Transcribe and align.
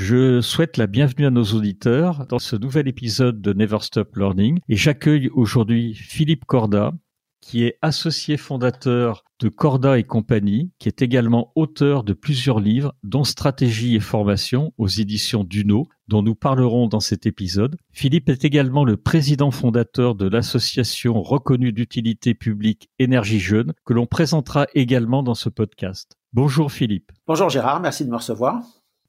Je 0.00 0.40
souhaite 0.40 0.76
la 0.76 0.86
bienvenue 0.86 1.26
à 1.26 1.30
nos 1.30 1.42
auditeurs 1.42 2.24
dans 2.28 2.38
ce 2.38 2.54
nouvel 2.54 2.86
épisode 2.86 3.42
de 3.42 3.52
Never 3.52 3.78
Stop 3.80 4.14
Learning 4.14 4.60
et 4.68 4.76
j'accueille 4.76 5.28
aujourd'hui 5.34 5.92
Philippe 5.92 6.44
Corda, 6.44 6.92
qui 7.40 7.64
est 7.64 7.78
associé 7.82 8.36
fondateur 8.36 9.24
de 9.40 9.48
Corda 9.48 9.98
et 9.98 10.04
compagnie, 10.04 10.70
qui 10.78 10.86
est 10.86 11.02
également 11.02 11.50
auteur 11.56 12.04
de 12.04 12.12
plusieurs 12.12 12.60
livres, 12.60 12.94
dont 13.02 13.24
Stratégie 13.24 13.96
et 13.96 14.00
formation 14.00 14.72
aux 14.78 14.86
éditions 14.86 15.42
Duno, 15.42 15.88
dont 16.06 16.22
nous 16.22 16.36
parlerons 16.36 16.86
dans 16.86 17.00
cet 17.00 17.26
épisode. 17.26 17.76
Philippe 17.90 18.28
est 18.28 18.44
également 18.44 18.84
le 18.84 18.96
président 18.96 19.50
fondateur 19.50 20.14
de 20.14 20.28
l'association 20.28 21.20
reconnue 21.20 21.72
d'utilité 21.72 22.34
publique 22.34 22.88
Énergie 23.00 23.40
Jeune, 23.40 23.72
que 23.84 23.94
l'on 23.94 24.06
présentera 24.06 24.68
également 24.76 25.24
dans 25.24 25.34
ce 25.34 25.48
podcast. 25.48 26.16
Bonjour 26.32 26.70
Philippe. 26.70 27.10
Bonjour 27.26 27.48
Gérard, 27.48 27.80
merci 27.80 28.04
de 28.04 28.10
me 28.10 28.16
recevoir. 28.16 28.62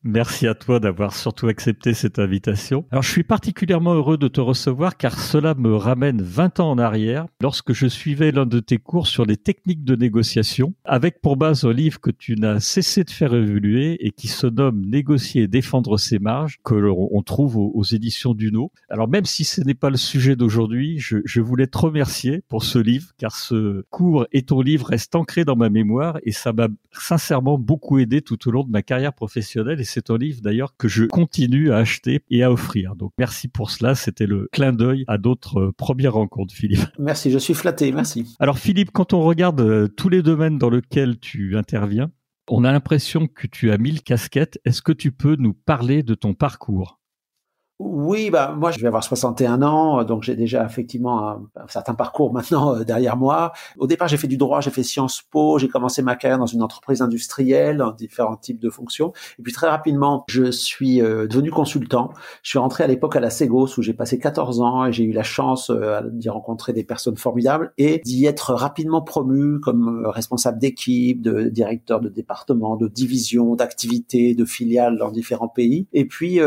Merci 0.05 0.47
à 0.47 0.55
toi 0.55 0.79
d'avoir 0.79 1.13
surtout 1.13 1.47
accepté 1.47 1.93
cette 1.93 2.19
invitation. 2.19 2.85
Alors 2.89 3.03
je 3.03 3.11
suis 3.11 3.23
particulièrement 3.23 3.93
heureux 3.93 4.17
de 4.17 4.29
te 4.29 4.39
recevoir 4.39 4.95
car 4.95 5.19
cela 5.19 5.55
me 5.55 5.75
ramène 5.75 6.21
20 6.21 6.61
ans 6.61 6.71
en 6.71 6.77
arrière 6.77 7.25
lorsque 7.41 7.73
je 7.73 7.85
suivais 7.85 8.31
l'un 8.31 8.45
de 8.45 8.61
tes 8.61 8.77
cours 8.77 9.07
sur 9.07 9.25
les 9.25 9.35
techniques 9.35 9.83
de 9.83 9.97
négociation 9.97 10.73
avec 10.85 11.19
pour 11.21 11.35
base 11.35 11.65
un 11.65 11.73
livre 11.73 11.99
que 11.99 12.11
tu 12.11 12.35
n'as 12.35 12.61
cessé 12.61 13.03
de 13.03 13.09
faire 13.09 13.33
évoluer 13.33 13.97
et 13.99 14.11
qui 14.11 14.29
se 14.29 14.47
nomme 14.47 14.85
Négocier 14.85 15.43
et 15.43 15.47
défendre 15.49 15.97
ses 15.97 16.17
marges 16.17 16.59
que 16.63 16.75
l'on 16.75 17.21
trouve 17.21 17.57
aux, 17.57 17.83
éditions 17.83 18.33
Duno. 18.33 18.71
Alors 18.89 19.09
même 19.09 19.25
si 19.25 19.43
ce 19.43 19.59
n'est 19.61 19.73
pas 19.73 19.89
le 19.89 19.97
sujet 19.97 20.37
d'aujourd'hui, 20.37 20.97
je, 20.99 21.17
je 21.25 21.41
voulais 21.41 21.67
te 21.67 21.77
remercier 21.77 22.41
pour 22.47 22.63
ce 22.63 22.79
livre 22.79 23.07
car 23.17 23.35
ce 23.35 23.83
cours 23.89 24.27
et 24.31 24.43
ton 24.43 24.61
livre 24.61 24.87
restent 24.87 25.15
ancrés 25.15 25.43
dans 25.43 25.57
ma 25.57 25.69
mémoire 25.69 26.19
et 26.23 26.31
ça 26.31 26.53
m'a 26.53 26.69
sincèrement 26.93 27.57
beaucoup 27.57 27.99
aidé 27.99 28.21
tout 28.21 28.47
au 28.47 28.51
long 28.51 28.63
de 28.63 28.71
ma 28.71 28.81
carrière 28.81 29.13
professionnelle 29.13 29.81
c'est 29.89 30.09
un 30.09 30.17
livre 30.17 30.41
d'ailleurs 30.41 30.75
que 30.77 30.87
je 30.87 31.05
continue 31.05 31.71
à 31.71 31.77
acheter 31.77 32.21
et 32.29 32.43
à 32.43 32.51
offrir. 32.51 32.95
Donc 32.95 33.11
merci 33.17 33.47
pour 33.47 33.71
cela. 33.71 33.95
C'était 33.95 34.27
le 34.27 34.47
clin 34.51 34.73
d'œil 34.73 35.03
à 35.07 35.17
d'autres 35.17 35.59
euh, 35.59 35.71
premières 35.71 36.13
rencontres, 36.13 36.53
Philippe. 36.53 36.85
Merci, 36.99 37.31
je 37.31 37.37
suis 37.37 37.53
flatté. 37.53 37.91
Merci. 37.91 38.35
Alors 38.39 38.59
Philippe, 38.59 38.91
quand 38.91 39.13
on 39.13 39.21
regarde 39.21 39.61
euh, 39.61 39.87
tous 39.87 40.09
les 40.09 40.21
domaines 40.21 40.57
dans 40.57 40.69
lesquels 40.69 41.19
tu 41.19 41.57
interviens, 41.57 42.11
on 42.47 42.63
a 42.63 42.71
l'impression 42.71 43.27
que 43.27 43.47
tu 43.47 43.71
as 43.71 43.77
mille 43.77 44.01
casquettes. 44.01 44.59
Est-ce 44.65 44.81
que 44.81 44.91
tu 44.91 45.11
peux 45.11 45.35
nous 45.35 45.53
parler 45.53 46.03
de 46.03 46.15
ton 46.15 46.33
parcours? 46.33 46.98
Oui, 47.79 48.29
bah 48.29 48.53
moi 48.57 48.71
je 48.71 48.79
vais 48.81 48.87
avoir 48.87 49.05
61 49.05 49.61
ans, 49.61 50.03
donc 50.03 50.23
j'ai 50.23 50.35
déjà 50.35 50.65
effectivement 50.65 51.29
un, 51.29 51.67
certain 51.69 51.93
parcours 51.93 52.33
maintenant 52.33 52.75
euh, 52.75 52.83
derrière 52.83 53.15
moi. 53.15 53.53
Au 53.77 53.87
départ, 53.87 54.09
j'ai 54.09 54.17
fait 54.17 54.27
du 54.27 54.35
droit, 54.35 54.59
j'ai 54.59 54.69
fait 54.69 54.83
Sciences 54.83 55.21
Po, 55.21 55.57
j'ai 55.59 55.69
commencé 55.69 56.01
ma 56.01 56.17
carrière 56.17 56.39
dans 56.39 56.45
une 56.45 56.61
entreprise 56.61 57.01
industrielle, 57.01 57.77
dans 57.77 57.91
différents 57.91 58.35
types 58.35 58.59
de 58.59 58.69
fonctions. 58.69 59.13
Et 59.39 59.43
puis 59.43 59.53
très 59.53 59.69
rapidement, 59.69 60.25
je 60.27 60.51
suis 60.51 61.01
euh, 61.01 61.25
devenu 61.25 61.51
consultant. 61.51 62.11
Je 62.43 62.49
suis 62.49 62.59
rentré 62.59 62.83
à 62.83 62.87
l'époque 62.87 63.15
à 63.15 63.21
la 63.21 63.29
Ségos 63.29 63.69
où 63.77 63.81
j'ai 63.81 63.93
passé 63.93 64.19
14 64.19 64.59
ans 64.59 64.85
et 64.85 64.91
j'ai 64.91 65.05
eu 65.05 65.13
la 65.13 65.23
chance 65.23 65.69
euh, 65.69 66.01
d'y 66.11 66.27
rencontrer 66.27 66.73
des 66.73 66.83
personnes 66.83 67.15
formidables 67.15 67.71
et 67.77 68.01
d'y 68.03 68.25
être 68.25 68.53
rapidement 68.53 69.01
promu 69.01 69.61
comme 69.61 70.05
responsable 70.05 70.59
d'équipe, 70.59 71.21
de 71.21 71.43
directeur 71.43 72.01
de 72.01 72.09
département, 72.09 72.75
de 72.75 72.89
division, 72.89 73.55
d'activités, 73.55 74.35
de 74.35 74.43
filiales 74.43 74.97
dans 74.97 75.11
différents 75.11 75.47
pays. 75.47 75.87
Et 75.93 76.05
puis 76.05 76.39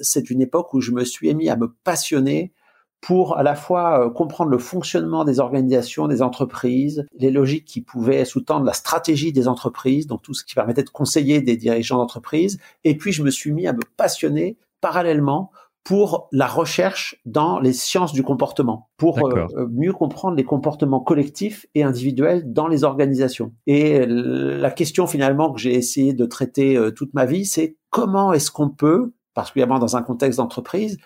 c'est 0.00 0.30
une 0.30 0.40
époque 0.40 0.69
où 0.74 0.80
je 0.80 0.92
me 0.92 1.04
suis 1.04 1.34
mis 1.34 1.48
à 1.48 1.56
me 1.56 1.74
passionner 1.84 2.52
pour 3.00 3.38
à 3.38 3.42
la 3.42 3.54
fois 3.54 4.06
euh, 4.06 4.10
comprendre 4.10 4.50
le 4.50 4.58
fonctionnement 4.58 5.24
des 5.24 5.40
organisations, 5.40 6.06
des 6.06 6.22
entreprises, 6.22 7.06
les 7.18 7.30
logiques 7.30 7.64
qui 7.64 7.80
pouvaient 7.80 8.24
sous-tendre 8.24 8.64
la 8.64 8.72
stratégie 8.72 9.32
des 9.32 9.48
entreprises, 9.48 10.06
donc 10.06 10.22
tout 10.22 10.34
ce 10.34 10.44
qui 10.44 10.54
permettait 10.54 10.82
de 10.82 10.90
conseiller 10.90 11.40
des 11.40 11.56
dirigeants 11.56 11.98
d'entreprise. 11.98 12.58
Et 12.84 12.96
puis 12.96 13.12
je 13.12 13.22
me 13.22 13.30
suis 13.30 13.52
mis 13.52 13.66
à 13.66 13.72
me 13.72 13.82
passionner 13.96 14.58
parallèlement 14.80 15.50
pour 15.82 16.28
la 16.30 16.46
recherche 16.46 17.16
dans 17.24 17.58
les 17.58 17.72
sciences 17.72 18.12
du 18.12 18.22
comportement, 18.22 18.90
pour 18.98 19.26
euh, 19.26 19.46
euh, 19.56 19.66
mieux 19.70 19.94
comprendre 19.94 20.36
les 20.36 20.44
comportements 20.44 21.00
collectifs 21.00 21.64
et 21.74 21.82
individuels 21.82 22.52
dans 22.52 22.68
les 22.68 22.84
organisations. 22.84 23.54
Et 23.66 24.04
la 24.06 24.70
question 24.70 25.06
finalement 25.06 25.52
que 25.52 25.58
j'ai 25.58 25.74
essayé 25.74 26.12
de 26.12 26.26
traiter 26.26 26.78
toute 26.94 27.14
ma 27.14 27.24
vie, 27.24 27.46
c'est 27.46 27.78
comment 27.88 28.34
est-ce 28.34 28.50
qu'on 28.50 28.68
peut 28.68 29.14
particulièrement 29.40 29.78
dans 29.78 29.96
un 29.96 30.02
contexte 30.02 30.36
d'entreprise, 30.36 30.98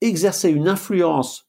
exercer 0.00 0.48
une 0.48 0.68
influence 0.68 1.48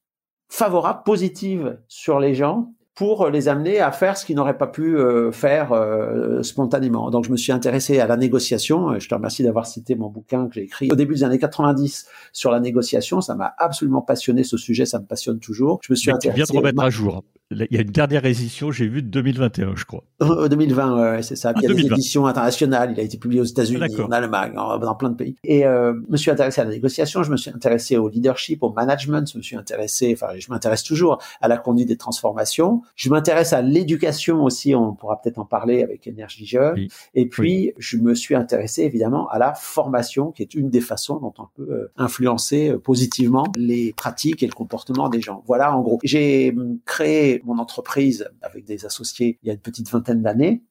favorable, 0.50 1.02
positive 1.06 1.80
sur 1.88 2.20
les 2.20 2.34
gens 2.34 2.74
pour 2.96 3.30
les 3.30 3.48
amener 3.48 3.80
à 3.80 3.92
faire 3.92 4.18
ce 4.18 4.26
qu'ils 4.26 4.36
n'auraient 4.36 4.58
pas 4.58 4.68
pu 4.68 4.98
euh, 4.98 5.32
faire 5.32 5.72
euh, 5.72 6.42
spontanément. 6.42 7.12
Donc 7.12 7.26
je 7.26 7.32
me 7.32 7.38
suis 7.38 7.52
intéressé 7.52 8.00
à 8.00 8.08
la 8.08 8.18
négociation. 8.18 9.00
Je 9.00 9.08
te 9.08 9.14
remercie 9.14 9.44
d'avoir 9.44 9.68
cité 9.68 9.94
mon 9.94 10.10
bouquin 10.10 10.48
que 10.48 10.56
j'ai 10.56 10.64
écrit 10.64 10.90
au 10.92 10.96
début 10.96 11.14
des 11.14 11.24
années 11.24 11.40
90 11.40 12.08
sur 12.32 12.50
la 12.50 12.60
négociation. 12.60 13.22
Ça 13.22 13.36
m'a 13.36 13.54
absolument 13.60 14.02
passionné 14.02 14.44
ce 14.44 14.58
sujet, 14.58 14.86
ça 14.88 15.00
me 15.00 15.06
passionne 15.06 15.40
toujours. 15.40 15.80
Je 15.84 15.94
me 15.94 15.96
suis 15.96 16.10
intéressé. 16.10 16.44
Tu 16.44 16.52
viens 16.52 16.62
de 16.62 16.66
remettre 16.66 16.84
à 16.84 16.90
jour. 16.90 17.24
Il 17.54 17.76
y 17.76 17.78
a 17.78 17.82
une 17.82 17.92
dernière 17.92 18.26
édition, 18.26 18.72
j'ai 18.72 18.88
vu 18.88 19.02
de 19.02 19.08
2021, 19.08 19.76
je 19.76 19.86
crois. 19.86 20.04
2020, 20.20 20.98
euh, 20.98 21.16
ouais, 21.16 21.22
c'est 21.24 21.36
ça. 21.36 21.54
il 21.56 21.64
y 21.64 21.72
a 21.72 21.74
des 21.74 21.86
éditions 21.86 22.26
internationales. 22.28 22.94
Il 22.94 23.00
a 23.00 23.04
été 23.04 23.18
publié 23.18 23.42
aux 23.42 23.46
États-Unis, 23.46 24.00
en 24.00 24.12
Allemagne, 24.12 24.54
dans 24.54 24.96
plein 24.96 25.10
de 25.10 25.16
pays. 25.16 25.36
Et 25.44 25.66
euh, 25.66 25.94
je 26.08 26.12
me 26.12 26.18
suis 26.18 26.32
intéressé 26.32 26.62
à 26.62 26.64
la 26.66 26.72
négociation. 26.72 27.24
Je 27.24 27.32
me 27.32 27.38
suis 27.38 27.52
intéressé 27.52 27.98
au 27.98 28.10
leadership, 28.10 28.64
au 28.64 28.72
management. 28.72 29.30
Je 29.32 29.38
me 29.38 29.44
suis 29.44 29.56
intéressé, 29.56 30.16
enfin, 30.16 30.34
je 30.38 30.50
m'intéresse 30.50 30.84
toujours 30.84 31.20
à 31.42 31.48
la 31.48 31.58
conduite 31.58 31.88
des 31.88 31.98
transformations. 31.98 32.82
Je 32.96 33.10
m'intéresse 33.10 33.54
à 33.54 33.62
l'éducation 33.62 34.44
aussi. 34.44 34.76
On 34.76 34.94
pourra 34.94 35.22
peut-être 35.22 35.40
en 35.40 35.46
parler 35.46 35.84
avec 35.84 36.08
Énergie 36.08 36.46
Jeune. 36.46 36.88
Et 37.14 37.28
puis, 37.28 37.74
je 37.78 37.98
me 37.98 38.16
suis 38.16 38.36
intéressé 38.36 38.84
évidemment 38.84 39.28
à 39.30 39.40
la 39.40 39.54
formation, 39.54 40.32
qui 40.32 40.42
est 40.42 40.54
une 40.54 40.70
des 40.70 40.82
façons 40.82 41.18
dont 41.18 41.34
on 41.38 41.48
peut 41.56 41.72
euh, 41.72 41.92
influencer 41.98 42.70
euh, 42.70 42.80
positivement 42.80 43.46
les 43.56 43.94
pratiques 43.94 44.44
et 44.44 44.48
le 44.48 44.54
comportement 44.54 45.10
des 45.10 45.22
gens. 45.22 45.44
Voilà, 45.48 45.76
en 45.76 45.82
gros. 45.82 46.00
J'ai 46.04 46.52
hum, 46.52 46.80
créé 46.86 47.42
mon 47.44 47.60
entreprise 47.60 48.30
avec 48.42 48.66
des 48.66 48.86
associés 48.86 49.40
il 49.44 49.48
y 49.48 49.50
a 49.52 49.54
une 49.54 49.60
petite 49.60 49.90
vingtaine 49.90 50.22
d'années 50.22 50.64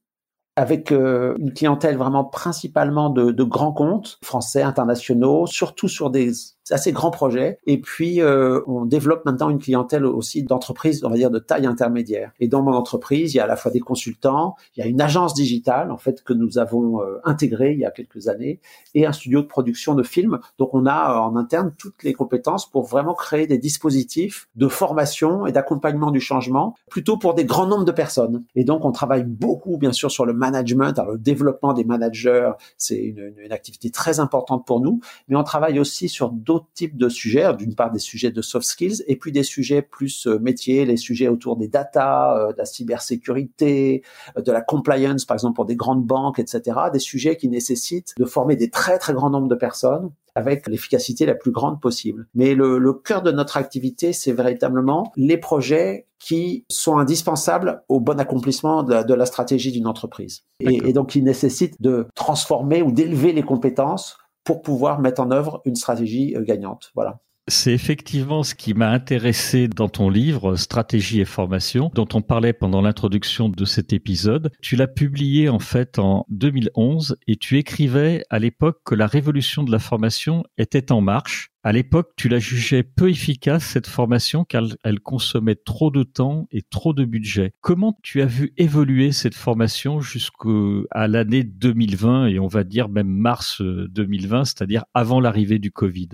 avec 0.56 0.92
euh, 0.92 1.34
une 1.38 1.52
clientèle 1.54 1.96
vraiment 1.96 2.24
principalement 2.24 3.08
de, 3.08 3.30
de, 3.30 3.42
grands 3.42 3.72
comptes 3.72 4.18
français, 4.22 4.62
internationaux, 4.62 5.46
surtout 5.46 5.88
sur 5.88 6.10
des 6.10 6.30
assez 6.70 6.92
grands 6.92 7.10
projets. 7.10 7.58
Et 7.66 7.80
puis, 7.80 8.20
euh, 8.20 8.60
on 8.66 8.84
développe 8.84 9.24
maintenant 9.24 9.50
une 9.50 9.58
clientèle 9.58 10.06
aussi 10.06 10.42
d'entreprises, 10.42 11.04
on 11.04 11.10
va 11.10 11.16
dire, 11.16 11.30
de 11.30 11.38
taille 11.38 11.66
intermédiaire. 11.66 12.32
Et 12.38 12.48
dans 12.48 12.62
mon 12.62 12.72
entreprise, 12.72 13.34
il 13.34 13.38
y 13.38 13.40
a 13.40 13.44
à 13.44 13.46
la 13.46 13.56
fois 13.56 13.70
des 13.70 13.80
consultants, 13.80 14.54
il 14.76 14.80
y 14.80 14.82
a 14.82 14.86
une 14.86 15.00
agence 15.00 15.34
digitale, 15.34 15.90
en 15.90 15.96
fait, 15.96 16.22
que 16.22 16.32
nous 16.32 16.58
avons 16.58 17.02
euh, 17.02 17.18
intégrée 17.24 17.72
il 17.72 17.80
y 17.80 17.84
a 17.84 17.90
quelques 17.90 18.28
années, 18.28 18.60
et 18.94 19.06
un 19.06 19.12
studio 19.12 19.42
de 19.42 19.46
production 19.46 19.94
de 19.94 20.02
films. 20.02 20.38
Donc, 20.58 20.74
on 20.74 20.86
a 20.86 21.18
en 21.18 21.36
interne 21.36 21.72
toutes 21.76 22.02
les 22.04 22.12
compétences 22.12 22.70
pour 22.70 22.84
vraiment 22.84 23.14
créer 23.14 23.46
des 23.46 23.58
dispositifs 23.58 24.48
de 24.54 24.68
formation 24.68 25.46
et 25.46 25.52
d'accompagnement 25.52 26.10
du 26.10 26.20
changement, 26.20 26.76
plutôt 26.90 27.16
pour 27.16 27.34
des 27.34 27.44
grands 27.44 27.66
nombres 27.66 27.84
de 27.84 27.92
personnes. 27.92 28.44
Et 28.54 28.64
donc, 28.64 28.84
on 28.84 28.92
travaille 28.92 29.25
beaucoup, 29.25 29.78
bien 29.78 29.92
sûr, 29.92 30.10
sur 30.10 30.26
le 30.26 30.32
management, 30.32 30.98
alors 30.98 31.12
le 31.12 31.19
développement 31.19 31.72
des 31.72 31.84
managers, 31.84 32.52
c'est 32.76 32.98
une, 32.98 33.34
une 33.38 33.52
activité 33.52 33.90
très 33.90 34.20
importante 34.20 34.64
pour 34.64 34.81
nous, 34.81 35.00
mais 35.28 35.37
on 35.37 35.42
travaille 35.42 35.81
aussi 35.81 36.08
sur 36.08 36.31
d'autres 36.31 36.51
types 36.60 36.96
de 36.96 37.08
sujets, 37.08 37.54
d'une 37.56 37.75
part 37.75 37.90
des 37.90 37.99
sujets 37.99 38.31
de 38.31 38.43
soft 38.43 38.66
skills 38.66 39.02
et 39.06 39.16
puis 39.16 39.32
des 39.32 39.43
sujets 39.43 39.82
plus 39.82 40.26
euh, 40.26 40.38
métiers, 40.38 40.84
les 40.84 40.96
sujets 40.96 41.28
autour 41.28 41.56
des 41.56 41.69
data, 41.69 42.37
euh, 42.37 42.52
de 42.52 42.58
la 42.58 42.64
cybersécurité, 42.64 44.02
euh, 44.37 44.43
de 44.43 44.52
la 44.52 44.60
compliance 44.60 45.25
par 45.25 45.34
exemple 45.34 45.54
pour 45.54 45.66
des 45.66 45.76
grandes 45.76 46.04
banques, 46.04 46.38
etc. 46.38 46.78
Des 46.93 46.99
sujets 46.99 47.37
qui 47.37 47.49
nécessitent 47.49 48.14
de 48.19 48.25
former 48.25 48.56
des 48.56 48.70
très 48.70 48.99
très 48.99 49.12
grands 49.12 49.31
nombres 49.31 49.49
de 49.49 49.54
personnes 49.54 50.10
avec 50.34 50.66
l'efficacité 50.66 51.26
la 51.26 51.34
plus 51.34 51.50
grande 51.50 51.81
possible. 51.81 52.26
Mais 52.34 52.54
le, 52.54 52.78
le 52.78 52.93
cœur 52.94 53.22
de 53.22 53.31
notre 53.31 53.58
activité, 53.58 54.12
c'est 54.12 54.32
véritablement 54.32 55.12
les 55.16 55.37
projets 55.37 56.06
qui 56.19 56.64
sont 56.70 56.99
indispensables 56.99 57.82
au 57.88 58.00
bon 58.00 58.19
accomplissement 58.20 58.82
de 58.82 58.94
la, 58.94 59.04
de 59.04 59.12
la 59.12 59.26
stratégie 59.26 59.72
d'une 59.72 59.87
entreprise. 59.87 60.44
Et, 60.60 60.88
et, 60.88 60.93
donc 60.93 61.10
qui 61.10 61.22
nécessitent 61.22 61.82
de 61.82 62.06
transformer 62.14 62.81
ou 62.81 62.93
d'élever 62.93 63.32
les 63.32 63.43
compétences 63.43 64.16
pour 64.44 64.62
pouvoir 64.62 65.00
mettre 65.00 65.20
en 65.20 65.30
œuvre 65.30 65.62
une 65.64 65.76
stratégie 65.76 66.34
euh, 66.36 66.42
gagnante. 66.42 66.90
Voilà. 66.94 67.20
C'est 67.48 67.72
effectivement 67.72 68.44
ce 68.44 68.54
qui 68.54 68.72
m'a 68.72 68.90
intéressé 68.90 69.66
dans 69.66 69.88
ton 69.88 70.08
livre 70.10 70.54
Stratégie 70.54 71.20
et 71.20 71.24
formation, 71.24 71.90
dont 71.92 72.06
on 72.14 72.22
parlait 72.22 72.52
pendant 72.52 72.80
l'introduction 72.80 73.48
de 73.48 73.64
cet 73.64 73.92
épisode. 73.92 74.52
Tu 74.62 74.76
l'as 74.76 74.86
publié 74.86 75.48
en 75.48 75.58
fait 75.58 75.98
en 75.98 76.24
2011 76.28 77.16
et 77.26 77.34
tu 77.34 77.58
écrivais 77.58 78.22
à 78.30 78.38
l'époque 78.38 78.78
que 78.84 78.94
la 78.94 79.08
révolution 79.08 79.64
de 79.64 79.72
la 79.72 79.80
formation 79.80 80.44
était 80.56 80.92
en 80.92 81.00
marche. 81.00 81.50
À 81.64 81.72
l'époque, 81.72 82.12
tu 82.16 82.28
la 82.28 82.38
jugeais 82.38 82.84
peu 82.84 83.10
efficace, 83.10 83.64
cette 83.64 83.88
formation, 83.88 84.44
car 84.44 84.62
elle 84.84 85.00
consommait 85.00 85.56
trop 85.56 85.90
de 85.90 86.04
temps 86.04 86.46
et 86.52 86.62
trop 86.62 86.92
de 86.92 87.04
budget. 87.04 87.54
Comment 87.60 87.98
tu 88.04 88.22
as 88.22 88.26
vu 88.26 88.52
évoluer 88.56 89.10
cette 89.10 89.34
formation 89.34 90.00
jusqu'à 90.00 91.08
l'année 91.08 91.42
2020 91.42 92.28
et 92.28 92.38
on 92.38 92.46
va 92.46 92.62
dire 92.62 92.88
même 92.88 93.08
mars 93.08 93.60
2020, 93.60 94.44
c'est-à-dire 94.44 94.84
avant 94.94 95.18
l'arrivée 95.18 95.58
du 95.58 95.72
Covid? 95.72 96.08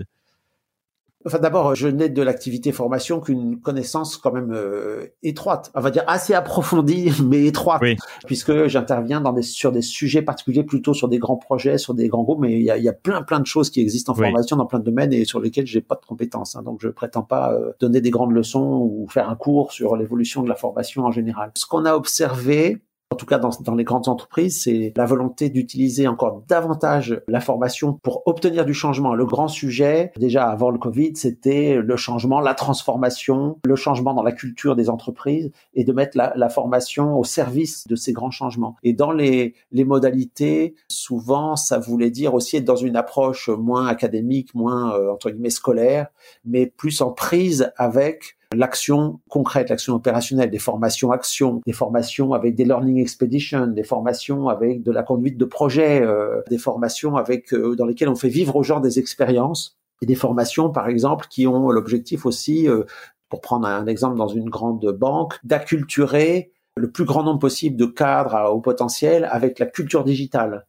Enfin, 1.25 1.39
d'abord, 1.39 1.75
je 1.75 1.89
n'ai 1.89 2.07
de 2.07 2.21
l'activité 2.21 2.71
formation 2.71 3.19
qu'une 3.19 3.59
connaissance 3.59 4.15
quand 4.15 4.31
même 4.31 4.53
euh, 4.53 5.07
étroite, 5.21 5.69
on 5.75 5.81
va 5.81 5.91
dire 5.91 6.05
assez 6.07 6.33
approfondie, 6.33 7.11
mais 7.25 7.45
étroite, 7.45 7.83
puisque 8.25 8.67
j'interviens 8.67 9.19
dans 9.19 9.33
des, 9.33 9.41
sur 9.41 9.73
des 9.73 9.81
sujets 9.81 10.21
particuliers, 10.21 10.63
plutôt 10.63 10.93
sur 10.93 11.09
des 11.09 11.19
grands 11.19 11.35
projets, 11.35 11.77
sur 11.77 11.93
des 11.93 12.07
grands 12.07 12.23
groupes, 12.23 12.39
mais 12.39 12.53
il 12.53 12.61
y 12.61 12.71
a, 12.71 12.77
y 12.77 12.87
a 12.87 12.93
plein, 12.93 13.21
plein 13.21 13.41
de 13.41 13.45
choses 13.45 13.69
qui 13.69 13.81
existent 13.81 14.13
en 14.13 14.15
formation 14.15 14.55
dans 14.55 14.65
plein 14.65 14.79
de 14.79 14.85
domaines 14.85 15.11
et 15.11 15.25
sur 15.25 15.41
lesquels 15.41 15.67
j'ai 15.67 15.81
pas 15.81 15.95
de 15.95 16.05
compétences. 16.05 16.55
Hein, 16.55 16.63
donc, 16.63 16.79
je 16.81 16.87
prétends 16.87 17.23
pas 17.23 17.51
euh, 17.51 17.73
donner 17.81 17.99
des 17.99 18.11
grandes 18.11 18.31
leçons 18.31 18.89
ou 18.89 19.05
faire 19.09 19.29
un 19.29 19.35
cours 19.35 19.73
sur 19.73 19.97
l'évolution 19.97 20.41
de 20.41 20.47
la 20.47 20.55
formation 20.55 21.03
en 21.03 21.11
général. 21.11 21.51
Ce 21.55 21.65
qu'on 21.65 21.83
a 21.83 21.95
observé, 21.95 22.79
en 23.11 23.15
tout 23.15 23.25
cas 23.25 23.39
dans, 23.39 23.49
dans 23.61 23.73
les 23.73 23.83
grandes 23.83 24.07
entreprises, 24.07 24.63
c'est 24.63 24.93
la 24.95 25.05
volonté 25.05 25.49
d'utiliser 25.49 26.07
encore 26.07 26.43
davantage 26.47 27.21
la 27.27 27.41
formation 27.41 27.93
pour 27.93 28.21
obtenir 28.27 28.65
du 28.65 28.73
changement. 28.73 29.15
Le 29.15 29.25
grand 29.25 29.47
sujet, 29.47 30.11
déjà 30.17 30.47
avant 30.47 30.69
le 30.69 30.77
Covid, 30.77 31.13
c'était 31.15 31.77
le 31.77 31.97
changement, 31.97 32.39
la 32.39 32.53
transformation, 32.53 33.57
le 33.65 33.75
changement 33.75 34.13
dans 34.13 34.21
la 34.21 34.31
culture 34.31 34.75
des 34.75 34.91
entreprises 34.91 35.51
et 35.73 35.83
de 35.83 35.91
mettre 35.91 36.17
la, 36.17 36.33
la 36.35 36.49
formation 36.49 37.17
au 37.17 37.23
service 37.23 37.87
de 37.87 37.95
ces 37.95 38.13
grands 38.13 38.31
changements. 38.31 38.75
Et 38.83 38.93
dans 38.93 39.11
les, 39.11 39.55
les 39.71 39.85
modalités, 39.85 40.75
souvent, 40.87 41.55
ça 41.55 41.79
voulait 41.79 42.11
dire 42.11 42.35
aussi 42.35 42.57
être 42.57 42.65
dans 42.65 42.75
une 42.75 42.95
approche 42.95 43.49
moins 43.49 43.87
académique, 43.87 44.53
moins, 44.53 44.93
euh, 44.93 45.11
entre 45.11 45.31
guillemets, 45.31 45.49
scolaire, 45.49 46.07
mais 46.45 46.67
plus 46.67 47.01
en 47.01 47.11
prise 47.11 47.71
avec 47.75 48.37
l'action 48.55 49.19
concrète, 49.29 49.69
l'action 49.69 49.95
opérationnelle, 49.95 50.49
des 50.49 50.59
formations 50.59 51.11
actions, 51.11 51.61
des 51.65 51.73
formations 51.73 52.33
avec 52.33 52.55
des 52.55 52.65
learning 52.65 52.99
expeditions, 52.99 53.67
des 53.67 53.83
formations 53.83 54.49
avec 54.49 54.81
de 54.81 54.91
la 54.91 55.03
conduite 55.03 55.37
de 55.37 55.45
projets, 55.45 56.01
euh, 56.01 56.41
des 56.49 56.57
formations 56.57 57.15
avec 57.15 57.53
euh, 57.53 57.75
dans 57.75 57.85
lesquelles 57.85 58.09
on 58.09 58.15
fait 58.15 58.29
vivre 58.29 58.55
aux 58.55 58.63
gens 58.63 58.79
des 58.79 58.97
expériences 58.97 59.77
et 60.01 60.05
des 60.05 60.15
formations 60.15 60.71
par 60.71 60.87
exemple 60.87 61.27
qui 61.29 61.45
ont 61.45 61.69
l'objectif 61.69 62.25
aussi 62.25 62.67
euh, 62.67 62.83
pour 63.29 63.41
prendre 63.41 63.67
un 63.67 63.85
exemple 63.85 64.17
dans 64.17 64.27
une 64.27 64.49
grande 64.49 64.85
banque 64.91 65.37
d'acculturer 65.43 66.51
le 66.75 66.89
plus 66.89 67.05
grand 67.05 67.23
nombre 67.23 67.39
possible 67.39 67.77
de 67.77 67.85
cadres 67.85 68.33
à 68.33 68.51
haut 68.51 68.61
potentiel 68.61 69.27
avec 69.31 69.59
la 69.59 69.65
culture 69.65 70.03
digitale. 70.03 70.65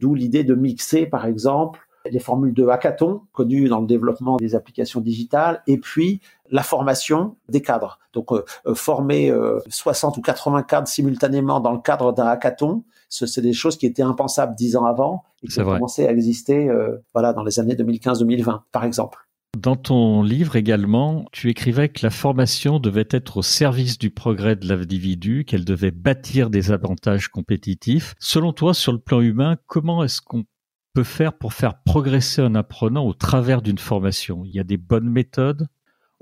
D'où 0.00 0.16
l'idée 0.16 0.42
de 0.42 0.56
mixer 0.56 1.06
par 1.06 1.26
exemple 1.26 1.80
les 2.10 2.18
formules 2.18 2.54
de 2.54 2.66
hackathon 2.66 3.22
connues 3.32 3.68
dans 3.68 3.80
le 3.80 3.86
développement 3.86 4.36
des 4.36 4.54
applications 4.54 5.00
digitales 5.00 5.62
et 5.66 5.78
puis 5.78 6.20
la 6.50 6.62
formation 6.62 7.36
des 7.48 7.62
cadres. 7.62 7.98
Donc 8.12 8.32
euh, 8.32 8.44
euh, 8.66 8.74
former 8.74 9.32
60 9.68 10.16
euh, 10.16 10.18
ou 10.18 10.22
80 10.22 10.62
cadres 10.64 10.88
simultanément 10.88 11.60
dans 11.60 11.72
le 11.72 11.80
cadre 11.80 12.12
d'un 12.12 12.26
hackathon, 12.26 12.84
c'est 13.08 13.40
des 13.40 13.52
choses 13.52 13.76
qui 13.76 13.86
étaient 13.86 14.02
impensables 14.02 14.54
dix 14.54 14.76
ans 14.76 14.86
avant 14.86 15.24
et 15.42 15.48
qui 15.48 15.60
ont 15.60 15.64
commencé 15.64 16.06
à 16.06 16.12
exister 16.12 16.70
voilà 17.12 17.32
dans 17.32 17.44
les 17.44 17.60
années 17.60 17.74
2015-2020 17.74 18.60
par 18.72 18.84
exemple. 18.84 19.18
Dans 19.58 19.76
ton 19.76 20.22
livre 20.22 20.56
également, 20.56 21.26
tu 21.30 21.50
écrivais 21.50 21.90
que 21.90 22.00
la 22.02 22.10
formation 22.10 22.78
devait 22.78 23.08
être 23.10 23.36
au 23.36 23.42
service 23.42 23.98
du 23.98 24.08
progrès 24.08 24.56
de 24.56 24.66
l'individu, 24.66 25.44
qu'elle 25.44 25.66
devait 25.66 25.90
bâtir 25.90 26.48
des 26.48 26.72
avantages 26.72 27.28
compétitifs. 27.28 28.14
Selon 28.18 28.54
toi, 28.54 28.72
sur 28.72 28.92
le 28.92 28.98
plan 28.98 29.20
humain, 29.20 29.58
comment 29.66 30.04
est-ce 30.04 30.22
qu'on 30.22 30.44
peut 30.92 31.04
faire 31.04 31.32
pour 31.32 31.52
faire 31.52 31.82
progresser 31.84 32.42
un 32.42 32.54
apprenant 32.54 33.06
au 33.06 33.14
travers 33.14 33.62
d'une 33.62 33.78
formation? 33.78 34.42
Il 34.44 34.54
y 34.54 34.60
a 34.60 34.64
des 34.64 34.76
bonnes 34.76 35.08
méthodes? 35.08 35.66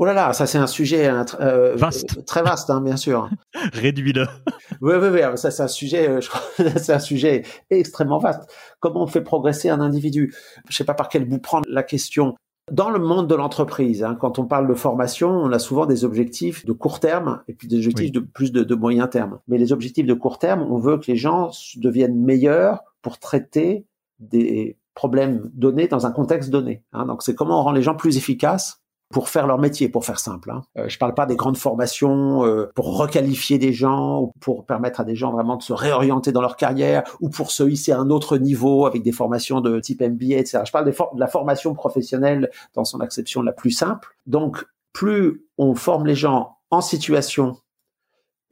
Oh 0.02 0.06
là 0.06 0.14
là, 0.14 0.32
ça 0.32 0.46
c'est 0.46 0.56
un 0.56 0.66
sujet 0.66 1.10
euh, 1.40 1.76
vaste. 1.76 2.24
très 2.24 2.42
vaste, 2.42 2.70
hein, 2.70 2.80
bien 2.80 2.96
sûr. 2.96 3.28
Réduis-le. 3.74 4.26
Oui, 4.80 4.94
oui, 4.98 5.08
oui. 5.12 5.20
Ça 5.34 5.50
c'est 5.50 5.62
un 5.62 5.68
sujet, 5.68 6.08
euh, 6.08 6.20
c'est 6.76 6.94
un 6.94 6.98
sujet 6.98 7.42
extrêmement 7.68 8.18
vaste. 8.18 8.50
Comment 8.78 9.02
on 9.02 9.06
fait 9.06 9.20
progresser 9.20 9.68
un 9.68 9.80
individu? 9.80 10.34
Je 10.70 10.74
sais 10.74 10.84
pas 10.84 10.94
par 10.94 11.10
quel 11.10 11.26
bout 11.28 11.38
prendre 11.38 11.66
la 11.68 11.82
question. 11.82 12.34
Dans 12.72 12.88
le 12.88 12.98
monde 12.98 13.28
de 13.28 13.34
l'entreprise, 13.34 14.02
hein, 14.02 14.16
quand 14.18 14.38
on 14.38 14.46
parle 14.46 14.68
de 14.68 14.74
formation, 14.74 15.28
on 15.28 15.52
a 15.52 15.58
souvent 15.58 15.84
des 15.84 16.06
objectifs 16.06 16.64
de 16.64 16.72
court 16.72 16.98
terme 16.98 17.42
et 17.46 17.52
puis 17.52 17.68
des 17.68 17.76
objectifs 17.76 18.12
de 18.12 18.20
plus 18.20 18.52
de, 18.52 18.62
de 18.62 18.74
moyen 18.74 19.06
terme. 19.06 19.40
Mais 19.48 19.58
les 19.58 19.70
objectifs 19.70 20.06
de 20.06 20.14
court 20.14 20.38
terme, 20.38 20.62
on 20.62 20.78
veut 20.78 20.96
que 20.96 21.10
les 21.10 21.16
gens 21.16 21.50
deviennent 21.76 22.18
meilleurs 22.18 22.80
pour 23.02 23.18
traiter 23.18 23.84
des 24.20 24.78
problèmes 24.94 25.50
donnés 25.54 25.88
dans 25.88 26.06
un 26.06 26.12
contexte 26.12 26.50
donné. 26.50 26.84
Hein. 26.92 27.06
Donc 27.06 27.22
c'est 27.22 27.34
comment 27.34 27.60
on 27.60 27.64
rend 27.64 27.72
les 27.72 27.82
gens 27.82 27.94
plus 27.94 28.16
efficaces 28.16 28.80
pour 29.10 29.28
faire 29.28 29.48
leur 29.48 29.58
métier, 29.58 29.88
pour 29.88 30.04
faire 30.04 30.20
simple. 30.20 30.52
Hein. 30.52 30.62
Euh, 30.78 30.88
je 30.88 30.96
parle 30.96 31.14
pas 31.14 31.26
des 31.26 31.34
grandes 31.34 31.56
formations 31.56 32.44
euh, 32.44 32.70
pour 32.76 32.96
requalifier 32.96 33.58
des 33.58 33.72
gens 33.72 34.20
ou 34.20 34.32
pour 34.40 34.66
permettre 34.66 35.00
à 35.00 35.04
des 35.04 35.16
gens 35.16 35.32
vraiment 35.32 35.56
de 35.56 35.62
se 35.62 35.72
réorienter 35.72 36.30
dans 36.30 36.40
leur 36.40 36.56
carrière 36.56 37.02
ou 37.20 37.28
pour 37.28 37.50
se 37.50 37.64
hisser 37.64 37.90
à 37.90 37.98
un 37.98 38.08
autre 38.10 38.38
niveau 38.38 38.86
avec 38.86 39.02
des 39.02 39.10
formations 39.10 39.60
de 39.60 39.80
type 39.80 40.00
MBA, 40.00 40.36
etc. 40.36 40.60
Je 40.64 40.70
parle 40.70 40.84
de 40.84 40.94
la 41.20 41.26
formation 41.26 41.74
professionnelle 41.74 42.50
dans 42.74 42.84
son 42.84 43.00
acception 43.00 43.42
la 43.42 43.52
plus 43.52 43.72
simple. 43.72 44.16
Donc, 44.26 44.64
plus 44.92 45.44
on 45.58 45.74
forme 45.74 46.06
les 46.06 46.14
gens 46.14 46.58
en 46.70 46.80
situation 46.80 47.56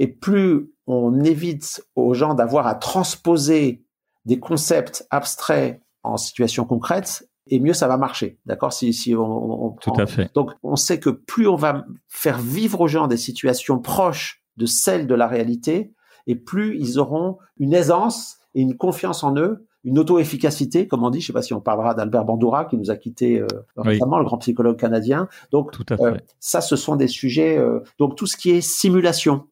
et 0.01 0.09
plus 0.09 0.73
on 0.89 1.23
évite 1.23 1.85
aux 1.95 2.15
gens 2.15 2.35
d'avoir 2.35 2.67
à 2.67 2.75
transposer 2.75 3.85
des 4.29 4.39
concepts 4.39 5.07
abstraits 5.11 5.81
en 6.03 6.19
situation 6.19 6.67
concrète, 6.67 7.29
et 7.49 7.61
mieux 7.61 7.73
ça 7.73 7.89
va 7.89 7.97
marcher. 7.97 8.39
D'accord? 8.45 8.75
Si, 8.75 8.93
si 8.93 9.15
on, 9.17 9.75
Tout 9.81 9.93
à 9.99 10.07
fait. 10.07 10.31
Donc, 10.35 10.51
on 10.63 10.77
sait 10.77 11.01
que 11.01 11.09
plus 11.09 11.49
on 11.49 11.57
va 11.57 11.87
faire 12.09 12.39
vivre 12.39 12.83
aux 12.83 12.89
gens 12.89 13.07
des 13.07 13.17
situations 13.17 13.79
proches 13.79 14.45
de 14.59 14.67
celles 14.67 15.07
de 15.07 15.15
la 15.15 15.27
réalité, 15.27 15.95
et 16.27 16.37
plus 16.37 16.79
ils 16.79 16.99
auront 16.99 17.39
une 17.59 17.73
aisance 17.73 18.37
et 18.55 18.61
une 18.61 18.77
confiance 18.77 19.25
en 19.25 19.35
eux, 19.37 19.67
une 19.83 19.99
auto-efficacité, 19.99 20.87
comme 20.87 21.05
on 21.05 21.11
dit. 21.11 21.23
Je 21.23 21.29
sais 21.29 21.33
pas 21.33 21.41
si 21.41 21.55
on 21.55 21.61
parlera 21.61 21.95
d'Albert 21.95 22.27
Bandura 22.27 22.67
qui 22.67 22.77
nous 22.77 22.91
a 22.91 22.97
quitté 22.97 23.41
euh, 23.41 23.47
récemment, 23.79 24.19
le 24.19 24.27
grand 24.27 24.37
psychologue 24.37 24.79
canadien. 24.79 25.27
Donc, 25.53 25.71
Tout 25.71 25.87
à 25.89 25.95
euh, 25.95 26.15
fait. 26.15 26.25
ça, 26.39 26.61
ce 26.61 26.77
sont 26.77 26.97
des 26.97 27.09
sujets. 27.09 27.57
Euh, 27.57 27.81
donc, 27.99 28.15
tout 28.15 28.27
ce 28.27 28.37
qui 28.37 28.51
est 28.51 28.61
simulation, 28.61 29.47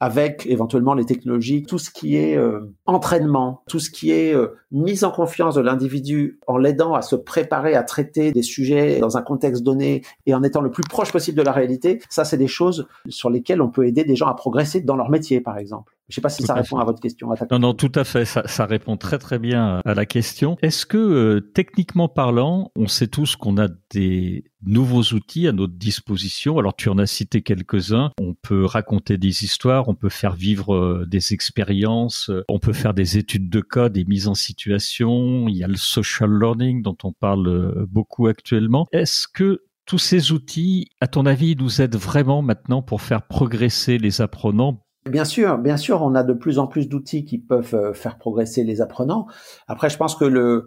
avec 0.00 0.46
éventuellement 0.46 0.94
les 0.94 1.06
technologies, 1.06 1.62
tout 1.62 1.78
ce 1.78 1.90
qui 1.90 2.16
est 2.16 2.36
euh, 2.36 2.74
entraînement, 2.84 3.62
tout 3.68 3.80
ce 3.80 3.90
qui 3.90 4.10
est 4.10 4.34
euh, 4.34 4.48
mise 4.70 5.04
en 5.04 5.10
confiance 5.10 5.54
de 5.54 5.60
l'individu 5.60 6.38
en 6.46 6.58
l'aidant 6.58 6.94
à 6.94 7.02
se 7.02 7.16
préparer 7.16 7.74
à 7.74 7.82
traiter 7.82 8.32
des 8.32 8.42
sujets 8.42 8.98
dans 8.98 9.16
un 9.16 9.22
contexte 9.22 9.62
donné 9.62 10.02
et 10.26 10.34
en 10.34 10.42
étant 10.42 10.60
le 10.60 10.70
plus 10.70 10.84
proche 10.84 11.12
possible 11.12 11.38
de 11.38 11.42
la 11.42 11.52
réalité, 11.52 12.00
ça 12.10 12.24
c'est 12.24 12.36
des 12.36 12.46
choses 12.46 12.86
sur 13.08 13.30
lesquelles 13.30 13.62
on 13.62 13.70
peut 13.70 13.86
aider 13.86 14.04
des 14.04 14.16
gens 14.16 14.26
à 14.26 14.34
progresser 14.34 14.80
dans 14.80 14.96
leur 14.96 15.08
métier 15.08 15.40
par 15.40 15.56
exemple. 15.56 15.95
Je 16.08 16.12
ne 16.12 16.14
sais 16.14 16.20
pas 16.20 16.28
si 16.28 16.44
ça 16.44 16.54
répond 16.54 16.78
à 16.78 16.84
votre 16.84 17.00
question. 17.00 17.28
non, 17.50 17.58
non, 17.58 17.74
tout 17.74 17.90
à 17.96 18.04
fait. 18.04 18.24
Ça, 18.24 18.46
ça, 18.46 18.64
répond 18.64 18.96
très 18.96 19.18
très 19.18 19.40
bien 19.40 19.80
à 19.84 19.94
la 19.94 20.06
question. 20.06 20.56
Est-ce 20.62 20.86
que 20.86 20.96
euh, 20.96 21.40
techniquement 21.40 22.08
parlant, 22.08 22.70
on 22.76 22.86
sait 22.86 23.08
tous 23.08 23.34
qu'on 23.34 23.58
a 23.58 23.66
des 23.90 24.44
nouveaux 24.62 25.02
outils 25.02 25.48
à 25.48 25.52
notre 25.52 25.72
disposition? 25.72 26.58
Alors 26.58 26.76
tu 26.76 26.88
en 26.90 26.98
as 26.98 27.06
cité 27.06 27.42
quelques-uns. 27.42 28.12
On 28.20 28.34
peut 28.34 28.64
raconter 28.64 29.18
des 29.18 29.42
histoires, 29.42 29.88
on 29.88 29.96
peut 29.96 30.08
faire 30.08 30.36
vivre 30.36 30.76
euh, 30.76 31.06
des 31.06 31.32
expériences, 31.32 32.30
euh, 32.30 32.44
on 32.48 32.60
peut 32.60 32.72
faire 32.72 32.94
des 32.94 33.18
études 33.18 33.50
de 33.50 33.60
code, 33.60 33.94
des 33.94 34.04
mises 34.04 34.28
en 34.28 34.34
situation. 34.34 35.48
Il 35.48 35.56
y 35.56 35.64
a 35.64 35.68
le 35.68 35.76
social 35.76 36.30
learning 36.30 36.82
dont 36.82 36.96
on 37.02 37.12
parle 37.12 37.84
beaucoup 37.88 38.28
actuellement. 38.28 38.86
Est-ce 38.92 39.26
que 39.26 39.64
tous 39.86 39.98
ces 39.98 40.32
outils, 40.32 40.90
à 41.00 41.06
ton 41.06 41.26
avis, 41.26 41.56
nous 41.56 41.80
aident 41.80 41.96
vraiment 41.96 42.42
maintenant 42.42 42.82
pour 42.82 43.02
faire 43.02 43.22
progresser 43.22 43.98
les 43.98 44.20
apprenants 44.20 44.85
Bien 45.06 45.24
sûr, 45.24 45.58
bien 45.58 45.76
sûr, 45.76 46.02
on 46.02 46.14
a 46.14 46.22
de 46.22 46.32
plus 46.32 46.58
en 46.58 46.66
plus 46.66 46.88
d'outils 46.88 47.24
qui 47.24 47.38
peuvent 47.38 47.74
euh, 47.74 47.92
faire 47.92 48.18
progresser 48.18 48.64
les 48.64 48.80
apprenants. 48.80 49.26
Après, 49.68 49.88
je 49.88 49.96
pense 49.96 50.14
que 50.16 50.24
le 50.24 50.66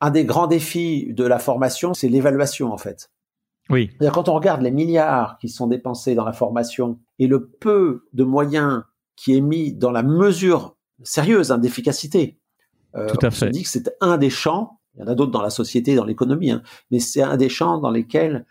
un 0.00 0.10
des 0.10 0.26
grands 0.26 0.46
défis 0.46 1.12
de 1.14 1.24
la 1.24 1.38
formation, 1.38 1.94
c'est 1.94 2.08
l'évaluation 2.08 2.70
en 2.72 2.76
fait. 2.76 3.10
Oui. 3.70 3.90
Quand 4.12 4.28
on 4.28 4.34
regarde 4.34 4.60
les 4.62 4.70
milliards 4.70 5.38
qui 5.38 5.48
sont 5.48 5.66
dépensés 5.66 6.14
dans 6.14 6.24
la 6.24 6.34
formation 6.34 7.00
et 7.18 7.26
le 7.26 7.48
peu 7.48 8.04
de 8.12 8.22
moyens 8.22 8.82
qui 9.16 9.36
est 9.36 9.40
mis 9.40 9.72
dans 9.72 9.90
la 9.90 10.02
mesure 10.02 10.76
sérieuse 11.02 11.50
hein, 11.50 11.58
d'efficacité, 11.58 12.38
euh, 12.94 13.08
Tout 13.08 13.18
à 13.22 13.28
on 13.28 13.30
fait. 13.30 13.46
se 13.46 13.50
dit 13.50 13.62
que 13.62 13.68
c'est 13.68 13.90
un 14.00 14.18
des 14.18 14.30
champs. 14.30 14.80
Il 14.94 15.00
y 15.00 15.04
en 15.04 15.08
a 15.08 15.14
d'autres 15.14 15.32
dans 15.32 15.42
la 15.42 15.50
société, 15.50 15.94
dans 15.94 16.04
l'économie, 16.04 16.50
hein, 16.50 16.62
mais 16.90 17.00
c'est 17.00 17.22
un 17.22 17.36
des 17.36 17.48
champs 17.48 17.78
dans 17.78 17.90
lesquels 17.90 18.46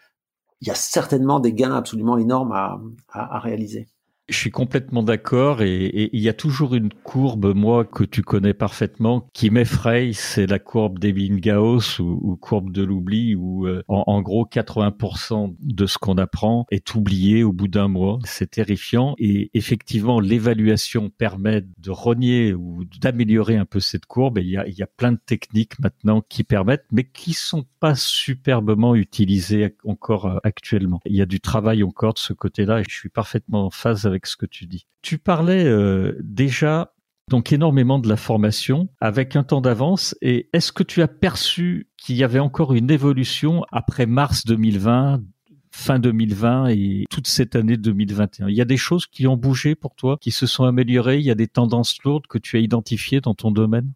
il 0.62 0.68
y 0.68 0.72
a 0.72 0.76
certainement 0.76 1.40
des 1.40 1.54
gains 1.54 1.76
absolument 1.76 2.18
énormes 2.18 2.52
à, 2.52 2.80
à, 3.12 3.36
à 3.38 3.40
réaliser. 3.40 3.88
Je 4.28 4.36
suis 4.36 4.52
complètement 4.52 5.04
d'accord 5.04 5.62
et, 5.62 6.10
il 6.12 6.20
y 6.20 6.30
a 6.30 6.34
toujours 6.34 6.74
une 6.74 6.92
courbe, 7.04 7.54
moi, 7.56 7.86
que 7.86 8.04
tu 8.04 8.24
connais 8.24 8.54
parfaitement, 8.54 9.28
qui 9.34 9.52
m'effraie, 9.52 10.12
c'est 10.14 10.48
la 10.48 10.58
courbe 10.58 10.98
d'Ebinghaus 10.98 12.00
ou, 12.00 12.20
ou 12.22 12.36
courbe 12.36 12.72
de 12.72 12.84
l'oubli 12.84 13.36
où, 13.36 13.68
euh, 13.68 13.84
en, 13.88 14.22
gros, 14.22 14.46
80% 14.46 15.56
de 15.60 15.86
ce 15.86 15.98
qu'on 16.00 16.18
apprend 16.18 16.66
est 16.72 16.96
oublié 16.96 17.44
au 17.44 17.54
bout 17.54 17.68
d'un 17.68 17.88
mois. 17.88 18.18
C'est 18.24 18.52
terrifiant 18.52 19.14
et 19.20 19.52
effectivement, 19.54 20.20
l'évaluation 20.20 21.12
permet 21.12 21.64
de 21.78 21.92
renier 21.92 22.54
ou 22.54 22.84
d'améliorer 23.00 23.58
un 23.58 23.66
peu 23.66 23.80
cette 23.80 24.06
courbe 24.06 24.40
il 24.40 24.48
y 24.48 24.58
a, 24.58 24.68
y 24.68 24.82
a 24.82 24.88
plein 24.88 25.12
de 25.12 25.20
techniques 25.24 25.78
maintenant 25.80 26.22
qui 26.28 26.44
permettent, 26.44 26.86
mais 26.92 27.04
qui 27.04 27.34
sont 27.34 27.66
pas 27.80 27.96
superbement 27.96 28.96
utilisées 28.96 29.76
encore 29.84 30.26
euh, 30.26 30.38
actuellement. 30.44 31.00
Il 31.06 31.16
y 31.16 31.22
a 31.22 31.26
du 31.26 31.40
travail 31.40 31.84
encore 31.84 32.14
de 32.14 32.20
ce 32.20 32.34
côté-là 32.34 32.80
et 32.80 32.84
je 32.90 32.96
suis 32.96 33.10
parfaitement 33.10 33.66
en 33.66 33.70
phase 33.70 34.06
avec 34.06 34.15
ce 34.24 34.38
que 34.38 34.46
tu 34.46 34.66
dis. 34.66 34.88
Tu 35.02 35.18
parlais 35.18 35.66
euh, 35.66 36.18
déjà 36.22 36.94
donc 37.30 37.52
énormément 37.52 38.00
de 38.00 38.08
la 38.08 38.18
formation 38.18 38.88
avec 39.02 39.36
un 39.36 39.44
temps 39.44 39.62
d'avance. 39.62 40.16
Et 40.22 40.50
est-ce 40.54 40.72
que 40.72 40.84
tu 40.84 41.02
as 41.02 41.08
perçu 41.08 41.90
qu'il 41.98 42.16
y 42.16 42.24
avait 42.24 42.40
encore 42.40 42.74
une 42.74 42.92
évolution 42.92 43.66
après 43.72 44.06
mars 44.06 44.46
2020, 44.46 45.22
fin 45.72 46.00
2020 46.00 46.68
et 46.68 47.06
toute 47.10 47.28
cette 47.28 47.56
année 47.56 47.78
2021 47.78 48.48
Il 48.50 48.56
y 48.56 48.62
a 48.62 48.66
des 48.66 48.78
choses 48.78 49.08
qui 49.08 49.28
ont 49.28 49.38
bougé 49.38 49.76
pour 49.76 49.96
toi, 49.96 50.18
qui 50.22 50.32
se 50.32 50.46
sont 50.46 50.66
améliorées? 50.66 51.18
Il 51.18 51.26
y 51.26 51.32
a 51.32 51.36
des 51.36 51.48
tendances 51.48 51.98
lourdes 52.04 52.28
que 52.28 52.38
tu 52.38 52.58
as 52.58 52.60
identifiées 52.60 53.22
dans 53.22 53.34
ton 53.34 53.52
domaine? 53.52 53.92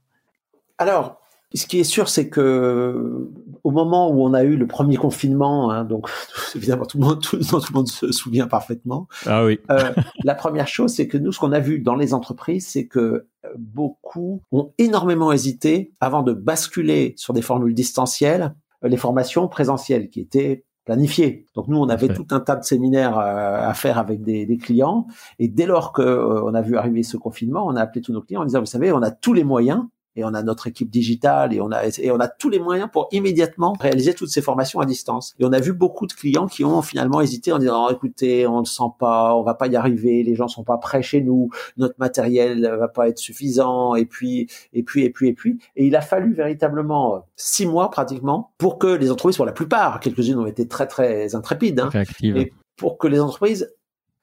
Alors, 0.78 1.22
ce 1.56 1.66
qui 1.66 1.80
est 1.80 1.84
sûr, 1.84 2.10
c'est 2.10 2.30
que 2.30 3.28
au 3.64 3.72
moment 3.72 4.12
où 4.12 4.24
on 4.24 4.34
a 4.34 4.44
eu 4.44 4.56
le 4.56 4.68
premier 4.68 4.98
confinement, 4.98 5.72
hein, 5.72 5.84
donc 5.84 6.08
évidemment 6.56 6.86
tout 6.86 7.00
le 7.00 7.06
monde, 7.06 7.22
tout, 7.22 7.38
le 7.38 7.74
monde 7.74 7.88
se 7.88 8.12
souvient 8.12 8.48
parfaitement. 8.48 9.08
Ah 9.26 9.44
oui. 9.44 9.60
euh, 9.72 9.92
la 10.24 10.36
première 10.36 10.68
chose, 10.68 10.94
c'est 10.94 11.08
que 11.08 11.18
nous, 11.18 11.32
ce 11.32 11.40
qu'on 11.40 11.52
a 11.52 11.60
vu 11.60 11.80
dans 11.80 11.96
les 11.96 12.14
entreprises, 12.14 12.68
c'est 12.68 12.86
que 12.86 13.00
euh, 13.46 13.50
beaucoup 13.58 14.44
ont 14.52 14.74
énormément 14.78 15.32
hésité 15.32 15.92
avant 16.02 16.22
de 16.22 16.34
basculer 16.34 17.16
sur 17.18 17.34
des 17.34 17.42
formules 17.42 17.74
distancielles, 17.74 18.54
euh, 18.84 18.88
les 18.88 18.98
formations 18.98 19.48
présentielles 19.48 20.10
qui 20.10 20.20
étaient 20.20 20.66
planifiées. 20.86 21.48
Donc 21.56 21.68
nous, 21.68 21.78
on 21.78 21.90
avait 21.90 22.10
tout 22.10 22.28
un 22.32 22.40
tas 22.40 22.56
de 22.56 22.64
séminaires 22.64 23.18
euh, 23.18 23.68
à 23.70 23.74
faire 23.74 23.98
avec 23.98 24.24
des, 24.24 24.46
des 24.46 24.58
clients, 24.58 25.08
et 25.40 25.48
dès 25.48 25.66
lors 25.66 25.94
que 25.94 26.02
on 26.44 26.54
a 26.54 26.62
vu 26.62 26.78
arriver 26.78 27.04
ce 27.04 27.18
confinement, 27.18 27.66
on 27.66 27.76
a 27.76 27.82
appelé 27.82 28.02
tous 28.02 28.14
nos 28.14 28.22
clients 28.22 28.42
en 28.42 28.46
disant, 28.46 28.60
vous 28.60 28.66
savez, 28.66 28.92
on 28.92 29.02
a 29.02 29.12
tous 29.12 29.34
les 29.34 29.44
moyens 29.44 29.84
et 30.20 30.24
on 30.24 30.34
a 30.34 30.44
notre 30.44 30.68
équipe 30.68 30.90
digitale 30.90 31.54
et 31.54 31.62
on 31.62 31.72
a 31.72 31.86
et 31.86 32.12
on 32.12 32.20
a 32.20 32.28
tous 32.28 32.50
les 32.50 32.60
moyens 32.60 32.90
pour 32.92 33.08
immédiatement 33.12 33.76
réaliser 33.80 34.14
toutes 34.14 34.30
ces 34.30 34.42
formations 34.42 34.80
à 34.80 34.86
distance. 34.86 35.36
Et 35.40 35.46
on 35.46 35.54
a 35.54 35.60
vu 35.60 35.74
beaucoup 35.74 36.08
de 36.08 36.14
clients 36.14 36.48
qui 36.48 36.64
ont 36.66 36.82
finalement 36.82 37.22
hésité 37.22 37.52
en 37.52 37.60
disant 37.60 37.88
oh, 37.88 37.92
écoutez, 37.92 38.46
on 38.48 38.62
ne 38.62 38.66
sent 38.66 38.92
pas, 39.00 39.36
on 39.36 39.44
va 39.44 39.54
pas 39.54 39.68
y 39.68 39.76
arriver, 39.76 40.24
les 40.24 40.36
gens 40.36 40.48
sont 40.48 40.64
pas 40.64 40.78
prêts 40.78 41.02
chez 41.02 41.22
nous, 41.22 41.50
notre 41.78 41.96
matériel 42.00 42.70
va 42.80 42.88
pas 42.88 43.08
être 43.08 43.18
suffisant 43.18 43.96
et 43.96 44.06
puis 44.06 44.48
et 44.74 44.84
puis 44.84 45.04
et 45.04 45.10
puis 45.10 45.30
et 45.30 45.34
puis 45.34 45.60
et 45.76 45.88
il 45.88 45.96
a 45.96 46.02
fallu 46.02 46.34
véritablement 46.34 47.26
six 47.36 47.66
mois 47.66 47.90
pratiquement 47.90 48.52
pour 48.58 48.78
que 48.78 48.88
les 48.88 49.12
entreprises, 49.12 49.38
pour 49.38 49.46
la 49.46 49.52
plupart, 49.52 50.00
quelques-unes 50.00 50.40
ont 50.40 50.46
été 50.46 50.68
très 50.68 50.88
très 50.88 51.36
intrépides, 51.36 51.80
hein, 51.80 51.90
et 52.22 52.54
pour 52.76 52.98
que 52.98 53.08
les 53.08 53.20
entreprises 53.20 53.74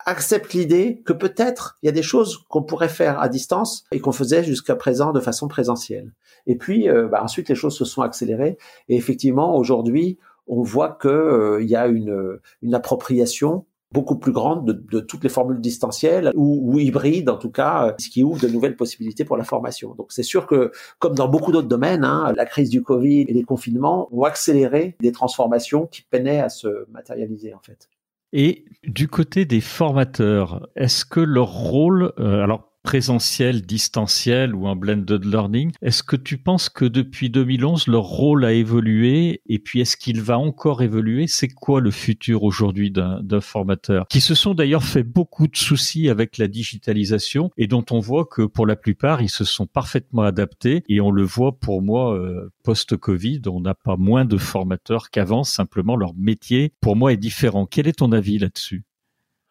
accepte 0.06 0.54
l'idée 0.54 1.02
que 1.04 1.12
peut-être 1.12 1.76
il 1.82 1.86
y 1.86 1.88
a 1.88 1.92
des 1.92 2.02
choses 2.02 2.38
qu'on 2.48 2.62
pourrait 2.62 2.88
faire 2.88 3.20
à 3.20 3.28
distance 3.28 3.84
et 3.92 4.00
qu'on 4.00 4.12
faisait 4.12 4.44
jusqu'à 4.44 4.76
présent 4.76 5.12
de 5.12 5.20
façon 5.20 5.48
présentielle. 5.48 6.12
Et 6.46 6.56
puis 6.56 6.88
euh, 6.88 7.08
bah, 7.08 7.22
ensuite 7.22 7.48
les 7.48 7.54
choses 7.54 7.76
se 7.76 7.84
sont 7.84 8.02
accélérées 8.02 8.56
et 8.88 8.96
effectivement 8.96 9.56
aujourd'hui 9.56 10.18
on 10.46 10.62
voit 10.62 10.90
que 10.90 11.08
euh, 11.08 11.62
il 11.62 11.68
y 11.68 11.76
a 11.76 11.88
une, 11.88 12.38
une 12.62 12.74
appropriation 12.74 13.66
beaucoup 13.92 14.16
plus 14.16 14.32
grande 14.32 14.66
de, 14.90 15.00
toutes 15.00 15.22
les 15.22 15.28
formules 15.28 15.60
distancielles 15.60 16.30
ou, 16.34 16.60
ou, 16.62 16.78
hybrides 16.78 17.30
en 17.30 17.36
tout 17.36 17.50
cas, 17.50 17.88
euh, 17.88 17.92
ce 17.98 18.08
qui 18.08 18.22
ouvre 18.22 18.40
de 18.40 18.48
nouvelles 18.48 18.76
possibilités 18.76 19.24
pour 19.24 19.36
la 19.36 19.44
formation. 19.44 19.94
Donc 19.94 20.12
c'est 20.12 20.22
sûr 20.22 20.46
que 20.46 20.70
comme 20.98 21.14
dans 21.14 21.28
beaucoup 21.28 21.52
d'autres 21.52 21.68
domaines, 21.68 22.04
hein, 22.04 22.32
la 22.36 22.46
crise 22.46 22.70
du 22.70 22.82
Covid 22.82 23.22
et 23.22 23.32
les 23.32 23.44
confinements 23.44 24.08
ont 24.12 24.22
accéléré 24.22 24.96
des 25.00 25.12
transformations 25.12 25.86
qui 25.86 26.02
peinaient 26.02 26.40
à 26.40 26.48
se 26.48 26.86
matérialiser 26.90 27.54
en 27.54 27.60
fait. 27.60 27.88
Et 28.32 28.64
du 28.84 29.08
côté 29.08 29.44
des 29.44 29.60
formateurs, 29.60 30.68
est-ce 30.76 31.04
que 31.04 31.20
leur 31.20 31.48
rôle, 31.48 32.12
euh, 32.18 32.42
alors 32.42 32.72
présentiel, 32.86 33.62
distanciel 33.62 34.54
ou 34.54 34.68
un 34.68 34.76
blended 34.76 35.24
learning. 35.24 35.72
Est-ce 35.82 36.04
que 36.04 36.14
tu 36.14 36.38
penses 36.38 36.68
que 36.68 36.84
depuis 36.84 37.30
2011, 37.30 37.88
leur 37.88 38.04
rôle 38.04 38.44
a 38.44 38.52
évolué 38.52 39.42
et 39.46 39.58
puis 39.58 39.80
est-ce 39.80 39.96
qu'il 39.96 40.22
va 40.22 40.38
encore 40.38 40.82
évoluer? 40.82 41.26
C'est 41.26 41.48
quoi 41.48 41.80
le 41.80 41.90
futur 41.90 42.44
aujourd'hui 42.44 42.92
d'un 42.92 43.40
formateur? 43.40 44.06
Qui 44.08 44.20
se 44.20 44.36
sont 44.36 44.54
d'ailleurs 44.54 44.84
fait 44.84 45.02
beaucoup 45.02 45.48
de 45.48 45.56
soucis 45.56 46.08
avec 46.08 46.38
la 46.38 46.46
digitalisation 46.46 47.50
et 47.56 47.66
dont 47.66 47.84
on 47.90 47.98
voit 47.98 48.24
que 48.24 48.42
pour 48.42 48.68
la 48.68 48.76
plupart, 48.76 49.20
ils 49.20 49.30
se 49.30 49.44
sont 49.44 49.66
parfaitement 49.66 50.22
adaptés. 50.22 50.84
Et 50.88 51.00
on 51.00 51.10
le 51.10 51.24
voit 51.24 51.58
pour 51.58 51.82
moi 51.82 52.16
euh, 52.16 52.52
post-Covid, 52.62 53.42
on 53.48 53.60
n'a 53.60 53.74
pas 53.74 53.96
moins 53.96 54.24
de 54.24 54.36
formateurs 54.36 55.10
qu'avant, 55.10 55.42
simplement 55.42 55.96
leur 55.96 56.14
métier 56.14 56.72
pour 56.80 56.94
moi 56.94 57.12
est 57.12 57.16
différent. 57.16 57.66
Quel 57.66 57.88
est 57.88 57.98
ton 57.98 58.12
avis 58.12 58.38
là-dessus? 58.38 58.84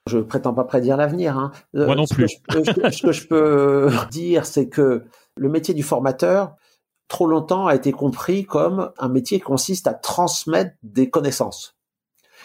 Je 0.07 0.19
prétends 0.19 0.53
pas 0.53 0.63
prédire 0.63 0.97
l'avenir. 0.97 1.37
Hein. 1.37 1.51
Euh, 1.75 1.85
Moi 1.85 1.95
non 1.95 2.05
plus. 2.05 2.27
ce 2.49 3.01
que 3.01 3.11
je 3.11 3.27
peux 3.27 3.89
dire, 4.11 4.45
c'est 4.45 4.69
que 4.69 5.03
le 5.35 5.49
métier 5.49 5.73
du 5.73 5.83
formateur, 5.83 6.55
trop 7.07 7.27
longtemps, 7.27 7.67
a 7.67 7.75
été 7.75 7.91
compris 7.91 8.45
comme 8.45 8.91
un 8.97 9.09
métier 9.09 9.39
qui 9.39 9.45
consiste 9.45 9.87
à 9.87 9.93
transmettre 9.93 10.75
des 10.83 11.09
connaissances. 11.09 11.75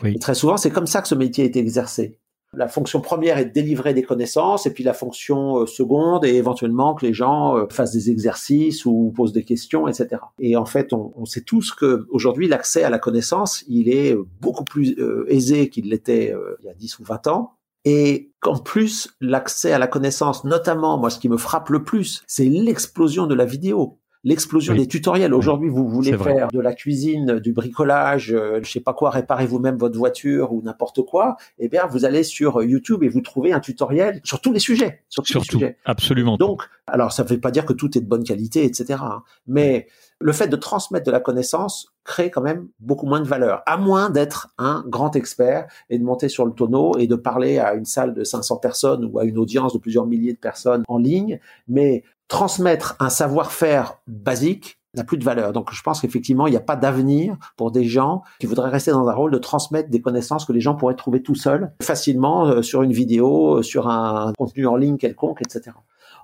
Oui. 0.03 0.19
très 0.19 0.35
souvent, 0.35 0.57
c'est 0.57 0.71
comme 0.71 0.87
ça 0.87 1.03
que 1.03 1.09
ce 1.09 1.15
métier 1.15 1.45
est 1.45 1.57
exercé. 1.57 2.19
La 2.57 2.67
fonction 2.67 3.01
première 3.01 3.39
est 3.39 3.45
de 3.45 3.53
délivrer 3.53 3.95
des 3.95 4.03
connaissances 4.03 4.67
et 4.67 4.73
puis 4.73 4.83
la 4.83 4.93
fonction 4.93 5.61
euh, 5.61 5.67
seconde 5.67 6.25
est 6.25 6.35
éventuellement 6.35 6.95
que 6.95 7.07
les 7.07 7.15
gens 7.15 7.57
euh, 7.57 7.67
fassent 7.71 7.93
des 7.93 8.11
exercices 8.11 8.85
ou 8.85 9.13
posent 9.15 9.33
des 9.33 9.45
questions, 9.45 9.87
etc. 9.87 10.21
Et 10.41 10.57
en 10.57 10.65
fait, 10.65 10.93
on, 10.93 11.25
sait 11.27 11.43
tous 11.43 11.73
que 11.73 12.07
aujourd'hui 12.11 12.49
l'accès 12.49 12.83
à 12.83 12.91
la 12.91 12.99
connaissance, 12.99 13.65
il 13.69 13.89
est 13.89 14.17
beaucoup 14.41 14.65
plus 14.65 14.99
euh, 14.99 15.27
aisé 15.29 15.69
qu'il 15.69 15.91
l'était 15.91 16.35
il 16.61 16.67
y 16.67 16.69
a 16.69 16.75
10 16.75 16.99
ou 16.99 17.05
20 17.05 17.29
ans. 17.29 17.55
Et 17.85 18.33
qu'en 18.41 18.59
plus, 18.59 19.17
l'accès 19.21 19.73
à 19.73 19.79
la 19.79 19.87
connaissance, 19.87 20.45
notamment, 20.45 20.99
moi, 20.99 21.09
ce 21.09 21.19
qui 21.19 21.31
me 21.31 21.39
frappe 21.39 21.71
le 21.71 21.83
plus, 21.83 22.23
c'est 22.27 22.45
l'explosion 22.45 23.27
de 23.27 23.35
la 23.35 23.47
vidéo 23.47 24.00
l'explosion 24.25 24.75
des 24.75 24.87
tutoriels. 24.87 25.35
Aujourd'hui, 25.35 25.69
vous 25.69 25.89
voulez 25.89 26.17
faire 26.17 26.49
de 26.49 26.61
la 26.61 26.75
cuisine, 26.75 27.39
du 27.39 27.53
bricolage, 27.53 28.33
euh, 28.33 28.61
je 28.63 28.71
sais 28.71 28.81
pas 28.81 28.93
quoi, 28.93 29.11
réparer 29.11 29.47
vous-même 29.47 29.77
votre 29.77 29.99
voiture 29.99 30.53
ou 30.53 30.63
n'importe 30.63 31.03
quoi. 31.03 31.37
Eh 31.59 31.69
bien, 31.69 31.87
vous 31.87 32.05
allez 32.05 32.23
sur 32.23 32.63
YouTube 32.63 33.03
et 33.03 33.09
vous 33.09 33.21
trouvez 33.21 33.53
un 33.53 33.61
tutoriel 33.61 34.21
sur 34.25 34.41
tous 34.41 34.53
les 34.53 34.59
sujets. 34.59 35.03
Sur 35.09 35.23
tous 35.23 35.39
les 35.39 35.45
sujets. 35.45 35.77
absolument. 35.85 36.37
Donc, 36.37 36.63
alors, 36.87 37.13
ça 37.13 37.25
ne 37.25 37.29
veut 37.29 37.41
pas 37.41 37.51
dire 37.51 37.65
que 37.65 37.73
tout 37.73 37.97
est 37.97 38.01
de 38.01 38.09
bonne 38.09 38.25
qualité, 38.25 38.65
etc. 38.65 38.99
Hein. 39.03 39.23
mais 39.47 39.87
le 40.23 40.33
fait 40.33 40.49
de 40.49 40.57
transmettre 40.57 41.07
de 41.07 41.11
la 41.11 41.21
connaissance 41.21 41.95
crée 42.05 42.31
quand 42.31 42.43
même 42.43 42.69
beaucoup 42.79 43.07
moins 43.07 43.21
de 43.21 43.27
valeur, 43.27 43.63
à 43.65 43.79
moins 43.79 44.11
d'être 44.11 44.49
un 44.59 44.85
grand 44.87 45.17
expert 45.17 45.67
et 45.89 45.99
de 45.99 46.05
monter 46.05 46.29
sur 46.29 46.45
le 46.45 46.53
tonneau 46.53 46.99
et 46.99 47.07
de 47.07 47.17
parler 47.17 47.59
à 47.59 47.75
une 47.75 47.87
salle 47.87 48.13
de 48.13 48.23
500 48.23 48.59
personnes 48.59 49.09
ou 49.11 49.19
à 49.19 49.25
une 49.25 49.39
audience 49.39 49.73
de 49.73 49.79
plusieurs 49.79 50.07
milliers 50.07 50.35
de 50.35 50.39
personnes 50.39 50.83
en 50.89 50.99
ligne. 50.99 51.41
Mais 51.69 52.05
transmettre 52.31 52.97
un 53.01 53.11
savoir-faire 53.11 53.99
basique 54.07 54.81
n'a 54.95 55.05
plus 55.05 55.19
de 55.19 55.25
valeur. 55.25 55.53
Donc 55.53 55.73
je 55.73 55.83
pense 55.83 56.01
qu'effectivement, 56.01 56.47
il 56.47 56.53
n'y 56.53 56.57
a 56.57 56.61
pas 56.63 56.77
d'avenir 56.77 57.37
pour 57.57 57.71
des 57.71 57.85
gens 57.85 58.23
qui 58.39 58.47
voudraient 58.47 58.71
rester 58.71 58.93
dans 58.93 59.07
un 59.09 59.13
rôle 59.13 59.31
de 59.33 59.39
transmettre 59.39 59.91
des 59.91 60.01
connaissances 60.01 60.45
que 60.45 60.53
les 60.53 60.61
gens 60.61 60.75
pourraient 60.75 60.97
trouver 60.97 61.23
tout 61.23 61.35
seuls, 61.35 61.73
facilement, 61.83 62.47
euh, 62.47 62.63
sur 62.63 62.83
une 62.83 62.93
vidéo, 62.93 63.59
euh, 63.59 63.63
sur 63.63 63.89
un 63.89 64.33
contenu 64.39 64.67
en 64.67 64.77
ligne 64.77 64.97
quelconque, 64.97 65.43
etc. 65.43 65.77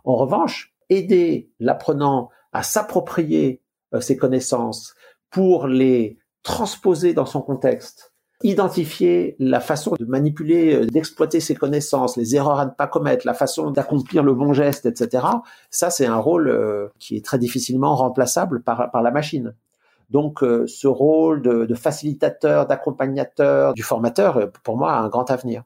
En 0.04 0.14
revanche, 0.14 0.72
aider 0.88 1.50
l'apprenant 1.60 2.30
à 2.52 2.62
s'approprier 2.62 3.62
euh, 3.92 4.00
ces 4.00 4.16
connaissances 4.16 4.94
pour 5.30 5.66
les 5.66 6.18
transposer 6.42 7.14
dans 7.14 7.26
son 7.26 7.42
contexte, 7.42 8.14
identifier 8.42 9.34
la 9.38 9.60
façon 9.60 9.94
de 9.98 10.04
manipuler, 10.04 10.74
euh, 10.74 10.86
d'exploiter 10.86 11.40
ses 11.40 11.54
connaissances, 11.54 12.16
les 12.16 12.36
erreurs 12.36 12.60
à 12.60 12.66
ne 12.66 12.70
pas 12.70 12.86
commettre, 12.86 13.26
la 13.26 13.34
façon 13.34 13.70
d'accomplir 13.70 14.22
le 14.22 14.34
bon 14.34 14.52
geste, 14.52 14.86
etc. 14.86 15.26
Ça, 15.70 15.90
c'est 15.90 16.06
un 16.06 16.18
rôle 16.18 16.48
euh, 16.48 16.88
qui 16.98 17.16
est 17.16 17.24
très 17.24 17.38
difficilement 17.38 17.96
remplaçable 17.96 18.62
par, 18.62 18.90
par 18.90 19.02
la 19.02 19.10
machine. 19.10 19.54
Donc, 20.10 20.42
euh, 20.42 20.66
ce 20.66 20.86
rôle 20.86 21.42
de, 21.42 21.64
de 21.64 21.74
facilitateur, 21.74 22.66
d'accompagnateur, 22.66 23.74
du 23.74 23.82
formateur, 23.82 24.50
pour 24.62 24.76
moi, 24.76 24.92
a 24.92 25.00
un 25.00 25.08
grand 25.08 25.30
avenir. 25.30 25.64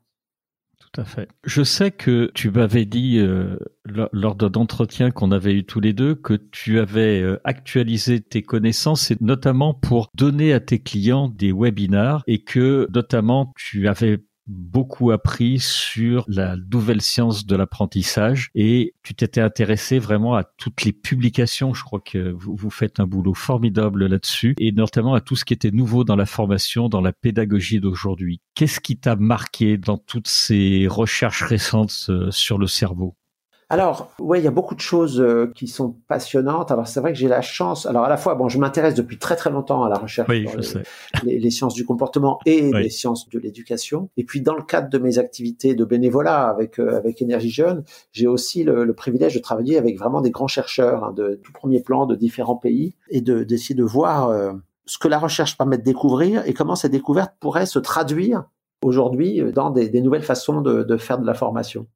Je 1.45 1.63
sais 1.63 1.91
que 1.91 2.31
tu 2.35 2.51
m'avais 2.51 2.85
dit 2.85 3.19
euh, 3.19 3.57
lors 3.85 4.35
d'entretiens 4.35 5.11
qu'on 5.11 5.31
avait 5.31 5.55
eu 5.55 5.65
tous 5.65 5.81
les 5.81 5.93
deux 5.93 6.15
que 6.15 6.35
tu 6.35 6.81
avais 6.81 7.21
euh, 7.21 7.41
actualisé 7.45 8.21
tes 8.21 8.43
connaissances 8.43 9.11
et 9.11 9.17
notamment 9.21 9.73
pour 9.73 10.11
donner 10.15 10.53
à 10.53 10.61
tes 10.61 10.81
clients 10.81 11.29
des 11.29 11.53
webinars 11.53 12.23
et 12.27 12.43
que 12.43 12.89
notamment 12.93 13.53
tu 13.57 13.89
avais 13.89 14.19
beaucoup 14.51 15.13
appris 15.13 15.59
sur 15.61 16.25
la 16.29 16.57
nouvelle 16.57 17.01
science 17.01 17.47
de 17.47 17.57
l'apprentissage 17.57 18.51
et 18.55 18.95
tu 19.03 19.15
t'étais 19.15 19.41
intéressé 19.41 19.99
vraiment 19.99 20.35
à 20.35 20.45
toutes 20.45 20.85
les 20.85 20.93
publications. 20.93 21.73
Je 21.73 21.85
crois 21.85 22.01
que 22.01 22.31
vous, 22.33 22.57
vous 22.57 22.71
faites 22.71 23.01
un 23.01 23.07
boulot 23.07 23.35
formidable 23.35 24.07
là-dessus 24.07 24.55
et 24.59 24.73
notamment 24.73 25.15
à 25.15 25.21
tout 25.21 25.37
ce 25.37 25.45
qui 25.45 25.55
était 25.55 25.71
nouveau 25.71 26.05
dans 26.05 26.17
la 26.17 26.27
formation, 26.27 26.89
dans 26.89 27.01
la 27.01 27.13
pédagogie 27.13 27.81
d'aujourd'hui. 27.81 28.41
Qu'est-ce 28.55 28.81
qui 28.81 28.99
t'a 28.99 29.17
marqué 29.17 29.79
dans 29.79 29.99
toutes 29.99 30.29
ces 30.29 30.87
recherches 30.89 31.43
récentes 31.43 32.07
euh, 32.09 32.31
sur 32.31 32.59
le 32.59 32.67
cerveau? 32.67 33.17
Alors, 33.73 34.11
ouais, 34.19 34.41
il 34.41 34.45
y 34.45 34.49
a 34.49 34.51
beaucoup 34.51 34.75
de 34.75 34.81
choses 34.81 35.21
euh, 35.21 35.53
qui 35.55 35.69
sont 35.69 35.95
passionnantes. 36.09 36.73
Alors, 36.73 36.89
c'est 36.89 36.99
vrai 36.99 37.13
que 37.13 37.19
j'ai 37.19 37.29
la 37.29 37.41
chance. 37.41 37.87
Alors, 37.87 38.03
à 38.05 38.09
la 38.09 38.17
fois, 38.17 38.35
bon, 38.35 38.49
je 38.49 38.59
m'intéresse 38.59 38.97
depuis 38.97 39.17
très 39.17 39.37
très 39.37 39.49
longtemps 39.49 39.85
à 39.85 39.89
la 39.89 39.97
recherche 39.97 40.29
oui, 40.29 40.45
les, 41.23 41.39
les, 41.39 41.51
sciences 41.53 41.75
du 41.75 41.85
comportement 41.85 42.41
et 42.47 42.73
les 42.73 42.91
sciences 42.91 43.29
de 43.29 43.39
l'éducation. 43.39 44.11
Et 44.17 44.25
puis, 44.25 44.41
dans 44.41 44.57
le 44.57 44.65
cadre 44.65 44.91
de 44.91 44.99
mes 44.99 45.19
activités 45.19 45.77
de 45.77 45.85
bénévolat 45.85 46.49
avec 46.49 46.81
euh, 46.81 46.97
avec 46.97 47.23
Énergie 47.23 47.51
Jeune, 47.51 47.85
j'ai 48.11 48.27
aussi 48.27 48.65
le, 48.65 48.85
le, 48.85 48.93
privilège 48.93 49.37
de 49.37 49.41
travailler 49.41 49.79
avec 49.79 49.97
vraiment 49.97 50.21
des 50.21 50.31
grands 50.31 50.49
chercheurs 50.49 51.05
hein, 51.05 51.13
de 51.13 51.41
tout 51.41 51.53
premier 51.53 51.81
plan 51.81 52.07
de 52.07 52.17
différents 52.17 52.57
pays 52.57 52.97
et 53.09 53.21
de 53.21 53.45
d'essayer 53.45 53.77
de 53.77 53.85
voir 53.85 54.31
euh, 54.31 54.51
ce 54.87 54.99
que 54.99 55.07
la 55.07 55.19
recherche 55.21 55.57
permet 55.57 55.79
de 55.79 55.85
découvrir 55.85 56.43
et 56.45 56.55
comment 56.55 56.75
cette 56.75 56.91
découverte 56.91 57.35
pourrait 57.39 57.67
se 57.67 57.79
traduire 57.79 58.43
aujourd'hui 58.83 59.43
dans 59.55 59.71
des, 59.71 59.89
des 59.89 60.01
nouvelles 60.01 60.25
façons 60.25 60.61
de, 60.61 60.83
de 60.83 60.97
faire 60.97 61.19
de 61.19 61.27
la 61.27 61.35
formation. 61.35 61.87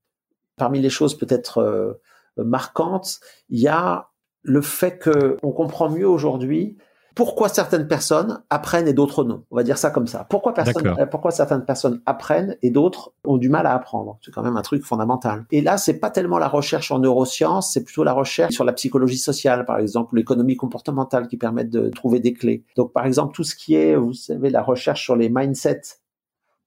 Parmi 0.57 0.81
les 0.81 0.91
choses 0.91 1.17
peut-être 1.17 1.59
euh, 1.59 2.01
marquantes, 2.37 3.21
il 3.49 3.61
y 3.61 3.69
a 3.69 4.11
le 4.43 4.61
fait 4.61 4.99
qu'on 4.99 5.53
comprend 5.53 5.89
mieux 5.89 6.09
aujourd'hui 6.09 6.77
pourquoi 7.15 7.49
certaines 7.49 7.87
personnes 7.87 8.43
apprennent 8.51 8.89
et 8.89 8.93
d'autres 8.93 9.25
non. 9.25 9.45
On 9.51 9.57
va 9.57 9.63
dire 9.63 9.79
ça 9.79 9.91
comme 9.91 10.07
ça. 10.07 10.27
Pourquoi, 10.29 10.53
personne, 10.53 10.97
pourquoi 11.11 11.31
certaines 11.31 11.65
personnes 11.65 12.03
apprennent 12.07 12.57
et 12.63 12.71
d'autres 12.71 13.13
ont 13.25 13.37
du 13.37 13.49
mal 13.49 13.67
à 13.67 13.75
apprendre? 13.75 14.19
C'est 14.21 14.33
quand 14.33 14.43
même 14.43 14.57
un 14.57 14.63
truc 14.63 14.85
fondamental. 14.85 15.47
Et 15.53 15.61
là, 15.61 15.77
c'est 15.77 16.01
pas 16.01 16.11
tellement 16.11 16.39
la 16.39 16.49
recherche 16.49 16.91
en 16.91 16.99
neurosciences, 16.99 17.73
c'est 17.73 17.85
plutôt 17.85 18.05
la 18.05 18.13
recherche 18.13 18.55
sur 18.55 18.65
la 18.65 18.73
psychologie 18.73 19.19
sociale, 19.19 19.65
par 19.65 19.79
exemple, 19.79 20.17
l'économie 20.17 20.57
comportementale 20.57 21.29
qui 21.29 21.37
permettent 21.37 21.71
de 21.71 21.89
trouver 21.89 22.19
des 22.19 22.33
clés. 22.33 22.65
Donc, 22.77 22.93
par 22.93 23.07
exemple, 23.07 23.35
tout 23.35 23.45
ce 23.45 23.55
qui 23.55 23.77
est, 23.77 23.95
vous 23.95 24.13
savez, 24.13 24.51
la 24.51 24.63
recherche 24.63 25.05
sur 25.05 25.15
les 25.15 25.29
mindsets, 25.29 26.01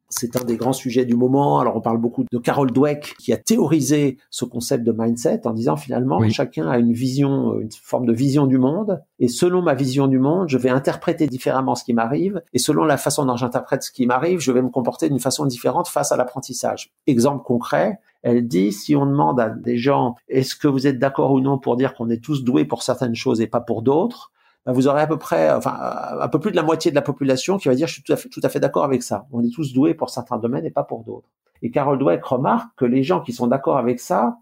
c'est 0.10 0.36
un 0.36 0.44
des 0.44 0.58
grands 0.58 0.74
sujets 0.74 1.06
du 1.06 1.16
moment. 1.16 1.60
Alors 1.60 1.76
on 1.76 1.82
parle 1.82 1.98
beaucoup 1.98 2.24
de 2.32 2.38
Carol 2.38 2.72
Dweck 2.72 3.16
qui 3.20 3.34
a 3.34 3.38
théorisé 3.38 4.18
ce 4.30 4.46
concept 4.46 4.84
de 4.84 4.94
mindset 4.96 5.46
en 5.46 5.52
disant 5.52 5.76
finalement 5.76 6.28
chacun 6.30 6.68
a 6.70 6.78
une 6.78 6.94
vision, 6.94 7.60
une 7.60 7.72
forme 7.72 8.06
de 8.06 8.14
vision 8.14 8.48
du 8.48 8.58
monde 8.58 9.02
et 9.20 9.28
selon 9.28 9.62
ma 9.62 9.74
vision 9.74 10.08
du 10.08 10.20
monde, 10.20 10.48
je 10.50 10.58
vais 10.58 10.70
interpréter 10.70 11.28
différemment 11.28 11.76
ce 11.76 11.84
qui 11.84 11.94
m'arrive 11.94 12.42
et 12.54 12.60
selon 12.60 12.86
la 12.86 12.98
façon 12.98 13.26
dont 13.26 13.36
j'interprète 13.36 13.84
ce 13.84 13.92
qui 13.92 14.06
m'arrive, 14.06 14.40
je 14.40 14.52
vais 14.52 14.62
me 14.62 14.70
comporter 14.70 15.10
d'une 15.10 15.20
façon 15.20 15.46
différente 15.46 15.88
face 15.88 16.12
à 16.12 16.18
l'apprentissage. 16.18 16.92
Exemple 17.08 17.44
concret, 17.44 18.00
elle 18.24 18.48
dit 18.48 18.72
si 18.72 18.96
on 18.96 19.06
demande 19.06 19.40
à 19.40 19.50
des 19.50 19.78
gens 19.78 20.16
est-ce 20.28 20.56
que 20.56 20.68
vous 20.68 20.88
êtes 20.88 21.00
d'accord 21.00 21.32
ou 21.32 21.40
non 21.40 21.58
pour 21.58 21.78
dire 21.78 21.94
qu'on 21.94 22.10
est 22.10 22.24
tous 22.24 22.44
doués 22.44 22.66
pour 22.66 22.84
certaines 22.84 23.16
choses 23.16 23.42
et 23.42 23.48
pas 23.48 23.62
pour 23.62 23.82
d'autres, 23.82 24.32
vous 24.74 24.88
aurez 24.88 25.02
à 25.02 25.08
peu 25.08 25.18
près, 25.18 25.52
enfin, 25.52 25.78
un 26.20 26.28
peu 26.28 26.40
plus 26.40 26.52
de 26.52 26.56
la 26.56 26.64
moitié 26.64 26.92
de 26.92 26.96
la 26.96 27.02
population 27.02 27.58
qui 27.58 27.68
va 27.68 27.76
dire 27.76 27.88
je 27.88 27.94
suis 27.94 28.04
tout 28.04 28.14
à 28.14 28.16
fait, 28.16 28.30
tout 28.30 28.42
à 28.44 28.50
fait 28.50 28.60
d'accord 28.60 28.84
avec 28.84 29.04
ça. 29.04 29.26
On 29.32 29.44
est 29.44 29.54
tous 29.54 29.74
doués 29.74 29.94
pour 29.94 30.10
certains 30.10 30.38
domaines 30.38 30.66
et 30.66 30.72
pas 30.72 30.84
pour 30.84 31.04
d'autres. 31.04 31.30
Et 31.62 31.72
Carol 31.72 31.98
Dweck 31.98 32.24
remarque 32.24 32.70
que 32.78 32.86
les 32.86 33.04
gens 33.04 33.22
qui 33.22 33.34
sont 33.34 33.48
d'accord 33.48 33.78
avec 33.78 34.00
ça, 34.00 34.38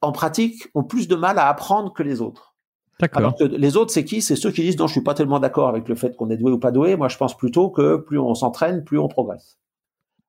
en 0.00 0.12
pratique, 0.12 0.68
ont 0.74 0.84
plus 0.84 1.08
de 1.08 1.16
mal 1.16 1.38
à 1.38 1.48
apprendre 1.48 1.92
que 1.92 2.02
les 2.02 2.20
autres. 2.20 2.54
D'accord. 3.00 3.34
les 3.40 3.76
autres, 3.76 3.90
c'est 3.90 4.04
qui? 4.04 4.22
C'est 4.22 4.36
ceux 4.36 4.52
qui 4.52 4.62
disent 4.62 4.78
non, 4.78 4.86
je 4.86 4.92
suis 4.92 5.02
pas 5.02 5.14
tellement 5.14 5.40
d'accord 5.40 5.68
avec 5.68 5.88
le 5.88 5.94
fait 5.96 6.16
qu'on 6.16 6.30
est 6.30 6.36
doué 6.36 6.52
ou 6.52 6.58
pas 6.58 6.70
doué. 6.70 6.96
Moi, 6.96 7.08
je 7.08 7.16
pense 7.16 7.36
plutôt 7.36 7.68
que 7.68 7.96
plus 7.96 8.18
on 8.18 8.34
s'entraîne, 8.34 8.84
plus 8.84 8.98
on 8.98 9.08
progresse. 9.08 9.58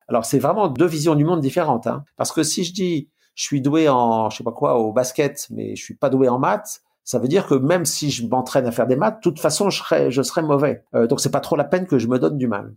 Alors, 0.08 0.24
c'est 0.24 0.38
vraiment 0.38 0.68
deux 0.68 0.86
visions 0.86 1.14
du 1.14 1.24
monde 1.24 1.40
différentes. 1.40 1.86
Hein. 1.86 2.04
Parce 2.16 2.32
que 2.32 2.42
si 2.42 2.64
je 2.64 2.72
dis 2.72 3.08
je 3.34 3.42
suis 3.44 3.60
doué 3.60 3.88
en, 3.88 4.30
je 4.30 4.36
sais 4.38 4.44
pas 4.44 4.52
quoi, 4.52 4.78
au 4.78 4.92
basket, 4.92 5.48
mais 5.50 5.76
je 5.76 5.82
suis 5.82 5.94
pas 5.94 6.08
doué 6.08 6.28
en 6.28 6.38
maths, 6.38 6.82
ça 7.04 7.18
veut 7.18 7.28
dire 7.28 7.46
que 7.46 7.54
même 7.54 7.84
si 7.84 8.10
je 8.10 8.26
m'entraîne 8.26 8.66
à 8.66 8.72
faire 8.72 8.86
des 8.86 8.96
maths, 8.96 9.16
de 9.16 9.20
toute 9.20 9.38
façon, 9.38 9.70
je 9.70 9.78
serais, 9.78 10.10
je 10.10 10.22
serais 10.22 10.42
mauvais. 10.42 10.84
Euh, 10.94 11.06
donc, 11.06 11.20
c'est 11.20 11.30
pas 11.30 11.40
trop 11.40 11.54
la 11.54 11.64
peine 11.64 11.86
que 11.86 11.98
je 11.98 12.08
me 12.08 12.18
donne 12.18 12.38
du 12.38 12.46
mal. 12.46 12.72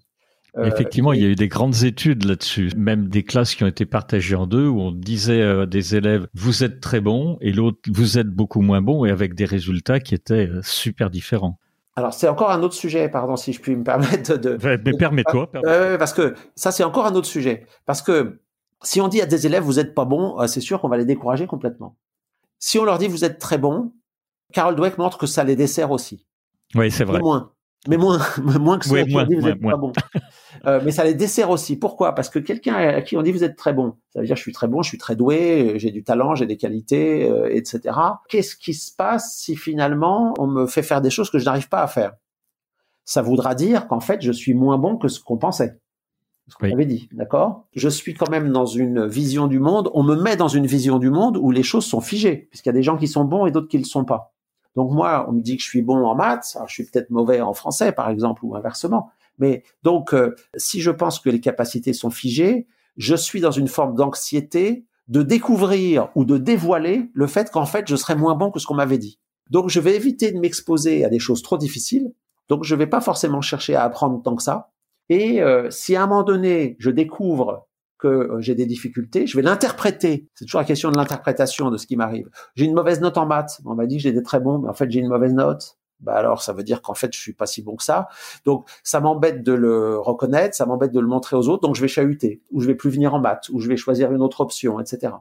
Euh, 0.57 0.65
Effectivement, 0.65 1.13
il 1.13 1.22
y 1.22 1.25
a 1.25 1.29
eu 1.29 1.36
des 1.36 1.48
grandes 1.48 1.84
études 1.84 2.25
là-dessus, 2.25 2.72
même 2.75 3.07
des 3.07 3.24
classes 3.24 3.55
qui 3.55 3.63
ont 3.63 3.67
été 3.67 3.86
partagées 3.86 4.36
en 4.36 4.48
deux, 4.48 4.67
où 4.67 4.81
on 4.81 4.91
disait 4.91 5.41
à 5.41 5.65
des 5.65 5.96
élèves 5.96 6.27
vous 6.34 6.63
êtes 6.63 6.81
très 6.81 7.00
bons 7.00 7.38
et 7.41 7.51
l'autre 7.51 7.77
vous 7.89 8.17
êtes 8.17 8.27
beaucoup 8.27 8.62
moins 8.62 8.81
bon, 8.81 9.05
et 9.05 9.12
avec 9.12 9.34
des 9.36 9.46
résultats 9.46 10.00
qui 10.00 10.15
étaient 10.15 10.48
euh, 10.48 10.62
super 10.63 11.10
différents. 11.10 11.60
Alors 11.96 12.13
c'est 12.13 12.27
encore 12.27 12.51
un 12.51 12.63
autre 12.63 12.74
sujet, 12.74 13.07
pardon 13.10 13.36
si 13.36 13.53
je 13.53 13.62
puis 13.62 13.75
me 13.75 13.84
permettre 13.84 14.38
de. 14.38 14.57
Mais 14.63 14.93
permets-toi. 14.98 15.51
Permets 15.51 15.98
parce 15.98 16.13
que 16.13 16.34
ça 16.55 16.72
c'est 16.72 16.84
encore 16.84 17.05
un 17.05 17.15
autre 17.15 17.27
sujet, 17.27 17.65
parce 17.86 18.01
que 18.01 18.41
si 18.84 19.00
on 19.00 19.07
dit 19.07 19.22
à 19.22 19.25
des 19.25 19.46
élèves 19.46 19.63
vous 19.63 19.79
êtes 19.79 19.93
pas 19.93 20.05
bons, 20.05 20.38
c'est 20.48 20.62
sûr 20.62 20.79
qu'on 20.81 20.89
va 20.89 20.98
les 20.98 21.05
décourager 21.05 21.46
complètement. 21.46 21.98
Si 22.60 22.79
on 22.79 22.86
leur 22.86 22.98
dit 22.98 23.07
vous 23.07 23.25
êtes 23.25 23.38
très 23.39 23.57
bons, 23.57 23.93
Carol 24.53 24.75
Dweck 24.75 24.97
montre 24.97 25.17
que 25.17 25.27
ça 25.27 25.43
les 25.43 25.55
dessert 25.55 25.91
aussi. 25.91 26.25
Oui, 26.75 26.91
c'est 26.91 27.03
vrai. 27.03 27.17
Mais 27.17 27.23
moins. 27.23 27.51
Mais 27.88 27.97
moins, 27.97 28.19
moins 28.60 28.79
que 28.79 28.86
ceux 28.86 29.03
qui 29.03 29.15
ont 29.15 29.23
dit 29.23 29.36
vous 29.36 29.47
êtes 29.47 29.62
pas 29.62 29.77
bon. 29.77 29.91
Euh, 30.65 30.81
mais 30.83 30.91
ça 30.91 31.03
les 31.03 31.13
dessert 31.13 31.49
aussi. 31.51 31.77
Pourquoi? 31.77 32.15
Parce 32.15 32.29
que 32.29 32.39
quelqu'un 32.39 32.73
à 32.73 33.01
qui 33.01 33.15
on 33.15 33.21
dit 33.21 33.31
vous 33.31 33.43
êtes 33.43 33.55
très 33.55 33.73
bon, 33.73 33.95
ça 34.10 34.19
veut 34.19 34.25
dire 34.25 34.36
je 34.36 34.41
suis 34.41 34.51
très 34.51 34.67
bon, 34.67 34.81
je 34.81 34.89
suis 34.89 34.97
très 34.97 35.15
doué, 35.15 35.73
j'ai 35.75 35.91
du 35.91 36.03
talent, 36.03 36.33
j'ai 36.33 36.47
des 36.47 36.57
qualités, 36.57 37.29
euh, 37.29 37.55
etc. 37.55 37.95
Qu'est-ce 38.27 38.55
qui 38.55 38.73
se 38.73 38.91
passe 38.93 39.38
si 39.38 39.55
finalement 39.55 40.33
on 40.39 40.47
me 40.47 40.65
fait 40.65 40.81
faire 40.81 40.99
des 40.99 41.12
choses 41.12 41.29
que 41.29 41.38
je 41.38 41.45
n'arrive 41.45 41.69
pas 41.69 41.83
à 41.83 41.88
faire? 41.88 42.13
Ça 43.05 43.21
voudra 43.21 43.53
dire 43.53 43.88
qu'en 43.88 43.99
fait 43.99 44.21
je 44.21 44.31
suis 44.31 44.55
moins 44.55 44.79
bon 44.79 44.97
que 44.97 45.07
ce 45.07 45.19
qu'on 45.19 45.38
pensait 45.38 45.79
ce 46.49 46.55
qu'on 46.55 46.71
avait 46.71 46.86
dit, 46.86 47.10
d'accord? 47.12 47.67
Je 47.73 47.89
suis 47.89 48.13
quand 48.13 48.29
même 48.29 48.51
dans 48.51 48.65
une 48.65 49.05
vision 49.05 49.47
du 49.47 49.60
monde, 49.60 49.91
on 49.93 50.03
me 50.03 50.15
met 50.15 50.38
dans 50.38 50.47
une 50.47 50.65
vision 50.65 50.97
du 50.97 51.10
monde 51.10 51.38
où 51.38 51.51
les 51.51 51.63
choses 51.63 51.86
sont 51.86 51.99
figées, 51.99 52.47
puisqu'il 52.49 52.69
y 52.69 52.71
a 52.71 52.73
des 52.73 52.83
gens 52.83 52.97
qui 52.97 53.07
sont 53.07 53.25
bons 53.25 53.47
et 53.47 53.51
d'autres 53.51 53.67
qui 53.67 53.77
ne 53.77 53.81
le 53.81 53.88
sont 53.88 54.05
pas. 54.05 54.33
Donc 54.77 54.91
moi, 54.91 55.25
on 55.27 55.31
me 55.33 55.41
dit 55.41 55.57
que 55.57 55.63
je 55.63 55.67
suis 55.67 55.81
bon 55.81 56.05
en 56.05 56.13
maths, 56.13 56.53
alors 56.55 56.67
je 56.67 56.75
suis 56.75 56.83
peut-être 56.83 57.09
mauvais 57.09 57.41
en 57.41 57.53
français, 57.53 57.91
par 57.91 58.11
exemple, 58.11 58.45
ou 58.45 58.55
inversement. 58.55 59.09
Mais 59.39 59.63
donc, 59.81 60.13
euh, 60.13 60.35
si 60.55 60.81
je 60.81 60.91
pense 60.91 61.19
que 61.19 61.31
les 61.31 61.41
capacités 61.41 61.93
sont 61.93 62.11
figées, 62.11 62.67
je 62.95 63.15
suis 63.15 63.41
dans 63.41 63.49
une 63.49 63.67
forme 63.67 63.95
d'anxiété 63.95 64.85
de 65.07 65.23
découvrir 65.23 66.09
ou 66.13 66.25
de 66.25 66.37
dévoiler 66.37 67.09
le 67.15 67.25
fait 67.25 67.49
qu'en 67.49 67.65
fait, 67.65 67.87
je 67.89 67.95
serais 67.95 68.15
moins 68.15 68.35
bon 68.35 68.51
que 68.51 68.59
ce 68.59 68.67
qu'on 68.67 68.75
m'avait 68.75 68.99
dit. 68.99 69.19
Donc, 69.49 69.69
je 69.69 69.79
vais 69.79 69.95
éviter 69.95 70.31
de 70.31 70.39
m'exposer 70.39 71.03
à 71.03 71.09
des 71.09 71.19
choses 71.19 71.41
trop 71.41 71.57
difficiles. 71.57 72.13
Donc, 72.47 72.63
je 72.63 72.75
vais 72.75 72.85
pas 72.85 73.01
forcément 73.01 73.41
chercher 73.41 73.73
à 73.73 73.83
apprendre 73.83 74.21
tant 74.21 74.35
que 74.35 74.43
ça. 74.43 74.69
Et 75.09 75.41
euh, 75.41 75.71
si 75.71 75.95
à 75.95 76.03
un 76.03 76.07
moment 76.07 76.21
donné, 76.21 76.75
je 76.77 76.91
découvre 76.91 77.66
que 77.97 78.07
euh, 78.07 78.41
j'ai 78.41 78.55
des 78.55 78.65
difficultés, 78.65 79.27
je 79.27 79.36
vais 79.36 79.43
l'interpréter. 79.43 80.27
C'est 80.36 80.45
toujours 80.45 80.62
la 80.62 80.65
question 80.65 80.91
de 80.91 80.97
l'interprétation 80.97 81.69
de 81.71 81.77
ce 81.77 81.88
qui 81.88 81.95
m'arrive. 81.95 82.29
J'ai 82.55 82.65
une 82.65 82.73
mauvaise 82.73 83.01
note 83.01 83.17
en 83.17 83.25
maths. 83.25 83.60
On 83.65 83.75
m'a 83.75 83.86
dit 83.86 83.97
que 83.97 84.03
j'ai 84.03 84.12
des 84.12 84.23
très 84.23 84.39
bons, 84.39 84.60
mais 84.60 84.69
en 84.69 84.73
fait 84.73 84.89
j'ai 84.89 84.99
une 84.99 85.10
mauvaise 85.10 85.33
note. 85.33 85.77
Bah 85.99 86.13
alors 86.13 86.43
ça 86.43 86.53
veut 86.53 86.63
dire 86.63 86.83
qu'en 86.83 86.93
fait 86.93 87.12
je 87.13 87.19
suis 87.19 87.33
pas 87.33 87.47
si 87.47 87.62
bon 87.62 87.75
que 87.75 87.83
ça. 87.83 88.07
Donc 88.45 88.69
ça 88.83 88.99
m'embête 88.99 89.43
de 89.43 89.53
le 89.53 89.97
reconnaître, 89.97 90.55
ça 90.55 90.65
m'embête 90.65 90.91
de 90.91 90.99
le 90.99 91.07
montrer 91.07 91.36
aux 91.36 91.49
autres. 91.49 91.63
Donc 91.63 91.75
je 91.75 91.81
vais 91.81 91.88
chahuter, 91.88 92.41
ou 92.51 92.62
je 92.62 92.67
vais 92.67 92.75
plus 92.75 92.91
venir 92.91 93.15
en 93.15 93.19
maths, 93.19 93.49
ou 93.49 93.60
je 93.60 93.67
vais 93.67 93.77
choisir 93.77 94.12
une 94.12 94.21
autre 94.21 94.41
option, 94.41 94.79
etc. 94.79 95.13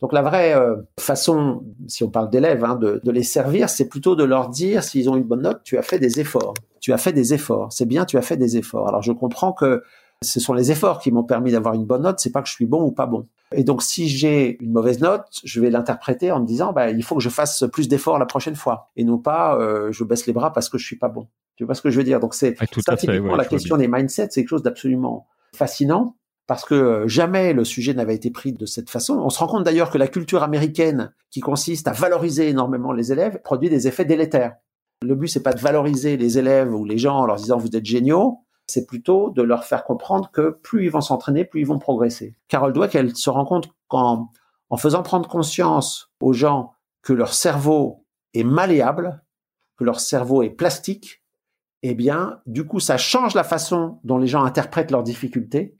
Donc 0.00 0.12
la 0.12 0.22
vraie 0.22 0.54
euh, 0.54 0.76
façon, 0.98 1.64
si 1.88 2.04
on 2.04 2.10
parle 2.10 2.30
d'élèves, 2.30 2.64
hein, 2.64 2.76
de, 2.76 3.00
de 3.02 3.10
les 3.10 3.24
servir, 3.24 3.68
c'est 3.68 3.88
plutôt 3.88 4.14
de 4.14 4.22
leur 4.22 4.48
dire 4.48 4.84
s'ils 4.84 5.10
ont 5.10 5.16
une 5.16 5.24
bonne 5.24 5.42
note, 5.42 5.62
tu 5.64 5.76
as 5.76 5.82
fait 5.82 5.98
des 5.98 6.20
efforts. 6.20 6.54
Tu 6.80 6.92
as 6.92 6.98
fait 6.98 7.12
des 7.12 7.34
efforts. 7.34 7.72
C'est 7.72 7.86
bien, 7.86 8.04
tu 8.04 8.16
as 8.16 8.22
fait 8.22 8.36
des 8.36 8.56
efforts. 8.56 8.86
Alors 8.86 9.02
je 9.02 9.12
comprends 9.12 9.52
que 9.52 9.82
ce 10.22 10.40
sont 10.40 10.52
les 10.52 10.72
efforts 10.72 10.98
qui 10.98 11.12
m'ont 11.12 11.24
permis 11.24 11.52
d'avoir 11.52 11.74
une 11.74 11.84
bonne 11.84 12.02
note, 12.02 12.18
c'est 12.18 12.32
pas 12.32 12.42
que 12.42 12.48
je 12.48 12.54
suis 12.54 12.66
bon 12.66 12.82
ou 12.82 12.90
pas 12.90 13.06
bon. 13.06 13.26
Et 13.52 13.64
donc 13.64 13.82
si 13.82 14.08
j'ai 14.08 14.62
une 14.62 14.72
mauvaise 14.72 15.00
note, 15.00 15.26
je 15.44 15.60
vais 15.60 15.70
l'interpréter 15.70 16.32
en 16.32 16.40
me 16.40 16.46
disant 16.46 16.72
bah 16.72 16.90
il 16.90 17.02
faut 17.02 17.16
que 17.16 17.22
je 17.22 17.28
fasse 17.28 17.64
plus 17.72 17.88
d'efforts 17.88 18.18
la 18.18 18.26
prochaine 18.26 18.56
fois 18.56 18.90
et 18.96 19.04
non 19.04 19.18
pas 19.18 19.56
euh, 19.58 19.90
je 19.92 20.04
baisse 20.04 20.26
les 20.26 20.32
bras 20.32 20.52
parce 20.52 20.68
que 20.68 20.76
je 20.76 20.84
suis 20.84 20.96
pas 20.96 21.08
bon. 21.08 21.28
Tu 21.56 21.64
vois 21.64 21.74
ce 21.74 21.82
que 21.82 21.90
je 21.90 21.96
veux 21.96 22.04
dire? 22.04 22.20
Donc 22.20 22.34
c'est 22.34 22.56
ça 22.84 22.96
typiquement 22.96 23.36
la 23.36 23.44
question 23.44 23.76
des 23.76 23.88
mindsets, 23.88 24.28
c'est 24.30 24.42
quelque 24.42 24.50
chose 24.50 24.62
d'absolument 24.62 25.26
fascinant 25.54 26.16
parce 26.46 26.64
que 26.64 26.74
euh, 26.74 27.08
jamais 27.08 27.52
le 27.52 27.64
sujet 27.64 27.94
n'avait 27.94 28.14
été 28.14 28.30
pris 28.30 28.52
de 28.52 28.66
cette 28.66 28.90
façon. 28.90 29.18
On 29.18 29.30
se 29.30 29.38
rend 29.38 29.46
compte 29.46 29.64
d'ailleurs 29.64 29.90
que 29.90 29.98
la 29.98 30.08
culture 30.08 30.42
américaine 30.42 31.12
qui 31.30 31.40
consiste 31.40 31.88
à 31.88 31.92
valoriser 31.92 32.48
énormément 32.48 32.92
les 32.92 33.12
élèves 33.12 33.40
produit 33.42 33.70
des 33.70 33.86
effets 33.86 34.04
délétères. 34.04 34.56
Le 35.02 35.14
but 35.14 35.28
c'est 35.28 35.42
pas 35.42 35.52
de 35.52 35.60
valoriser 35.60 36.16
les 36.16 36.38
élèves 36.38 36.74
ou 36.74 36.84
les 36.84 36.98
gens 36.98 37.16
en 37.16 37.26
leur 37.26 37.36
disant 37.36 37.56
vous 37.56 37.74
êtes 37.76 37.86
géniaux, 37.86 38.40
c'est 38.70 38.86
plutôt 38.86 39.30
de 39.30 39.42
leur 39.42 39.64
faire 39.64 39.84
comprendre 39.84 40.30
que 40.30 40.50
plus 40.50 40.84
ils 40.84 40.90
vont 40.90 41.00
s'entraîner, 41.00 41.44
plus 41.44 41.60
ils 41.60 41.66
vont 41.66 41.78
progresser. 41.78 42.36
Carol 42.48 42.72
Dweck, 42.72 42.94
elle 42.94 43.16
se 43.16 43.30
rend 43.30 43.44
compte 43.44 43.70
qu'en 43.88 44.30
en 44.70 44.76
faisant 44.76 45.02
prendre 45.02 45.28
conscience 45.28 46.12
aux 46.20 46.32
gens 46.32 46.72
que 47.02 47.12
leur 47.12 47.32
cerveau 47.32 48.04
est 48.34 48.44
malléable, 48.44 49.24
que 49.76 49.84
leur 49.84 50.00
cerveau 50.00 50.42
est 50.42 50.50
plastique, 50.50 51.24
eh 51.82 51.94
bien, 51.94 52.40
du 52.46 52.66
coup, 52.66 52.80
ça 52.80 52.98
change 52.98 53.34
la 53.34 53.44
façon 53.44 54.00
dont 54.04 54.18
les 54.18 54.26
gens 54.26 54.44
interprètent 54.44 54.90
leurs 54.90 55.04
difficultés. 55.04 55.77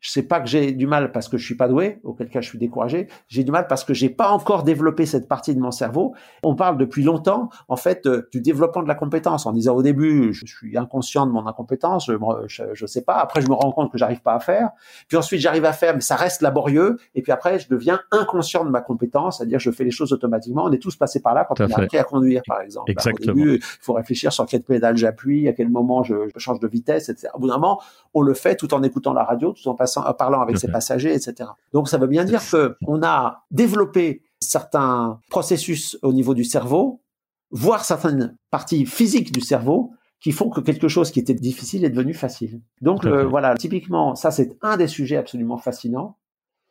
Je 0.00 0.10
sais 0.10 0.22
pas 0.22 0.40
que 0.40 0.48
j'ai 0.48 0.72
du 0.72 0.86
mal 0.86 1.12
parce 1.12 1.28
que 1.28 1.36
je 1.36 1.44
suis 1.44 1.54
pas 1.54 1.68
doué, 1.68 2.00
auquel 2.04 2.28
cas 2.28 2.40
je 2.40 2.48
suis 2.48 2.58
découragé. 2.58 3.08
J'ai 3.28 3.44
du 3.44 3.50
mal 3.50 3.66
parce 3.66 3.84
que 3.84 3.92
j'ai 3.92 4.08
pas 4.08 4.30
encore 4.30 4.62
développé 4.62 5.04
cette 5.04 5.28
partie 5.28 5.54
de 5.54 5.60
mon 5.60 5.70
cerveau. 5.70 6.14
On 6.42 6.54
parle 6.54 6.78
depuis 6.78 7.02
longtemps, 7.02 7.50
en 7.68 7.76
fait, 7.76 8.06
euh, 8.06 8.28
du 8.32 8.40
développement 8.40 8.82
de 8.82 8.88
la 8.88 8.94
compétence 8.94 9.44
en 9.44 9.52
disant 9.52 9.74
au 9.74 9.82
début, 9.82 10.32
je 10.32 10.46
suis 10.46 10.76
inconscient 10.78 11.26
de 11.26 11.32
mon 11.32 11.46
incompétence, 11.46 12.06
je, 12.06 12.14
je, 12.46 12.62
je 12.72 12.86
sais 12.86 13.02
pas. 13.02 13.16
Après, 13.16 13.42
je 13.42 13.48
me 13.48 13.54
rends 13.54 13.72
compte 13.72 13.92
que 13.92 13.98
j'arrive 13.98 14.22
pas 14.22 14.34
à 14.34 14.40
faire. 14.40 14.70
Puis 15.08 15.18
ensuite, 15.18 15.40
j'arrive 15.40 15.66
à 15.66 15.72
faire, 15.72 15.94
mais 15.94 16.00
ça 16.00 16.16
reste 16.16 16.40
laborieux. 16.40 16.98
Et 17.14 17.20
puis 17.20 17.32
après, 17.32 17.58
je 17.58 17.68
deviens 17.68 18.00
inconscient 18.10 18.64
de 18.64 18.70
ma 18.70 18.80
compétence, 18.80 19.38
c'est-à-dire 19.38 19.58
je 19.58 19.70
fais 19.70 19.84
les 19.84 19.90
choses 19.90 20.14
automatiquement. 20.14 20.64
On 20.64 20.72
est 20.72 20.78
tous 20.78 20.96
passés 20.96 21.20
par 21.20 21.34
là 21.34 21.44
quand 21.44 21.60
on 21.60 21.70
a 21.70 21.82
appris 21.82 21.98
à 21.98 22.04
conduire, 22.04 22.40
par 22.46 22.62
exemple. 22.62 22.90
Exactement. 22.90 23.32
Au 23.32 23.34
début, 23.34 23.54
il 23.56 23.60
faut 23.62 23.92
réfléchir 23.92 24.32
sur 24.32 24.46
quelle 24.46 24.62
pédale 24.62 24.96
j'appuie, 24.96 25.46
à 25.46 25.52
quel 25.52 25.68
moment 25.68 26.02
je, 26.02 26.14
je 26.34 26.38
change 26.38 26.58
de 26.58 26.68
vitesse, 26.68 27.10
etc. 27.10 27.28
Au 27.34 27.38
bout 27.38 27.48
d'un 27.48 27.58
moment, 27.58 27.82
on 28.14 28.22
le 28.22 28.32
fait 28.32 28.56
tout 28.56 28.72
en 28.72 28.82
écoutant 28.82 29.12
la 29.12 29.24
radio, 29.24 29.52
tout 29.52 29.68
en 29.68 29.74
passant, 29.74 29.89
en 29.96 30.14
parlant 30.14 30.40
avec 30.40 30.58
ses 30.58 30.68
passagers, 30.68 31.14
etc. 31.14 31.50
Donc 31.72 31.88
ça 31.88 31.98
veut 31.98 32.06
bien 32.06 32.24
dire 32.24 32.42
que 32.48 32.76
on 32.86 33.02
a 33.02 33.44
développé 33.50 34.22
certains 34.40 35.20
processus 35.30 35.98
au 36.02 36.12
niveau 36.12 36.34
du 36.34 36.44
cerveau, 36.44 37.02
voire 37.50 37.84
certaines 37.84 38.36
parties 38.50 38.86
physiques 38.86 39.32
du 39.32 39.40
cerveau 39.40 39.92
qui 40.20 40.32
font 40.32 40.50
que 40.50 40.60
quelque 40.60 40.88
chose 40.88 41.10
qui 41.10 41.18
était 41.18 41.34
difficile 41.34 41.84
est 41.84 41.90
devenu 41.90 42.14
facile. 42.14 42.60
Donc 42.80 43.06
voilà, 43.06 43.54
typiquement, 43.54 44.14
ça 44.14 44.30
c'est 44.30 44.56
un 44.62 44.76
des 44.76 44.88
sujets 44.88 45.16
absolument 45.16 45.56
fascinants. 45.56 46.16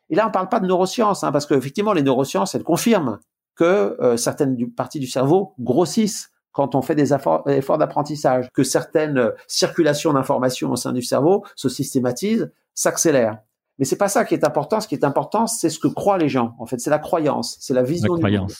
Et 0.09 0.15
là, 0.15 0.27
on 0.27 0.31
parle 0.31 0.49
pas 0.49 0.59
de 0.59 0.65
neurosciences, 0.65 1.23
hein, 1.23 1.31
parce 1.31 1.45
qu'effectivement, 1.45 1.93
les 1.93 2.01
neurosciences, 2.01 2.55
elles 2.55 2.63
confirment 2.63 3.19
que 3.55 3.97
euh, 4.01 4.17
certaines 4.17 4.71
parties 4.71 4.99
du 4.99 5.07
cerveau 5.07 5.53
grossissent 5.59 6.31
quand 6.51 6.75
on 6.75 6.81
fait 6.81 6.95
des 6.95 7.13
efforts, 7.13 7.43
d'apprentissage, 7.77 8.49
que 8.53 8.63
certaines 8.63 9.31
circulations 9.47 10.13
d'informations 10.13 10.71
au 10.71 10.75
sein 10.75 10.91
du 10.91 11.01
cerveau 11.01 11.45
se 11.55 11.69
systématisent, 11.69 12.51
s'accélèrent. 12.73 13.39
Mais 13.77 13.85
c'est 13.85 13.97
pas 13.97 14.09
ça 14.09 14.25
qui 14.25 14.33
est 14.33 14.43
important. 14.43 14.81
Ce 14.81 14.87
qui 14.87 14.95
est 14.95 15.05
important, 15.05 15.47
c'est 15.47 15.69
ce 15.69 15.79
que 15.79 15.87
croient 15.87 16.17
les 16.17 16.29
gens. 16.29 16.55
En 16.59 16.65
fait, 16.65 16.79
c'est 16.79 16.89
la 16.89 16.99
croyance, 16.99 17.57
c'est 17.61 17.73
la 17.73 17.83
vision 17.83 18.15
du 18.15 18.37
monde. 18.37 18.51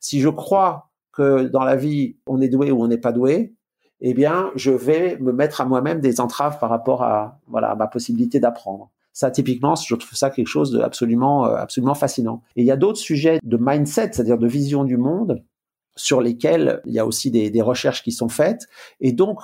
Si 0.00 0.20
je 0.20 0.28
crois 0.28 0.90
que 1.12 1.48
dans 1.48 1.64
la 1.64 1.74
vie, 1.74 2.16
on 2.26 2.40
est 2.40 2.48
doué 2.48 2.70
ou 2.70 2.82
on 2.82 2.86
n'est 2.86 2.98
pas 2.98 3.10
doué, 3.10 3.54
eh 4.00 4.14
bien, 4.14 4.52
je 4.54 4.70
vais 4.70 5.18
me 5.18 5.32
mettre 5.32 5.60
à 5.60 5.64
moi-même 5.64 6.00
des 6.00 6.20
entraves 6.20 6.58
par 6.60 6.70
rapport 6.70 7.02
à 7.02 7.40
voilà 7.48 7.74
ma 7.74 7.88
possibilité 7.88 8.38
d'apprendre. 8.38 8.90
Ça, 9.12 9.32
typiquement, 9.32 9.74
je 9.74 9.96
trouve 9.96 10.16
ça 10.16 10.30
quelque 10.30 10.46
chose 10.46 10.70
de 10.70 10.80
absolument, 10.80 11.46
euh, 11.46 11.56
absolument 11.56 11.94
fascinant. 11.94 12.42
Et 12.54 12.62
il 12.62 12.66
y 12.66 12.70
a 12.70 12.76
d'autres 12.76 13.00
sujets 13.00 13.40
de 13.42 13.56
mindset, 13.60 14.10
c'est-à-dire 14.12 14.38
de 14.38 14.46
vision 14.46 14.84
du 14.84 14.96
monde, 14.96 15.42
sur 15.98 16.22
lesquels 16.22 16.80
il 16.86 16.94
y 16.94 16.98
a 16.98 17.06
aussi 17.06 17.30
des, 17.30 17.50
des 17.50 17.62
recherches 17.62 18.02
qui 18.02 18.12
sont 18.12 18.28
faites. 18.28 18.66
Et 19.00 19.12
donc, 19.12 19.40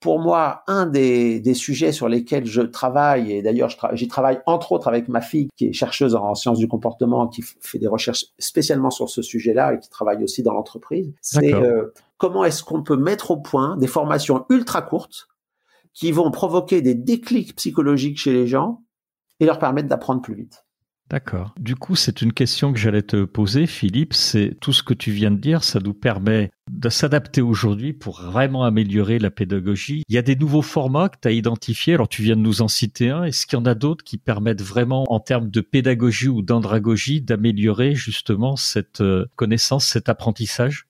pour 0.00 0.18
moi, 0.18 0.64
un 0.66 0.86
des, 0.86 1.38
des, 1.38 1.54
sujets 1.54 1.92
sur 1.92 2.08
lesquels 2.08 2.44
je 2.44 2.60
travaille, 2.60 3.32
et 3.32 3.40
d'ailleurs 3.40 3.70
j'y 3.92 4.08
travaille 4.08 4.40
entre 4.46 4.72
autres 4.72 4.88
avec 4.88 5.08
ma 5.08 5.20
fille 5.20 5.48
qui 5.56 5.68
est 5.68 5.72
chercheuse 5.72 6.16
en 6.16 6.34
sciences 6.34 6.58
du 6.58 6.66
comportement, 6.66 7.28
qui 7.28 7.42
fait 7.60 7.78
des 7.78 7.86
recherches 7.86 8.26
spécialement 8.38 8.90
sur 8.90 9.08
ce 9.08 9.22
sujet-là 9.22 9.74
et 9.74 9.78
qui 9.78 9.88
travaille 9.88 10.24
aussi 10.24 10.42
dans 10.42 10.52
l'entreprise, 10.52 11.14
c'est 11.20 11.54
euh, 11.54 11.94
comment 12.18 12.44
est-ce 12.44 12.64
qu'on 12.64 12.82
peut 12.82 12.96
mettre 12.96 13.30
au 13.30 13.36
point 13.36 13.76
des 13.76 13.86
formations 13.86 14.44
ultra 14.50 14.82
courtes 14.82 15.28
qui 15.94 16.10
vont 16.10 16.32
provoquer 16.32 16.82
des 16.82 16.96
déclics 16.96 17.54
psychologiques 17.54 18.18
chez 18.18 18.32
les 18.32 18.48
gens 18.48 18.82
et 19.38 19.46
leur 19.46 19.58
permettre 19.58 19.88
d'apprendre 19.88 20.22
plus 20.22 20.34
vite. 20.34 20.61
D'accord. 21.12 21.52
Du 21.60 21.76
coup, 21.76 21.94
c'est 21.94 22.22
une 22.22 22.32
question 22.32 22.72
que 22.72 22.78
j'allais 22.78 23.02
te 23.02 23.24
poser, 23.24 23.66
Philippe. 23.66 24.14
C'est 24.14 24.56
tout 24.62 24.72
ce 24.72 24.82
que 24.82 24.94
tu 24.94 25.10
viens 25.10 25.30
de 25.30 25.36
dire, 25.36 25.62
ça 25.62 25.78
nous 25.78 25.92
permet 25.92 26.50
de 26.70 26.88
s'adapter 26.88 27.42
aujourd'hui 27.42 27.92
pour 27.92 28.22
vraiment 28.22 28.64
améliorer 28.64 29.18
la 29.18 29.30
pédagogie. 29.30 30.04
Il 30.08 30.14
y 30.14 30.18
a 30.18 30.22
des 30.22 30.36
nouveaux 30.36 30.62
formats 30.62 31.10
que 31.10 31.18
tu 31.20 31.28
as 31.28 31.32
identifiés. 31.32 31.92
Alors, 31.92 32.08
tu 32.08 32.22
viens 32.22 32.34
de 32.34 32.40
nous 32.40 32.62
en 32.62 32.68
citer 32.68 33.10
un. 33.10 33.24
Est-ce 33.24 33.44
qu'il 33.44 33.58
y 33.58 33.60
en 33.60 33.66
a 33.66 33.74
d'autres 33.74 34.02
qui 34.02 34.16
permettent 34.16 34.62
vraiment, 34.62 35.04
en 35.10 35.20
termes 35.20 35.50
de 35.50 35.60
pédagogie 35.60 36.28
ou 36.28 36.40
d'andragogie, 36.40 37.20
d'améliorer 37.20 37.94
justement 37.94 38.56
cette 38.56 39.02
euh, 39.02 39.26
connaissance, 39.36 39.84
cet 39.84 40.08
apprentissage? 40.08 40.86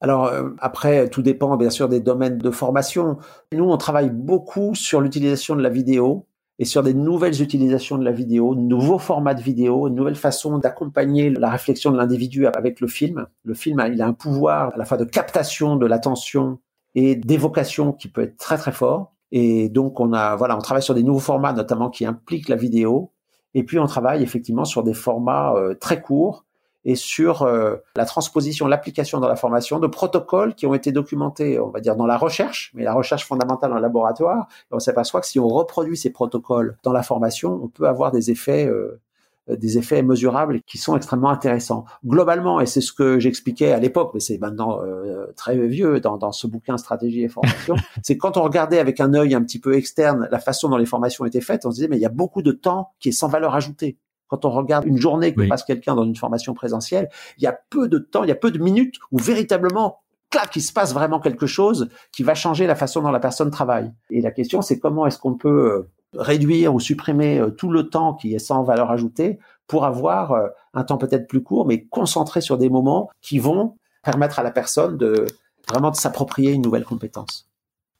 Alors 0.00 0.24
euh, 0.24 0.50
après, 0.58 1.10
tout 1.10 1.20
dépend 1.20 1.54
bien 1.58 1.70
sûr 1.70 1.90
des 1.90 2.00
domaines 2.00 2.38
de 2.38 2.50
formation. 2.50 3.18
Nous, 3.52 3.64
on 3.64 3.76
travaille 3.76 4.08
beaucoup 4.10 4.74
sur 4.74 5.02
l'utilisation 5.02 5.54
de 5.54 5.62
la 5.62 5.68
vidéo 5.68 6.26
et 6.58 6.64
sur 6.64 6.82
des 6.82 6.94
nouvelles 6.94 7.42
utilisations 7.42 7.98
de 7.98 8.04
la 8.04 8.12
vidéo, 8.12 8.54
nouveaux 8.54 8.98
formats 8.98 9.34
de 9.34 9.42
vidéo, 9.42 9.88
une 9.88 9.94
nouvelle 9.94 10.16
façon 10.16 10.58
d'accompagner 10.58 11.30
la 11.30 11.50
réflexion 11.50 11.90
de 11.90 11.98
l'individu 11.98 12.46
avec 12.46 12.80
le 12.80 12.88
film. 12.88 13.26
Le 13.44 13.54
film, 13.54 13.84
il 13.92 14.00
a 14.00 14.06
un 14.06 14.14
pouvoir 14.14 14.72
à 14.74 14.76
la 14.78 14.86
fois 14.86 14.96
de 14.96 15.04
captation 15.04 15.76
de 15.76 15.86
l'attention 15.86 16.58
et 16.94 17.14
d'évocation 17.14 17.92
qui 17.92 18.08
peut 18.08 18.22
être 18.22 18.38
très 18.38 18.56
très 18.56 18.72
fort. 18.72 19.12
Et 19.32 19.68
donc 19.68 20.00
on 20.00 20.14
a 20.14 20.34
voilà, 20.36 20.56
on 20.56 20.60
travaille 20.60 20.82
sur 20.82 20.94
des 20.94 21.02
nouveaux 21.02 21.20
formats 21.20 21.52
notamment 21.52 21.90
qui 21.90 22.06
impliquent 22.06 22.48
la 22.48 22.56
vidéo. 22.56 23.12
Et 23.52 23.62
puis 23.62 23.78
on 23.78 23.86
travaille 23.86 24.22
effectivement 24.22 24.64
sur 24.64 24.82
des 24.82 24.94
formats 24.94 25.52
euh, 25.54 25.74
très 25.74 26.00
courts 26.00 26.45
et 26.86 26.94
sur 26.94 27.42
euh, 27.42 27.76
la 27.96 28.04
transposition, 28.06 28.68
l'application 28.68 29.18
dans 29.18 29.28
la 29.28 29.34
formation 29.34 29.80
de 29.80 29.88
protocoles 29.88 30.54
qui 30.54 30.66
ont 30.66 30.74
été 30.74 30.92
documentés, 30.92 31.58
on 31.58 31.68
va 31.68 31.80
dire, 31.80 31.96
dans 31.96 32.06
la 32.06 32.16
recherche, 32.16 32.70
mais 32.74 32.84
la 32.84 32.94
recherche 32.94 33.26
fondamentale 33.26 33.72
en 33.72 33.78
laboratoire. 33.80 34.46
on 34.70 34.78
s'aperçoit 34.78 35.20
que 35.20 35.26
si 35.26 35.40
on 35.40 35.48
reproduit 35.48 35.96
ces 35.96 36.10
protocoles 36.10 36.78
dans 36.84 36.92
la 36.92 37.02
formation, 37.02 37.60
on 37.60 37.66
peut 37.66 37.88
avoir 37.88 38.12
des 38.12 38.30
effets 38.30 38.66
euh, 38.66 39.00
des 39.48 39.78
effets 39.78 40.02
mesurables 40.02 40.60
qui 40.62 40.76
sont 40.76 40.96
extrêmement 40.96 41.30
intéressants. 41.30 41.84
Globalement, 42.04 42.60
et 42.60 42.66
c'est 42.66 42.80
ce 42.80 42.92
que 42.92 43.20
j'expliquais 43.20 43.72
à 43.72 43.78
l'époque, 43.78 44.10
mais 44.12 44.18
c'est 44.18 44.38
maintenant 44.38 44.80
euh, 44.82 45.26
très 45.36 45.56
vieux 45.68 46.00
dans, 46.00 46.16
dans, 46.16 46.32
ce 46.32 46.48
bouquin 46.48 46.76
Stratégie 46.76 47.22
et 47.22 47.28
formation, 47.28 47.76
c'est 48.02 48.16
quand 48.16 48.36
on 48.36 48.42
regardait 48.42 48.80
avec 48.80 49.00
un 49.00 49.14
œil 49.14 49.34
un 49.34 49.42
petit 49.42 49.60
peu 49.60 49.74
externe 49.74 50.28
la 50.32 50.40
façon 50.40 50.68
dont 50.68 50.76
les 50.76 50.86
formations 50.86 51.24
étaient 51.24 51.40
faites, 51.40 51.64
on 51.64 51.70
se 51.70 51.76
disait 51.76 51.88
mais 51.88 51.96
il 51.96 52.02
y 52.02 52.06
a 52.06 52.10
beaucoup 52.10 52.42
de 52.42 52.52
temps 52.52 52.90
qui 52.98 53.10
est 53.10 53.12
sans 53.12 53.28
valeur 53.28 53.54
ajoutée. 53.54 53.98
Quand 54.28 54.44
on 54.44 54.50
regarde 54.50 54.86
une 54.86 54.98
journée 54.98 55.34
que 55.34 55.48
passe 55.48 55.64
quelqu'un 55.64 55.94
dans 55.94 56.04
une 56.04 56.16
formation 56.16 56.54
présentielle, 56.54 57.08
il 57.38 57.44
y 57.44 57.46
a 57.46 57.58
peu 57.70 57.88
de 57.88 57.98
temps, 57.98 58.24
il 58.24 58.28
y 58.28 58.32
a 58.32 58.36
peu 58.36 58.50
de 58.50 58.58
minutes 58.58 58.96
où 59.12 59.18
véritablement, 59.18 60.00
clac, 60.30 60.54
il 60.56 60.62
se 60.62 60.72
passe 60.72 60.92
vraiment 60.92 61.20
quelque 61.20 61.46
chose 61.46 61.88
qui 62.12 62.22
va 62.22 62.34
changer 62.34 62.66
la 62.66 62.74
façon 62.74 63.02
dont 63.02 63.10
la 63.10 63.20
personne 63.20 63.50
travaille. 63.50 63.92
Et 64.10 64.20
la 64.20 64.30
question, 64.30 64.62
c'est 64.62 64.78
comment 64.78 65.06
est-ce 65.06 65.18
qu'on 65.18 65.34
peut 65.34 65.48
euh, 65.48 65.90
réduire 66.14 66.74
ou 66.74 66.80
supprimer 66.80 67.38
euh, 67.38 67.50
tout 67.50 67.70
le 67.70 67.88
temps 67.88 68.14
qui 68.14 68.34
est 68.34 68.40
sans 68.40 68.64
valeur 68.64 68.90
ajoutée 68.90 69.38
pour 69.66 69.84
avoir 69.84 70.32
euh, 70.32 70.48
un 70.74 70.82
temps 70.82 70.98
peut-être 70.98 71.28
plus 71.28 71.42
court, 71.42 71.66
mais 71.66 71.84
concentré 71.84 72.40
sur 72.40 72.58
des 72.58 72.68
moments 72.68 73.10
qui 73.20 73.38
vont 73.38 73.76
permettre 74.02 74.38
à 74.38 74.42
la 74.42 74.50
personne 74.50 74.96
de 74.96 75.26
vraiment 75.68 75.90
de 75.90 75.96
s'approprier 75.96 76.52
une 76.52 76.62
nouvelle 76.62 76.84
compétence. 76.84 77.48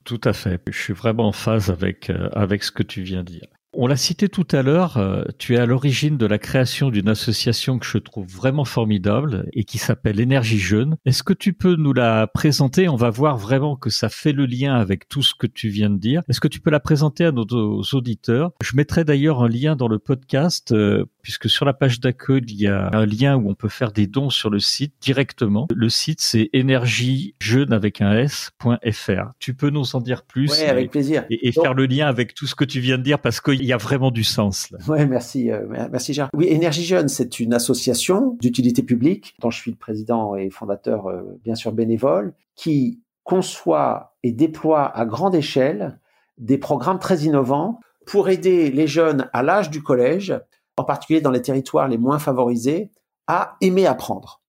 Tout 0.05 0.21
à 0.23 0.33
fait. 0.33 0.61
Je 0.69 0.79
suis 0.79 0.93
vraiment 0.93 1.27
en 1.29 1.33
phase 1.33 1.69
avec 1.69 2.13
avec 2.33 2.63
ce 2.63 2.71
que 2.71 2.85
tu 2.85 3.03
viens 3.03 3.25
de 3.25 3.31
dire. 3.31 3.56
On 3.73 3.87
l'a 3.87 3.97
cité 3.97 4.29
tout 4.29 4.47
à 4.53 4.63
l'heure, 4.63 4.97
euh, 4.97 5.25
tu 5.39 5.55
es 5.55 5.59
à 5.59 5.67
l'origine 5.67 6.17
de 6.17 6.25
la 6.25 6.39
création 6.39 6.91
d'une 6.91 7.09
association 7.09 7.79
que 7.79 7.85
je 7.85 7.99
trouve 7.99 8.27
vraiment 8.27 8.65
formidable 8.65 9.49
et 9.53 9.65
qui 9.65 9.77
s'appelle 9.77 10.19
Énergie 10.19 10.59
Jeune. 10.59 10.97
Est-ce 11.05 11.23
que 11.23 11.35
tu 11.35 11.53
peux 11.53 11.77
nous 11.77 11.93
la 11.93 12.27
présenter? 12.27 12.89
On 12.89 12.97
va 12.97 13.11
voir 13.11 13.37
vraiment 13.37 13.77
que 13.77 13.91
ça 13.91 14.09
fait 14.09 14.33
le 14.33 14.47
lien 14.47 14.75
avec 14.75 15.09
tout 15.09 15.23
ce 15.23 15.35
que 15.35 15.47
tu 15.47 15.69
viens 15.69 15.91
de 15.91 15.99
dire. 15.99 16.23
Est-ce 16.29 16.41
que 16.41 16.49
tu 16.49 16.61
peux 16.61 16.71
la 16.71 16.81
présenter 16.81 17.27
à 17.27 17.33
nos 17.33 17.83
auditeurs? 17.93 18.53
Je 18.63 18.77
mettrai 18.77 19.05
d'ailleurs 19.05 19.43
un 19.43 19.49
lien 19.49 19.77
dans 19.77 19.89
le 19.89 19.99
podcast 19.99 20.73
euh, 20.73 21.05
puisque 21.27 21.51
sur 21.51 21.65
la 21.65 21.73
page 21.73 21.99
d'accueil, 21.99 22.45
il 22.47 22.61
y 22.61 22.69
a 22.69 22.89
un 22.93 23.05
lien 23.05 23.35
où 23.35 23.51
on 23.51 23.57
peut 23.57 23.69
faire 23.69 23.91
des 23.91 24.07
dons 24.07 24.31
sur 24.31 24.49
le 24.49 24.61
site 24.61 24.95
directement. 25.01 25.67
Le 25.75 25.89
site, 25.89 26.21
c'est 26.21 26.51
énergiejeune 26.53 27.73
avec 27.73 28.01
un 28.01 28.17
s.fr. 28.17 29.33
Tu 29.41 29.53
peux 29.53 29.71
nous 29.71 29.97
en 29.97 30.01
dire 30.01 30.23
plus 30.23 30.53
Oui, 30.53 30.65
avec 30.67 30.93
plaisir. 30.93 31.25
Et, 31.29 31.51
faire 31.51 31.75
le 31.75 31.87
lien 31.87 32.07
avec 32.07 32.33
tout 32.33 32.47
ce 32.47 32.55
que 32.55 32.65
tu 32.65 32.79
viens 32.79 32.97
de 32.97 33.03
dire 33.03 33.19
parce 33.19 33.41
qu'il 33.41 33.65
y 33.65 33.73
a 33.73 33.77
vraiment 33.77 34.13
du 34.13 34.23
sens. 34.23 34.71
Là. 34.71 34.79
Ouais, 34.87 35.05
merci, 35.05 35.51
euh, 35.51 35.67
merci 35.91 36.15
Gérard. 36.15 36.31
Oui, 36.33 36.47
Énergie 36.47 36.85
Jeune, 36.85 37.09
c'est 37.09 37.41
une 37.41 37.55
association 37.55 38.37
d'utilité 38.41 38.85
publique 38.85 39.35
dont 39.41 39.51
je 39.51 39.59
suis 39.59 39.73
le 39.73 39.77
président 39.77 40.37
et 40.37 40.49
fondateur, 40.51 41.09
euh, 41.09 41.23
bien 41.43 41.57
sûr 41.57 41.73
bénévole, 41.73 42.35
qui 42.55 43.01
conçoit 43.25 44.15
et 44.23 44.31
déploie 44.31 44.97
à 44.97 45.05
grande 45.05 45.35
échelle 45.35 45.99
des 46.39 46.57
programmes 46.57 47.01
très 47.01 47.23
innovants 47.23 47.81
pour 48.07 48.29
aider 48.29 48.71
les 48.71 48.87
jeunes 48.87 49.29
à 49.33 49.43
l'âge 49.43 49.71
du 49.71 49.83
collège, 49.83 50.39
en 50.77 50.85
particulier 50.85 51.21
dans 51.21 51.31
les 51.31 51.43
territoires 51.43 51.89
les 51.89 51.99
moins 51.99 52.19
favorisés, 52.19 52.91
à 53.27 53.57
aimer 53.61 53.87
apprendre. 53.87 54.43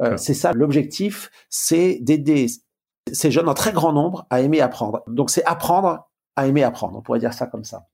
Euh, 0.00 0.16
c'est 0.16 0.34
ça 0.34 0.52
l'objectif, 0.52 1.30
c'est 1.48 1.98
d'aider 2.00 2.46
ces 3.12 3.30
jeunes 3.30 3.48
en 3.48 3.54
très 3.54 3.72
grand 3.72 3.92
nombre 3.92 4.26
à 4.30 4.40
aimer 4.40 4.60
apprendre. 4.60 5.02
Donc 5.06 5.30
c'est 5.30 5.44
apprendre 5.44 6.08
à 6.34 6.46
aimer 6.46 6.64
apprendre, 6.64 6.98
on 6.98 7.02
pourrait 7.02 7.20
dire 7.20 7.32
ça 7.32 7.46
comme 7.46 7.64
ça. 7.64 7.86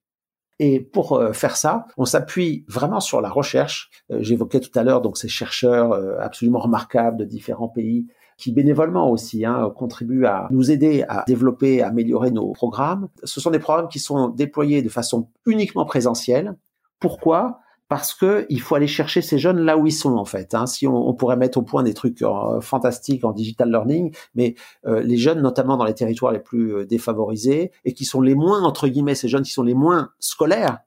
Et 0.59 0.81
pour 0.81 1.15
euh, 1.15 1.33
faire 1.33 1.57
ça, 1.57 1.87
on 1.97 2.05
s'appuie 2.05 2.65
vraiment 2.69 3.01
sur 3.01 3.21
la 3.21 3.29
recherche. 3.29 3.91
Euh, 4.11 4.19
j'évoquais 4.21 4.61
tout 4.61 4.77
à 4.79 4.83
l'heure 4.83 5.03
donc 5.03 5.19
ces 5.19 5.29
chercheurs 5.29 5.93
absolument 6.21 6.61
remarquables 6.61 7.19
de 7.19 7.25
différents 7.25 7.69
pays 7.69 8.07
qui 8.39 8.53
bénévolement 8.53 9.11
aussi 9.11 9.45
hein, 9.45 9.71
contribuent 9.77 10.25
à 10.25 10.49
nous 10.51 10.71
aider 10.71 11.05
à 11.09 11.25
développer, 11.27 11.83
à 11.83 11.89
améliorer 11.89 12.31
nos 12.31 12.53
programmes. 12.53 13.09
Ce 13.23 13.41
sont 13.41 13.51
des 13.51 13.59
programmes 13.59 13.89
qui 13.89 13.99
sont 13.99 14.29
déployés 14.29 14.83
de 14.83 14.89
façon 14.89 15.29
uniquement 15.47 15.85
présentielle. 15.85 16.57
Pourquoi? 16.99 17.62
Parce 17.93 18.15
que 18.15 18.47
il 18.49 18.63
faut 18.63 18.75
aller 18.75 18.87
chercher 18.87 19.21
ces 19.21 19.39
jeunes 19.39 19.59
là 19.59 19.77
où 19.77 19.87
ils 19.87 19.93
sont 19.93 20.17
en 20.17 20.25
fait. 20.25 20.55
Hein. 20.55 20.65
Si 20.65 20.87
on, 20.87 21.11
on, 21.11 21.13
pourrait 21.13 21.37
mettre 21.37 21.59
au 21.59 21.63
point 21.63 21.83
des 21.83 21.93
trucs 21.93 22.23
euh, 22.23 22.59
fantastiques 22.63 23.23
en 23.23 23.33
digital 23.33 23.71
learning, 23.71 24.15
mais 24.35 24.55
euh, 24.87 25.03
les 25.03 25.19
jeunes, 25.19 25.43
notamment 25.43 25.77
dans 25.77 25.85
les 25.85 25.93
territoires 25.93 26.33
les 26.33 26.39
plus 26.39 26.75
euh, 26.75 26.87
défavorisés 26.87 27.71
et 27.85 27.93
qui 27.93 28.07
sont 28.07 28.23
les 28.23 28.35
moins 28.35 28.63
entre 28.63 28.89
guillemets, 28.89 29.15
ces 29.15 29.29
jeunes 29.29 29.43
qui 29.43 29.51
sont 29.51 29.63
les 29.63 29.75
moins 29.75 30.09
scolaires, 30.21 30.79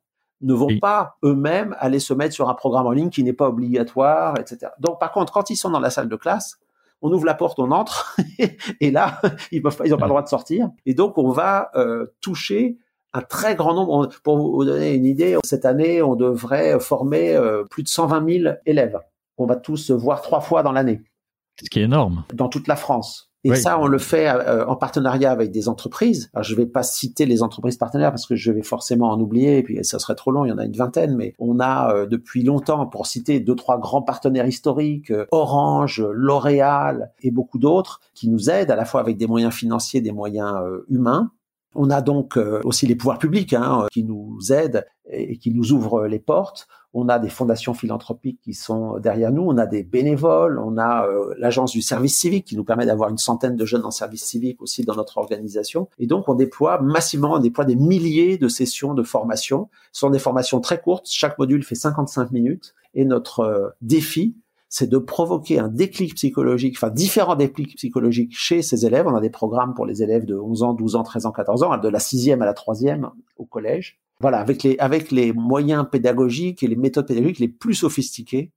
ne 0.42 0.56
vont 0.56 0.80
pas 0.82 1.18
eux-mêmes 1.24 1.76
aller 1.78 2.00
se 2.00 2.16
mettre 2.16 2.34
sur 2.34 2.50
un 2.50 2.56
programme 2.56 2.88
en 2.88 2.92
ligne 2.92 3.12
qui 3.12 3.24
n'est 3.24 3.34
pas 3.34 3.50
obligatoire, 3.50 4.40
etc. 4.40 4.72
Donc, 4.80 5.00
par 5.00 5.12
contre, 5.12 5.32
quand 5.32 5.52
ils 5.52 5.58
sont 5.58 5.70
dans 5.70 5.80
la 5.80 5.92
salle 5.92 6.10
de 6.10 6.16
classe, 6.16 6.58
on 7.04 7.14
ouvre 7.14 7.26
la 7.26 7.36
porte, 7.36 7.60
on 7.60 7.70
entre, 7.70 8.18
et 8.82 8.90
là, 8.90 9.22
ils 9.52 9.62
peuvent 9.62 9.78
pas, 9.78 9.86
ils 9.86 9.94
ont 9.94 9.98
pas 9.98 10.06
le 10.06 10.10
droit 10.10 10.24
de 10.24 10.28
sortir. 10.28 10.70
Et 10.88 10.96
donc, 10.96 11.20
on 11.20 11.30
va 11.30 11.70
euh, 11.76 12.08
toucher 12.20 12.80
un 13.16 13.22
très 13.22 13.56
grand 13.56 13.74
nombre. 13.74 14.10
Pour 14.24 14.38
vous 14.38 14.66
donner 14.66 14.94
une 14.94 15.06
idée, 15.06 15.38
cette 15.44 15.66
année, 15.66 16.02
on 16.02 16.16
devrait 16.16 16.80
former 16.80 17.36
euh, 17.36 17.64
plus 17.64 17.84
de 17.84 17.88
120 17.88 18.42
000 18.44 18.56
élèves. 18.66 19.00
On 19.38 19.46
va 19.46 19.56
tous 19.56 19.92
voir 19.92 20.22
trois 20.22 20.42
fois 20.42 20.64
dans 20.64 20.72
l'année. 20.72 21.02
Ce 21.64 21.70
qui 21.70 21.80
est 21.80 21.84
énorme. 21.84 22.26
Dans 22.34 22.50
toute 22.50 22.68
la 22.68 22.76
France. 22.76 23.32
Et 23.46 23.54
ça, 23.54 23.80
on 23.80 23.86
le 23.86 24.00
fait 24.00 24.28
euh, 24.28 24.66
en 24.66 24.76
partenariat 24.76 25.32
avec 25.32 25.52
des 25.52 25.70
entreprises. 25.70 26.32
Alors, 26.34 26.44
je 26.44 26.56
vais 26.56 26.66
pas 26.66 26.82
citer 26.82 27.28
les 27.28 27.44
entreprises 27.44 27.78
partenaires 27.78 28.10
parce 28.10 28.26
que 28.26 28.36
je 28.36 28.52
vais 28.52 28.64
forcément 28.64 29.12
en 29.12 29.22
oublier, 29.22 29.60
et 29.60 29.64
puis 29.64 29.78
ça 29.86 30.00
serait 30.00 30.16
trop 30.16 30.32
long, 30.32 30.46
il 30.46 30.50
y 30.50 30.52
en 30.52 30.58
a 30.58 30.66
une 30.66 30.76
vingtaine, 30.76 31.16
mais 31.16 31.36
on 31.38 31.60
a 31.60 31.94
euh, 31.94 32.06
depuis 32.08 32.42
longtemps, 32.42 32.88
pour 32.88 33.06
citer 33.06 33.40
deux, 33.40 33.54
trois 33.54 33.78
grands 33.78 34.02
partenaires 34.02 34.48
historiques, 34.48 35.14
Orange, 35.30 36.04
L'Oréal 36.12 37.12
et 37.22 37.30
beaucoup 37.30 37.60
d'autres, 37.60 38.02
qui 38.16 38.30
nous 38.30 38.50
aident 38.50 38.72
à 38.72 38.76
la 38.76 38.84
fois 38.86 39.00
avec 39.00 39.16
des 39.16 39.28
moyens 39.28 39.54
financiers, 39.54 40.02
des 40.02 40.12
moyens 40.12 40.56
humains. 40.90 41.30
On 41.76 41.90
a 41.90 42.02
donc 42.02 42.38
aussi 42.64 42.88
les 42.88 42.96
pouvoirs 42.96 43.20
publics 43.20 43.54
hein, 43.54 43.86
qui 43.92 44.04
nous 44.04 44.40
aident 44.52 44.86
et 45.10 45.38
qui 45.38 45.52
nous 45.52 45.72
ouvrent 45.72 46.08
les 46.08 46.20
portes 46.20 46.68
on 46.98 47.10
a 47.10 47.20
des 47.20 47.30
fondations 47.30 47.74
philanthropiques 47.74 48.40
qui 48.42 48.54
sont 48.54 49.00
derrière 49.00 49.30
nous, 49.30 49.44
on 49.44 49.58
a 49.58 49.66
des 49.66 49.84
bénévoles, 49.84 50.58
on 50.60 50.78
a 50.78 51.06
euh, 51.06 51.36
l'agence 51.38 51.74
du 51.74 51.82
service 51.82 52.18
civique 52.18 52.48
qui 52.48 52.56
nous 52.56 52.64
permet 52.64 52.86
d'avoir 52.86 53.10
une 53.10 53.18
centaine 53.18 53.58
de 53.58 53.66
jeunes 53.66 53.84
en 53.84 53.92
service 53.92 54.24
civique 54.24 54.62
aussi 54.62 54.86
dans 54.86 54.96
notre 54.96 55.18
organisation. 55.18 55.90
Et 56.00 56.08
donc, 56.08 56.30
on 56.30 56.36
déploie 56.36 56.80
massivement, 56.82 57.34
on 57.34 57.40
déploie 57.40 57.66
des 57.66 57.76
milliers 57.76 58.38
de 58.38 58.48
sessions 58.48 58.94
de 58.94 59.04
formation. 59.04 59.68
Ce 59.92 60.00
sont 60.00 60.10
des 60.10 60.20
formations 60.20 60.62
très 60.62 60.80
courtes, 60.80 61.08
chaque 61.10 61.38
module 61.38 61.64
fait 61.64 61.76
55 61.76 62.32
minutes. 62.32 62.74
Et 62.94 63.04
notre 63.04 63.42
euh, 63.42 63.70
défi, 63.82 64.38
c'est 64.78 64.90
de 64.90 64.98
provoquer 64.98 65.58
un 65.58 65.70
déclic 65.70 66.16
psychologique, 66.16 66.76
enfin 66.78 66.90
différents 66.90 67.38
déclics 67.38 67.78
psychologiques 67.78 68.36
chez 68.36 68.62
ces 68.62 68.86
élèves. 68.86 69.08
On 69.08 69.16
a 69.16 69.22
des 69.22 69.30
programmes 69.30 69.74
pour 69.74 69.86
les 69.86 70.04
élèves 70.04 70.26
de 70.26 70.36
11 70.36 70.64
ans, 70.64 70.74
12 70.74 70.98
ans, 70.98 71.04
13 71.04 71.28
ans, 71.28 71.32
14 71.32 71.64
ans, 71.64 71.78
de 71.78 71.88
la 71.88 72.00
sixième 72.00 72.42
à 72.42 72.46
la 72.46 72.54
troisième 72.54 73.10
au 73.38 73.46
collège 73.46 74.02
voilà, 74.20 74.40
avec 74.40 74.64
les, 74.64 74.78
avec 74.80 75.12
les 75.12 75.32
moyens 75.32 75.86
pédagogiques 75.90 76.62
et 76.62 76.68
les 76.68 76.76
méthodes 76.76 77.08
pédagogiques 77.08 77.40
les 77.40 77.48
plus 77.48 77.74
sophistiquées 77.74 78.52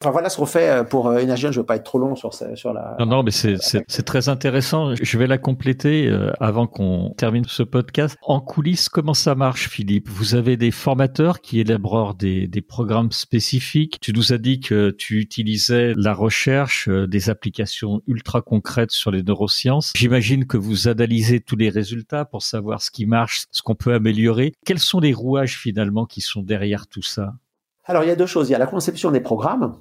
Enfin, 0.00 0.12
voilà 0.12 0.28
ce 0.28 0.36
qu'on 0.36 0.46
fait 0.46 0.70
euh, 0.70 0.84
pour 0.84 1.08
euh, 1.08 1.18
Énergie. 1.18 1.42
Je 1.42 1.48
ne 1.48 1.54
veux 1.54 1.66
pas 1.66 1.74
être 1.74 1.82
trop 1.82 1.98
long 1.98 2.14
sur, 2.14 2.32
sur 2.32 2.72
la. 2.72 2.94
Non, 3.00 3.06
non, 3.06 3.22
mais 3.24 3.32
c'est 3.32 4.02
très 4.04 4.28
intéressant. 4.28 4.94
Je 4.94 5.18
vais 5.18 5.26
la 5.26 5.38
compléter 5.38 6.06
euh, 6.06 6.30
avant 6.38 6.68
qu'on 6.68 7.14
termine 7.16 7.44
ce 7.48 7.64
podcast. 7.64 8.16
En 8.22 8.40
coulisses, 8.40 8.88
comment 8.88 9.14
ça 9.14 9.34
marche, 9.34 9.68
Philippe? 9.68 10.08
Vous 10.08 10.36
avez 10.36 10.56
des 10.56 10.70
formateurs 10.70 11.40
qui 11.40 11.58
élaborent 11.58 12.14
des, 12.14 12.46
des 12.46 12.60
programmes 12.60 13.10
spécifiques. 13.10 13.98
Tu 14.00 14.12
nous 14.12 14.32
as 14.32 14.38
dit 14.38 14.60
que 14.60 14.90
tu 14.90 15.18
utilisais 15.18 15.94
la 15.96 16.14
recherche, 16.14 16.88
des 16.88 17.28
applications 17.28 18.00
ultra 18.06 18.40
concrètes 18.40 18.92
sur 18.92 19.10
les 19.10 19.24
neurosciences. 19.24 19.92
J'imagine 19.96 20.46
que 20.46 20.56
vous 20.56 20.86
analysez 20.86 21.40
tous 21.40 21.56
les 21.56 21.70
résultats 21.70 22.24
pour 22.24 22.42
savoir 22.42 22.82
ce 22.82 22.92
qui 22.92 23.04
marche, 23.04 23.46
ce 23.50 23.62
qu'on 23.62 23.74
peut 23.74 23.94
améliorer. 23.94 24.52
Quels 24.64 24.78
sont 24.78 25.00
les 25.00 25.12
rouages 25.12 25.58
finalement 25.58 26.06
qui 26.06 26.20
sont 26.20 26.42
derrière 26.42 26.86
tout 26.86 27.02
ça? 27.02 27.32
Alors, 27.84 28.04
il 28.04 28.08
y 28.08 28.12
a 28.12 28.16
deux 28.16 28.26
choses. 28.26 28.48
Il 28.48 28.52
y 28.52 28.54
a 28.54 28.58
la 28.58 28.66
conception 28.66 29.10
des 29.10 29.20
programmes. 29.20 29.74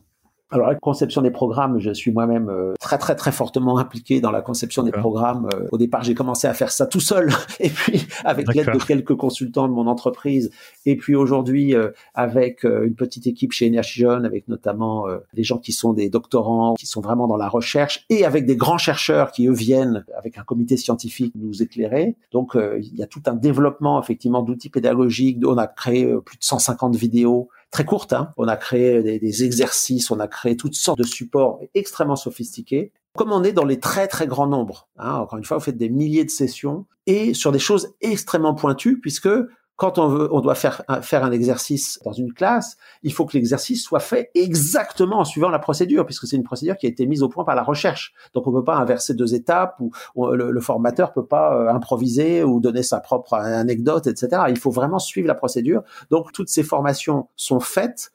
Alors 0.50 0.70
la 0.70 0.76
conception 0.76 1.22
des 1.22 1.32
programmes, 1.32 1.80
je 1.80 1.92
suis 1.92 2.12
moi-même 2.12 2.50
euh, 2.50 2.74
très 2.80 2.98
très 2.98 3.16
très 3.16 3.34
fortement 3.34 3.78
impliqué 3.80 4.22
dans 4.22 4.32
la 4.32 4.42
conception 4.42 4.84
des 4.84 4.92
programmes. 4.92 5.50
Euh, 5.54 5.68
au 5.74 5.78
départ, 5.78 6.04
j'ai 6.04 6.14
commencé 6.14 6.48
à 6.48 6.54
faire 6.54 6.72
ça 6.72 6.86
tout 6.86 7.02
seul, 7.02 7.34
et 7.60 7.70
puis 7.70 8.08
avec 8.24 8.54
l'aide 8.54 8.72
de 8.72 8.82
quelques 8.82 9.16
consultants 9.16 9.68
de 9.68 9.74
mon 9.74 9.88
entreprise, 9.88 10.50
et 10.86 10.96
puis 10.96 11.16
aujourd'hui 11.16 11.76
euh, 11.76 11.90
avec 12.14 12.64
une 12.64 12.96
petite 12.96 13.28
équipe 13.28 13.52
chez 13.52 13.68
Energy 13.68 14.00
Jeune, 14.00 14.26
avec 14.26 14.48
notamment 14.48 15.06
des 15.34 15.44
gens 15.44 15.58
qui 15.58 15.74
sont 15.74 15.92
des 15.92 16.10
doctorants, 16.10 16.76
qui 16.76 16.86
sont 16.86 17.02
vraiment 17.02 17.28
dans 17.28 17.36
la 17.36 17.50
recherche, 17.50 18.06
et 18.10 18.24
avec 18.24 18.46
des 18.46 18.56
grands 18.56 18.78
chercheurs 18.78 19.32
qui 19.32 19.48
eux 19.48 19.54
viennent 19.54 20.06
avec 20.18 20.38
un 20.38 20.44
comité 20.44 20.78
scientifique 20.78 21.34
nous 21.36 21.62
éclairer. 21.62 22.16
Donc 22.32 22.56
il 22.56 22.96
y 22.96 23.04
a 23.04 23.08
tout 23.08 23.22
un 23.26 23.34
développement 23.34 24.02
effectivement 24.02 24.44
d'outils 24.44 24.70
pédagogiques. 24.70 25.40
On 25.46 25.58
a 25.58 25.68
créé 25.68 26.06
plus 26.26 26.38
de 26.38 26.44
150 26.44 26.96
vidéos 26.96 27.50
très 27.72 27.86
courte. 27.86 28.14
Hein. 28.14 28.34
On 28.38 28.48
a 28.48 28.58
créé 28.58 29.20
des, 29.20 29.44
exercices, 29.44 30.12
on 30.12 30.20
a 30.20 30.28
créé 30.28 30.56
toutes 30.56 30.76
sortes 30.76 31.00
de 31.00 31.04
supports 31.06 31.60
extrêmement 31.74 32.16
sophistiqués. 32.16 32.92
Comme 33.16 33.32
on 33.32 33.44
est 33.44 33.52
dans 33.52 33.66
les 33.66 33.80
très 33.80 34.08
très 34.08 34.28
grands 34.28 34.48
nombres, 34.48 34.90
hein, 34.98 35.16
encore 35.16 35.38
une 35.38 35.46
fois, 35.46 35.58
vous 35.58 35.64
faites 35.64 35.78
des 35.78 35.90
milliers 35.90 36.26
de 36.26 36.30
sessions 36.30 36.86
et 37.08 37.34
sur 37.34 37.52
des 37.52 37.60
choses 37.60 37.96
extrêmement 38.02 38.54
pointues, 38.54 39.00
puisque 39.00 39.30
quand 39.78 40.00
on 40.00 40.08
veut, 40.08 40.28
on 40.34 40.42
doit 40.42 40.56
faire 40.56 40.84
faire 41.02 41.24
un 41.24 41.32
exercice 41.32 42.00
dans 42.04 42.12
une 42.12 42.34
classe, 42.34 42.78
il 43.04 43.14
faut 43.14 43.26
que 43.26 43.38
l'exercice 43.38 43.84
soit 43.84 44.00
fait 44.00 44.32
exactement 44.34 45.20
en 45.20 45.24
suivant 45.24 45.50
la 45.50 45.60
procédure, 45.60 46.04
puisque 46.04 46.26
c'est 46.26 46.36
une 46.36 46.44
procédure 46.44 46.78
qui 46.78 46.88
a 46.88 46.90
été 46.90 47.06
mise 47.06 47.22
au 47.22 47.30
point 47.30 47.44
par 47.44 47.56
la 47.56 47.62
recherche. 47.62 48.14
Donc 48.34 48.48
on 48.48 48.52
peut 48.52 48.64
pas 48.64 48.76
inverser 48.76 49.14
deux 49.14 49.36
étapes 49.36 49.80
ou, 49.80 49.92
le, 50.32 50.52
le, 50.52 50.62
formateur 50.62 51.14
peut 51.14 51.28
pas 51.28 51.56
euh, 51.56 51.70
improviser 51.70 52.44
ou 52.44 52.60
donner 52.60 52.82
sa 52.82 53.00
propre 53.00 53.36
anecdote, 53.36 54.08
etc. 54.08 54.44
Il 54.50 54.58
faut 54.58 54.72
vraiment 54.72 55.00
suivre 55.00 55.28
la 55.28 55.36
procédure. 55.36 55.84
Donc 56.10 56.32
toutes 56.32 56.50
ces 56.50 56.64
formations 56.64 57.30
sont 57.36 57.60
faites 57.60 58.12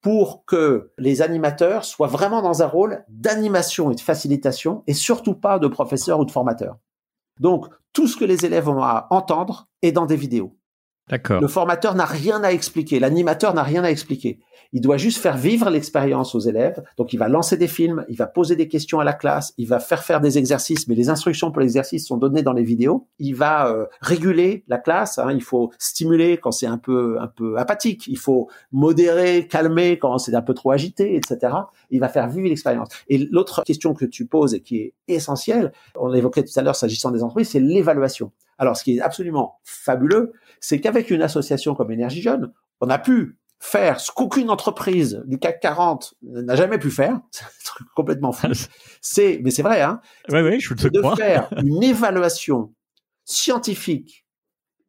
pour 0.00 0.44
que 0.44 0.90
les 0.98 1.22
animateurs 1.22 1.84
soient 1.84 2.08
vraiment 2.08 2.42
dans 2.42 2.62
un 2.62 2.66
rôle 2.66 3.04
d'animation 3.08 3.92
et 3.92 3.94
de 3.94 4.00
facilitation 4.00 4.82
et 4.88 4.94
surtout 4.94 5.34
pas 5.34 5.60
de 5.60 5.68
professeur 5.68 6.18
ou 6.18 6.24
de 6.24 6.32
formateur. 6.32 6.76
Donc 7.38 7.68
tout 7.92 8.08
ce 8.08 8.16
que 8.16 8.24
les 8.24 8.44
élèves 8.44 8.68
ont 8.68 8.82
à 8.82 9.06
entendre 9.10 9.68
est 9.80 9.92
dans 9.92 10.06
des 10.06 10.16
vidéos. 10.16 10.56
Le 11.10 11.48
formateur 11.48 11.94
n'a 11.94 12.06
rien 12.06 12.42
à 12.42 12.50
expliquer, 12.50 12.98
l'animateur 12.98 13.52
n'a 13.54 13.62
rien 13.62 13.84
à 13.84 13.90
expliquer. 13.90 14.40
Il 14.72 14.80
doit 14.80 14.96
juste 14.96 15.18
faire 15.18 15.36
vivre 15.36 15.70
l'expérience 15.70 16.34
aux 16.34 16.40
élèves. 16.40 16.82
Donc, 16.96 17.12
il 17.12 17.16
va 17.16 17.28
lancer 17.28 17.56
des 17.56 17.68
films, 17.68 18.04
il 18.08 18.16
va 18.16 18.26
poser 18.26 18.56
des 18.56 18.66
questions 18.66 18.98
à 18.98 19.04
la 19.04 19.12
classe, 19.12 19.54
il 19.56 19.68
va 19.68 19.78
faire 19.78 20.02
faire 20.02 20.20
des 20.20 20.36
exercices, 20.36 20.88
mais 20.88 20.96
les 20.96 21.10
instructions 21.10 21.52
pour 21.52 21.60
l'exercice 21.60 22.08
sont 22.08 22.16
données 22.16 22.42
dans 22.42 22.52
les 22.52 22.64
vidéos. 22.64 23.06
Il 23.20 23.36
va 23.36 23.68
euh, 23.68 23.86
réguler 24.00 24.64
la 24.66 24.78
classe. 24.78 25.18
Hein. 25.18 25.30
il 25.30 25.42
faut 25.42 25.70
stimuler 25.78 26.38
quand 26.38 26.50
c'est 26.50 26.66
un 26.66 26.78
peu 26.78 27.18
un 27.20 27.28
peu 27.28 27.56
apathique. 27.56 28.08
Il 28.08 28.18
faut 28.18 28.48
modérer, 28.72 29.46
calmer 29.46 29.98
quand 29.98 30.18
c'est 30.18 30.34
un 30.34 30.42
peu 30.42 30.54
trop 30.54 30.72
agité, 30.72 31.14
etc. 31.14 31.54
Il 31.90 32.00
va 32.00 32.08
faire 32.08 32.28
vivre 32.28 32.48
l'expérience. 32.48 32.88
Et 33.08 33.18
l'autre 33.18 33.62
question 33.62 33.94
que 33.94 34.06
tu 34.06 34.26
poses 34.26 34.54
et 34.54 34.60
qui 34.60 34.78
est 34.78 34.94
essentielle, 35.06 35.72
on 35.94 36.08
l'évoquait 36.08 36.42
tout 36.42 36.58
à 36.58 36.62
l'heure 36.62 36.74
s'agissant 36.74 37.12
des 37.12 37.22
entreprises, 37.22 37.50
c'est 37.50 37.60
l'évaluation. 37.60 38.32
Alors, 38.58 38.76
ce 38.76 38.84
qui 38.84 38.96
est 38.96 39.00
absolument 39.00 39.58
fabuleux, 39.64 40.32
c'est 40.60 40.80
qu'avec 40.80 41.10
une 41.10 41.22
association 41.22 41.74
comme 41.74 41.90
Énergie 41.90 42.22
Jeune, 42.22 42.52
on 42.80 42.88
a 42.90 42.98
pu 42.98 43.38
faire 43.60 43.98
ce 43.98 44.12
qu'aucune 44.12 44.50
entreprise 44.50 45.22
du 45.26 45.38
CAC 45.38 45.60
40 45.60 46.14
n'a 46.22 46.56
jamais 46.56 46.78
pu 46.78 46.90
faire. 46.90 47.20
C'est 47.30 47.44
un 47.44 47.48
truc 47.64 47.88
complètement 47.94 48.32
fou. 48.32 48.48
C'est, 49.00 49.40
mais 49.42 49.50
c'est 49.50 49.62
vrai, 49.62 49.80
hein. 49.80 50.00
Oui, 50.30 50.40
oui, 50.40 50.60
je 50.60 50.74
de 50.74 51.02
faire 51.16 51.48
une 51.62 51.82
évaluation 51.82 52.74
scientifique 53.24 54.26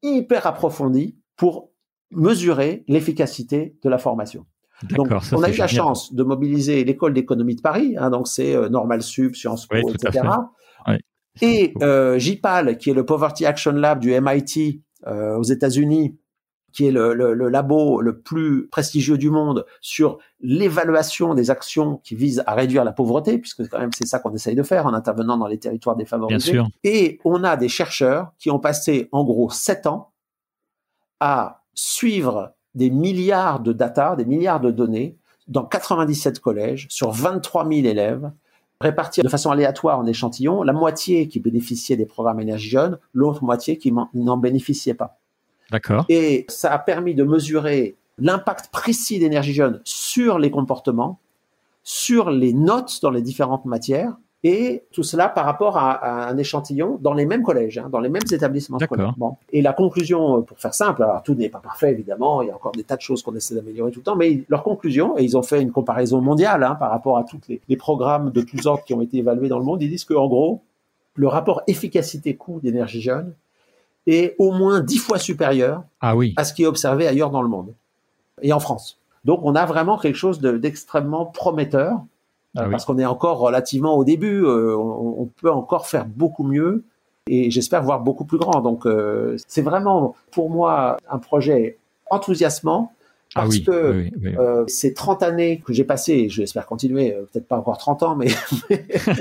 hyper 0.02 0.46
approfondie 0.46 1.18
pour 1.38 1.72
mesurer 2.12 2.84
l'efficacité 2.88 3.78
de 3.82 3.90
la 3.90 3.98
formation. 3.98 4.46
Donc, 4.84 5.08
on 5.32 5.42
a 5.42 5.50
eu 5.50 5.56
la 5.56 5.68
chance 5.68 6.14
de 6.14 6.24
mobiliser 6.24 6.84
l'école 6.84 7.14
d'économie 7.14 7.56
de 7.56 7.62
Paris, 7.62 7.96
hein, 7.98 8.10
donc 8.10 8.28
c'est 8.28 8.56
euh, 8.56 8.68
Normal 8.68 9.02
Sup, 9.02 9.36
Sciences 9.36 9.68
Po, 9.68 9.78
etc. 9.90 10.22
Et 11.42 11.74
euh, 11.82 12.18
JPAL, 12.18 12.78
qui 12.78 12.90
est 12.90 12.94
le 12.94 13.06
Poverty 13.06 13.46
Action 13.46 13.74
Lab 13.74 14.00
du 14.00 14.14
MIT, 14.20 14.82
aux 15.06 15.44
États-Unis, 15.44 16.18
qui 16.76 16.88
est 16.88 16.92
le, 16.92 17.14
le, 17.14 17.50
labo 17.50 18.02
le 18.02 18.20
plus 18.20 18.68
prestigieux 18.68 19.18
du 19.18 19.30
monde 19.30 19.66
sur 19.80 20.18
l'évaluation 20.42 21.34
des 21.34 21.50
actions 21.50 22.02
qui 22.04 22.16
visent 22.16 22.44
à 22.46 22.54
réduire 22.54 22.84
la 22.84 22.92
pauvreté, 22.92 23.38
puisque 23.38 23.68
quand 23.70 23.80
même 23.80 23.94
c'est 23.94 24.06
ça 24.06 24.20
qu'on 24.20 24.34
essaye 24.34 24.56
de 24.56 24.64
faire 24.64 24.86
en 24.86 24.94
intervenant 24.94 25.38
dans 25.38 25.48
les 25.48 25.58
territoires 25.58 25.96
défavorisés. 25.96 26.60
Et 26.84 27.20
on 27.24 27.46
a 27.46 27.56
des 27.56 27.70
chercheurs 27.70 28.34
qui 28.38 28.52
ont 28.52 28.60
passé 28.60 29.08
en 29.14 29.24
gros 29.24 29.50
sept 29.50 29.88
ans 29.88 30.12
à 31.22 31.64
suivre 31.74 32.54
des 32.74 32.90
milliards 32.90 33.62
de 33.62 33.72
data, 33.72 34.18
des 34.18 34.26
milliards 34.26 34.60
de 34.60 34.72
données 34.72 35.18
dans 35.48 35.64
97 35.64 36.40
collèges 36.40 36.88
sur 36.90 37.12
23 37.12 37.70
000 37.70 37.88
élèves 37.88 38.32
répartis 38.82 39.22
de 39.22 39.30
façon 39.30 39.52
aléatoire 39.52 40.00
en 40.00 40.06
échantillons, 40.06 40.64
la 40.64 40.74
moitié 40.74 41.28
qui 41.28 41.40
bénéficiait 41.40 41.96
des 41.96 42.06
programmes 42.06 42.40
énergie 42.40 42.70
jeune, 42.70 42.98
l'autre 43.14 43.44
moitié 43.44 43.78
qui 43.78 43.94
n'en 44.14 44.38
bénéficiait 44.38 44.94
pas. 44.94 45.20
D'accord. 45.72 46.06
Et 46.10 46.46
ça 46.50 46.72
a 46.72 46.80
permis 46.80 47.16
de 47.16 47.24
mesurer 47.24 47.96
l'impact 48.18 48.72
précis 48.72 49.20
d'énergie 49.20 49.54
jeune 49.54 49.82
sur 49.84 50.40
les 50.40 50.52
comportements, 50.52 51.20
sur 51.84 52.30
les 52.30 52.54
notes 52.54 53.00
dans 53.02 53.12
les 53.12 53.22
différentes 53.22 53.66
matières, 53.66 54.16
et 54.48 54.84
tout 54.92 55.02
cela 55.02 55.28
par 55.28 55.44
rapport 55.44 55.76
à, 55.76 56.30
un 56.30 56.38
échantillon 56.38 57.00
dans 57.02 57.16
les 57.16 57.26
mêmes 57.26 57.42
collèges, 57.42 57.80
hein, 57.80 57.90
dans 57.92 58.00
les 58.00 58.10
mêmes 58.10 58.22
établissements 58.32 58.78
scolaires. 58.78 59.16
Bon. 59.18 59.38
Et 59.52 59.64
la 59.64 59.74
conclusion, 59.74 60.38
euh, 60.38 60.42
pour 60.42 60.60
faire 60.60 60.76
simple, 60.76 61.02
alors 61.02 61.24
tout 61.24 61.34
n'est 61.34 61.50
pas 61.50 61.58
parfait 61.58 61.90
évidemment, 61.90 62.44
il 62.44 62.50
y 62.50 62.52
a 62.52 62.56
encore 62.56 62.74
des 62.74 62.84
tas 62.84 62.96
de 62.96 63.02
choses 63.02 63.24
qu'on 63.24 63.36
essaie 63.36 63.56
d'améliorer 63.56 63.90
tout 63.90 64.02
le 64.02 64.04
temps, 64.04 64.16
mais 64.16 64.44
leur 64.48 64.62
conclusion, 64.62 65.18
et 65.18 65.24
ils 65.24 65.36
ont 65.36 65.42
fait 65.42 65.64
une 65.64 65.72
comparaison 65.72 66.22
mondiale 66.22 66.64
hein, 66.64 66.76
par 66.76 66.92
rapport 66.92 67.18
à 67.18 67.24
tous 67.24 67.40
les, 67.50 67.60
les, 67.68 67.76
programmes 67.76 68.30
de 68.30 68.42
tous 68.42 68.68
ordres 68.68 68.84
qui 68.84 68.94
ont 68.94 69.02
été 69.02 69.18
évalués 69.18 69.50
dans 69.50 69.58
le 69.58 69.66
monde, 69.66 69.82
ils 69.82 69.90
disent 69.90 70.06
qu'en 70.06 70.28
gros, 70.28 70.62
le 71.16 71.28
rapport 71.28 71.64
efficacité-coût 71.66 72.60
d'énergie 72.62 73.02
jeune 73.02 73.34
est 74.06 74.36
au 74.38 74.52
moins 74.52 74.80
dix 74.80 75.00
fois 75.00 75.18
supérieur 75.18 75.82
ah 76.02 76.16
oui. 76.16 76.36
à 76.38 76.44
ce 76.44 76.54
qui 76.54 76.62
est 76.62 76.68
observé 76.68 77.08
ailleurs 77.08 77.32
dans 77.32 77.42
le 77.42 77.50
monde 77.50 77.74
et 78.44 78.54
en 78.54 78.60
France. 78.60 79.00
Donc 79.24 79.40
on 79.42 79.56
a 79.56 79.66
vraiment 79.66 79.98
quelque 79.98 80.18
chose 80.18 80.40
d'extrêmement 80.40 81.26
prometteur 81.26 82.00
ah 82.56 82.68
parce 82.70 82.86
qu'on 82.86 82.98
est 82.98 83.06
encore 83.06 83.40
relativement 83.40 83.96
au 83.96 84.04
début. 84.04 84.46
on, 84.46 85.22
on, 85.22 85.26
peut 85.26 85.52
encore 85.52 85.88
faire 85.88 86.06
beaucoup 86.06 86.44
mieux 86.44 86.84
et 87.28 87.52
j'espère 87.52 87.84
voir 87.84 88.02
beaucoup 88.02 88.26
plus 88.26 88.38
grand. 88.38 88.62
Donc 88.62 88.88
c'est 89.48 89.62
vraiment 89.62 90.16
pour 90.32 90.50
moi 90.50 90.98
un 91.10 91.20
projet 91.20 91.78
enthousiasmant 92.10 92.92
ah 93.38 93.42
parce 93.42 93.60
que 93.60 94.10
euh, 94.40 94.64
ces 94.68 94.94
30 94.94 95.22
années 95.22 95.62
que 95.66 95.74
j'ai 95.74 95.84
passées, 95.84 96.30
je 96.30 96.38
j'espère 96.38 96.66
continuer, 96.66 97.14
euh, 97.14 97.24
peut-être 97.24 97.48
pas 97.48 97.58
encore 97.58 97.78
30 97.78 98.04
ans, 98.04 98.16
mais, 98.16 98.28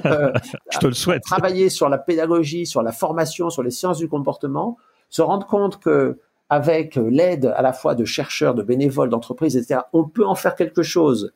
euh, 0.05 0.33
je 0.71 0.79
te 0.79 0.87
le 0.87 0.93
souhaite. 0.93 1.23
Travailler 1.23 1.69
sur 1.69 1.89
la 1.89 1.99
pédagogie, 1.99 2.65
sur 2.65 2.83
la 2.83 2.93
formation, 2.93 3.51
sur 3.51 3.65
les 3.65 3.73
sciences 3.73 3.99
du 3.99 4.09
comportement, 4.09 4.77
se 5.11 5.21
rendre 5.21 5.47
compte 5.49 5.81
que 5.81 6.21
avec 6.49 6.95
l'aide 6.95 7.53
à 7.57 7.63
la 7.63 7.73
fois 7.73 7.97
de 7.97 8.05
chercheurs, 8.05 8.55
de 8.55 8.63
bénévoles, 8.63 9.09
d'entreprises, 9.09 9.57
etc., 9.57 9.81
on 9.93 10.05
peut 10.05 10.25
en 10.25 10.37
faire 10.37 10.55
quelque 10.55 10.85
chose 10.85 11.33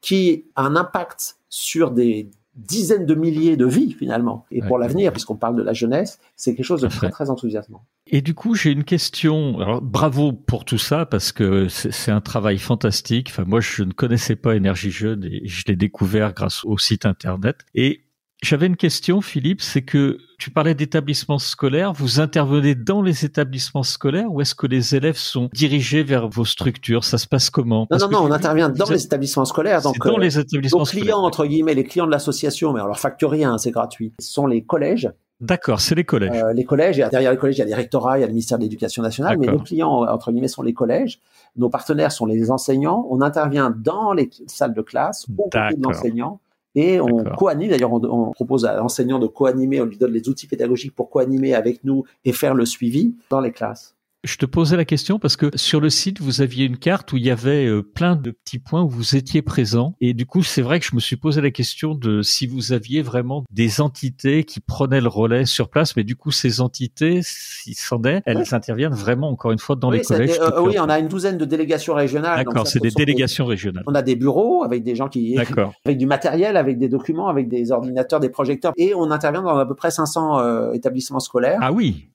qui 0.00 0.44
a 0.56 0.62
un 0.62 0.76
impact 0.76 1.36
sur 1.48 1.90
des 1.90 2.30
dizaines 2.56 3.06
de 3.06 3.14
milliers 3.14 3.56
de 3.56 3.66
vies 3.66 3.92
finalement. 3.92 4.44
Et 4.50 4.60
pour 4.60 4.78
l'avenir, 4.78 5.12
puisqu'on 5.12 5.36
parle 5.36 5.56
de 5.56 5.62
la 5.62 5.72
jeunesse, 5.72 6.18
c'est 6.36 6.54
quelque 6.54 6.66
chose 6.66 6.82
de 6.82 6.88
très 6.88 7.10
très 7.10 7.30
enthousiasmant. 7.30 7.84
Et 8.06 8.22
du 8.22 8.34
coup, 8.34 8.54
j'ai 8.54 8.70
une 8.70 8.84
question. 8.84 9.60
Alors, 9.60 9.80
bravo 9.80 10.32
pour 10.32 10.64
tout 10.64 10.78
ça 10.78 11.06
parce 11.06 11.32
que 11.32 11.68
c'est 11.68 12.10
un 12.10 12.20
travail 12.20 12.58
fantastique. 12.58 13.28
Enfin, 13.30 13.44
moi, 13.46 13.60
je 13.60 13.82
ne 13.82 13.92
connaissais 13.92 14.36
pas 14.36 14.56
Énergie 14.56 14.90
Jeune 14.90 15.24
et 15.24 15.42
je 15.46 15.64
l'ai 15.68 15.76
découvert 15.76 16.34
grâce 16.34 16.64
au 16.64 16.76
site 16.76 17.06
internet. 17.06 17.64
Et 17.74 18.02
j'avais 18.42 18.66
une 18.66 18.76
question, 18.76 19.20
Philippe, 19.20 19.60
c'est 19.60 19.82
que 19.82 20.18
tu 20.38 20.50
parlais 20.50 20.74
d'établissements 20.74 21.38
scolaires. 21.38 21.92
Vous 21.92 22.20
intervenez 22.20 22.74
dans 22.74 23.02
les 23.02 23.24
établissements 23.24 23.82
scolaires 23.82 24.32
ou 24.32 24.40
est-ce 24.40 24.54
que 24.54 24.66
les 24.66 24.94
élèves 24.94 25.18
sont 25.18 25.50
dirigés 25.52 26.02
vers 26.02 26.28
vos 26.28 26.46
structures? 26.46 27.04
Ça 27.04 27.18
se 27.18 27.26
passe 27.26 27.50
comment? 27.50 27.86
Non, 27.90 27.98
non, 27.98 28.08
non, 28.08 28.18
on 28.22 28.30
intervient 28.30 28.70
dans 28.70 28.88
les 28.88 29.04
établissements 29.04 29.44
scolaires. 29.44 29.82
Donc, 29.82 29.98
dans 29.98 30.16
les 30.16 30.38
établissements 30.38 30.80
nos 30.80 30.84
clients, 30.86 31.18
entre 31.18 31.44
guillemets, 31.44 31.74
les 31.74 31.84
clients 31.84 32.06
de 32.06 32.10
l'association, 32.10 32.72
mais 32.72 32.80
on 32.80 32.86
leur 32.86 32.98
facture 32.98 33.30
rien, 33.30 33.58
c'est 33.58 33.72
gratuit, 33.72 34.14
ce 34.18 34.32
sont 34.32 34.46
les 34.46 34.62
collèges. 34.62 35.10
D'accord, 35.42 35.80
c'est 35.80 35.94
les 35.94 36.04
collèges. 36.04 36.42
Euh, 36.42 36.52
les 36.52 36.64
collèges, 36.64 36.96
derrière 36.96 37.30
les 37.30 37.38
collèges, 37.38 37.56
il 37.56 37.60
y 37.60 37.62
a 37.62 37.66
les 37.66 37.74
rectorats, 37.74 38.18
il 38.18 38.20
y 38.20 38.24
a 38.24 38.26
le 38.26 38.32
ministère 38.32 38.58
de 38.58 38.62
l'Éducation 38.62 39.02
nationale, 39.02 39.38
mais 39.38 39.46
nos 39.46 39.58
clients, 39.58 40.04
entre 40.06 40.32
guillemets, 40.32 40.48
sont 40.48 40.62
les 40.62 40.74
collèges. 40.74 41.18
Nos 41.56 41.70
partenaires 41.70 42.12
sont 42.12 42.26
les 42.26 42.50
enseignants. 42.50 43.06
On 43.10 43.22
intervient 43.22 43.74
dans 43.74 44.12
les 44.12 44.30
salles 44.46 44.74
de 44.74 44.82
classe, 44.82 45.26
au 45.38 45.44
côté 45.44 45.76
de 45.76 45.82
l'enseignant 45.82 46.40
et 46.74 47.00
on 47.00 47.24
co-anime, 47.36 47.70
d'ailleurs, 47.70 47.92
on, 47.92 48.30
propose 48.32 48.64
à 48.64 48.76
l'enseignant 48.76 49.18
de 49.18 49.26
co-animer, 49.26 49.80
on 49.80 49.86
lui 49.86 49.96
donne 49.96 50.12
les 50.12 50.28
outils 50.28 50.46
pédagogiques 50.46 50.94
pour 50.94 51.10
co-animer 51.10 51.54
avec 51.54 51.82
nous 51.84 52.04
et 52.24 52.32
faire 52.32 52.54
le 52.54 52.64
suivi 52.64 53.16
dans 53.30 53.40
les 53.40 53.52
classes. 53.52 53.96
Je 54.22 54.36
te 54.36 54.44
posais 54.44 54.76
la 54.76 54.84
question 54.84 55.18
parce 55.18 55.36
que 55.36 55.46
sur 55.56 55.80
le 55.80 55.88
site, 55.88 56.20
vous 56.20 56.42
aviez 56.42 56.66
une 56.66 56.76
carte 56.76 57.10
où 57.12 57.16
il 57.16 57.24
y 57.24 57.30
avait 57.30 57.66
euh, 57.66 57.82
plein 57.82 58.16
de 58.16 58.32
petits 58.32 58.58
points 58.58 58.82
où 58.82 58.88
vous 58.88 59.16
étiez 59.16 59.40
présent. 59.40 59.94
Et 60.02 60.12
du 60.12 60.26
coup, 60.26 60.42
c'est 60.42 60.60
vrai 60.60 60.78
que 60.78 60.84
je 60.84 60.94
me 60.94 61.00
suis 61.00 61.16
posé 61.16 61.40
la 61.40 61.50
question 61.50 61.94
de 61.94 62.20
si 62.20 62.46
vous 62.46 62.72
aviez 62.72 63.00
vraiment 63.00 63.44
des 63.50 63.80
entités 63.80 64.44
qui 64.44 64.60
prenaient 64.60 65.00
le 65.00 65.08
relais 65.08 65.46
sur 65.46 65.70
place. 65.70 65.96
Mais 65.96 66.04
du 66.04 66.16
coup, 66.16 66.30
ces 66.32 66.60
entités, 66.60 67.20
s'ils 67.22 67.76
s'en 67.76 68.02
est, 68.04 68.20
elles 68.26 68.52
interviennent 68.52 68.92
vraiment, 68.92 69.30
encore 69.30 69.52
une 69.52 69.58
fois, 69.58 69.74
dans 69.74 69.90
les 69.90 70.02
collèges. 70.02 70.38
Euh, 70.38 70.60
oui, 70.60 70.76
on 70.78 70.90
a 70.90 70.98
une 70.98 71.08
douzaine 71.08 71.38
de 71.38 71.46
délégations 71.46 71.94
régionales. 71.94 72.44
D'accord, 72.44 72.66
c'est 72.66 72.80
des 72.80 72.90
délégations 72.90 73.46
régionales. 73.46 73.84
On 73.86 73.94
a 73.94 74.02
des 74.02 74.16
bureaux 74.16 74.64
avec 74.64 74.82
des 74.82 74.94
gens 74.94 75.08
qui... 75.08 75.38
avec 75.86 75.96
du 75.96 76.04
matériel, 76.04 76.58
avec 76.58 76.76
des 76.76 76.90
documents, 76.90 77.28
avec 77.28 77.48
des 77.48 77.72
ordinateurs, 77.72 78.20
des 78.20 78.28
projecteurs. 78.28 78.74
Et 78.76 78.94
on 78.94 79.10
intervient 79.10 79.42
dans 79.42 79.56
à 79.56 79.64
peu 79.64 79.74
près 79.74 79.90
500 79.90 80.40
euh, 80.40 80.72
établissements 80.72 81.20
scolaires. 81.20 81.58
Ah 81.62 81.72
oui 81.72 82.10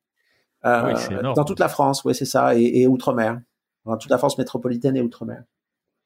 euh, 0.65 1.33
dans 1.35 1.43
toute 1.43 1.59
la 1.59 1.69
France, 1.69 2.03
oui, 2.05 2.15
c'est 2.15 2.25
ça, 2.25 2.55
et, 2.55 2.81
et 2.81 2.87
outre-mer, 2.87 3.39
dans 3.85 3.97
toute 3.97 4.09
la 4.11 4.17
France 4.17 4.37
métropolitaine 4.37 4.97
et 4.97 5.01
outre-mer. 5.01 5.43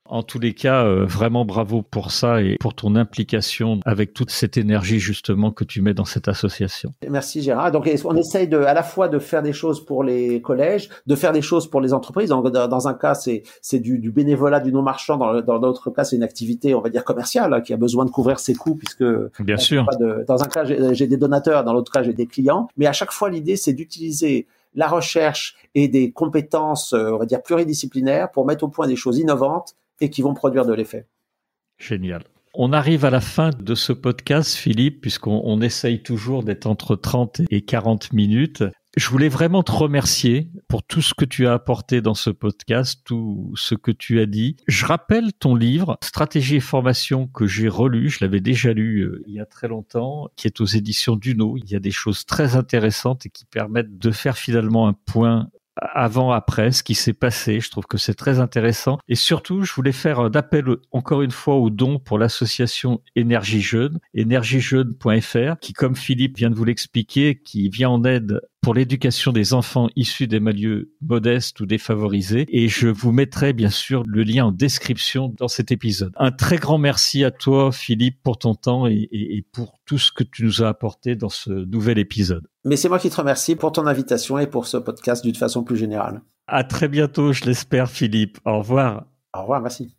En 0.10 0.24
tous 0.24 0.40
les 0.40 0.54
cas, 0.54 0.86
euh, 0.86 1.06
vraiment 1.06 1.46
bravo 1.46 1.84
pour 1.84 2.12
ça 2.12 2.42
et 2.42 2.58
pour 2.60 2.74
ton 2.74 2.96
implication 2.96 3.80
avec 3.86 4.16
toute 4.16 4.32
cette 4.32 4.58
énergie 4.58 5.00
justement 5.00 5.52
que 5.52 5.64
tu 5.64 5.84
mets 5.84 5.94
dans 5.94 6.06
cette 6.06 6.28
association. 6.28 6.94
Merci 7.08 7.44
Gérard. 7.44 7.72
Donc 7.72 7.88
on 8.06 8.16
essaye 8.16 8.48
de, 8.48 8.58
à 8.58 8.74
la 8.74 8.82
fois 8.82 9.08
de 9.08 9.20
faire 9.20 9.44
des 9.44 9.54
choses 9.54 9.86
pour 9.86 10.04
les 10.04 10.42
collèges, 10.42 10.90
de 11.06 11.16
faire 11.16 11.32
des 11.32 11.44
choses 11.44 11.70
pour 11.70 11.80
les 11.80 11.94
entreprises? 11.94 12.30
Dans 12.30 12.88
un 12.88 12.94
cas, 12.96 13.14
c'est 13.14 13.80
du, 13.80 14.00
du, 14.00 14.12
bénévolat, 14.12 14.60
du 14.60 14.72
non 14.72 14.82
marchand. 14.82 15.18
Dans 15.18 15.60
d'autres 15.60 15.92
cas, 15.92 16.04
c'est 16.04 16.16
une 16.16 16.24
activité, 16.24 16.74
on 16.74 16.82
va 16.82 16.90
dire 16.90 17.04
commerciale, 17.04 17.54
hein, 17.54 17.62
qui 17.62 17.74
a 17.74 17.78
besoin 17.78 18.06
de 18.06 18.10
couvrir 18.10 18.40
ses 18.40 18.56
coûts 18.56 18.76
puisque 18.76 19.06
bien 19.40 19.58
sûr. 19.58 19.86
De, 20.00 20.26
dans 20.28 20.42
un 20.42 20.48
cas, 20.48 20.64
j'ai 20.66 21.08
des 21.08 21.18
donateurs, 21.18 21.64
dans 21.64 21.74
l'autre 21.74 21.92
cas, 21.92 22.02
j'ai 22.02 22.14
des 22.14 22.26
clients. 22.26 22.68
Mais 22.78 22.88
à 22.88 22.94
chaque 22.94 23.12
fois, 23.12 23.30
l'idée, 23.30 23.58
c'est 23.58 23.74
d'utiliser 23.74 24.48
la 24.74 24.88
recherche 24.88 25.56
et 25.76 25.88
des 25.88 26.12
compétences, 26.12 26.94
euh, 26.94 27.12
on 27.12 27.18
va 27.18 27.26
dire 27.26 27.42
pluridisciplinaires, 27.42 28.32
pour 28.32 28.46
mettre 28.46 28.64
au 28.64 28.68
point 28.68 28.88
des 28.88 28.96
choses 28.96 29.18
innovantes 29.18 29.76
et 30.02 30.10
qui 30.10 30.22
vont 30.22 30.34
produire 30.34 30.66
de 30.66 30.74
l'effet. 30.74 31.08
Génial. 31.78 32.24
On 32.56 32.74
arrive 32.74 33.06
à 33.06 33.10
la 33.10 33.22
fin 33.22 33.52
de 33.52 33.76
ce 33.76 33.94
podcast, 33.94 34.56
Philippe, 34.56 35.02
puisqu'on 35.02 35.62
essaye 35.62 36.02
toujours 36.02 36.44
d'être 36.44 36.66
entre 36.66 36.96
30 36.96 37.42
et 37.52 37.62
40 37.62 38.12
minutes. 38.12 38.64
Je 38.98 39.08
voulais 39.10 39.30
vraiment 39.30 39.62
te 39.62 39.72
remercier 39.72 40.50
pour 40.68 40.82
tout 40.82 41.04
ce 41.04 41.14
que 41.14 41.26
tu 41.26 41.46
as 41.46 41.54
apporté 41.54 42.02
dans 42.02 42.16
ce 42.16 42.32
podcast, 42.32 43.02
tout 43.06 43.54
ce 43.56 43.76
que 43.76 43.92
tu 43.92 44.20
as 44.20 44.26
dit. 44.26 44.58
Je 44.68 44.86
rappelle 44.88 45.32
ton 45.32 45.54
livre, 45.54 45.98
Stratégie 46.04 46.56
et 46.56 46.60
formation, 46.60 47.28
que 47.28 47.46
j'ai 47.46 47.70
relu, 47.70 48.10
je 48.10 48.18
l'avais 48.22 48.42
déjà 48.42 48.74
lu 48.74 49.02
euh, 49.02 49.24
il 49.28 49.36
y 49.36 49.40
a 49.40 49.46
très 49.46 49.68
longtemps, 49.68 50.30
qui 50.36 50.48
est 50.48 50.60
aux 50.60 50.66
éditions 50.66 51.16
Duno. 51.16 51.56
Il 51.56 51.70
y 51.70 51.76
a 51.76 51.80
des 51.80 51.92
choses 51.92 52.26
très 52.26 52.56
intéressantes 52.56 53.28
et 53.28 53.30
qui 53.30 53.46
permettent 53.46 54.00
de 54.00 54.12
faire 54.12 54.40
finalement 54.40 54.88
un 54.88 54.94
point 54.94 55.50
avant 55.82 56.32
après 56.32 56.72
ce 56.72 56.84
qui 56.84 56.96
s'est 56.96 57.14
passé. 57.14 57.60
Je 57.60 57.70
trouve 57.70 57.86
que 57.86 57.98
c'est 57.98 58.14
très 58.14 58.40
intéressant. 58.40 59.00
Et 59.08 59.16
surtout, 59.16 59.64
je 59.64 59.74
voulais 59.74 59.92
faire 59.92 60.20
un 60.20 60.32
appel 60.32 60.66
encore 60.92 61.22
une 61.22 61.32
fois 61.32 61.56
aux 61.56 61.70
dons 61.70 62.00
pour 62.00 62.20
l'association 62.20 63.02
Énergie 63.16 63.62
Jeune, 63.62 64.00
énergiejeune.fr, 64.14 65.60
qui, 65.60 65.74
comme 65.74 65.96
Philippe 65.96 66.38
vient 66.38 66.50
de 66.50 66.56
vous 66.56 66.66
l'expliquer, 66.66 67.40
qui 67.44 67.70
vient 67.70 67.90
en 67.90 68.04
aide 68.04 68.42
pour 68.62 68.74
l'éducation 68.74 69.32
des 69.32 69.54
enfants 69.54 69.90
issus 69.96 70.28
des 70.28 70.40
milieux 70.40 70.94
modestes 71.02 71.60
ou 71.60 71.66
défavorisés. 71.66 72.46
Et 72.50 72.68
je 72.68 72.88
vous 72.88 73.12
mettrai 73.12 73.54
bien 73.54 73.70
sûr 73.70 74.04
le 74.06 74.24
lien 74.24 74.46
en 74.46 74.52
description 74.52 75.34
dans 75.38 75.48
cet 75.48 75.72
épisode. 75.72 76.14
Un 76.18 76.32
très 76.32 76.58
grand 76.58 76.78
merci 76.78 77.24
à 77.24 77.32
toi, 77.32 77.72
Philippe, 77.72 78.22
pour 78.24 78.38
ton 78.38 78.56
temps 78.56 78.88
et, 78.88 79.08
et 79.12 79.46
pour 79.52 79.80
tout 79.86 79.98
ce 79.98 80.12
que 80.12 80.24
tu 80.24 80.44
nous 80.44 80.64
as 80.64 80.68
apporté 80.68 81.16
dans 81.16 81.30
ce 81.30 81.52
nouvel 81.52 81.98
épisode. 82.00 82.48
Mais 82.66 82.76
c'est 82.76 82.90
moi 82.90 83.00
qui 83.00 83.10
te 83.10 83.16
remercie 83.16 83.56
pour 83.56 83.72
ton 83.72 83.88
invitation 83.88 84.38
et 84.38 84.48
pour 84.48 84.68
ce 84.68 84.78
podcast 84.78 85.24
d'une 85.24 85.36
façon 85.36 85.64
plus 85.64 85.78
générale. 85.78 86.22
À 86.48 86.64
très 86.64 86.88
bientôt, 86.88 87.32
je 87.32 87.46
l'espère, 87.46 87.90
Philippe. 87.90 88.40
Au 88.46 88.60
revoir. 88.60 89.06
Au 89.34 89.42
revoir, 89.42 89.62
merci. 89.62 89.99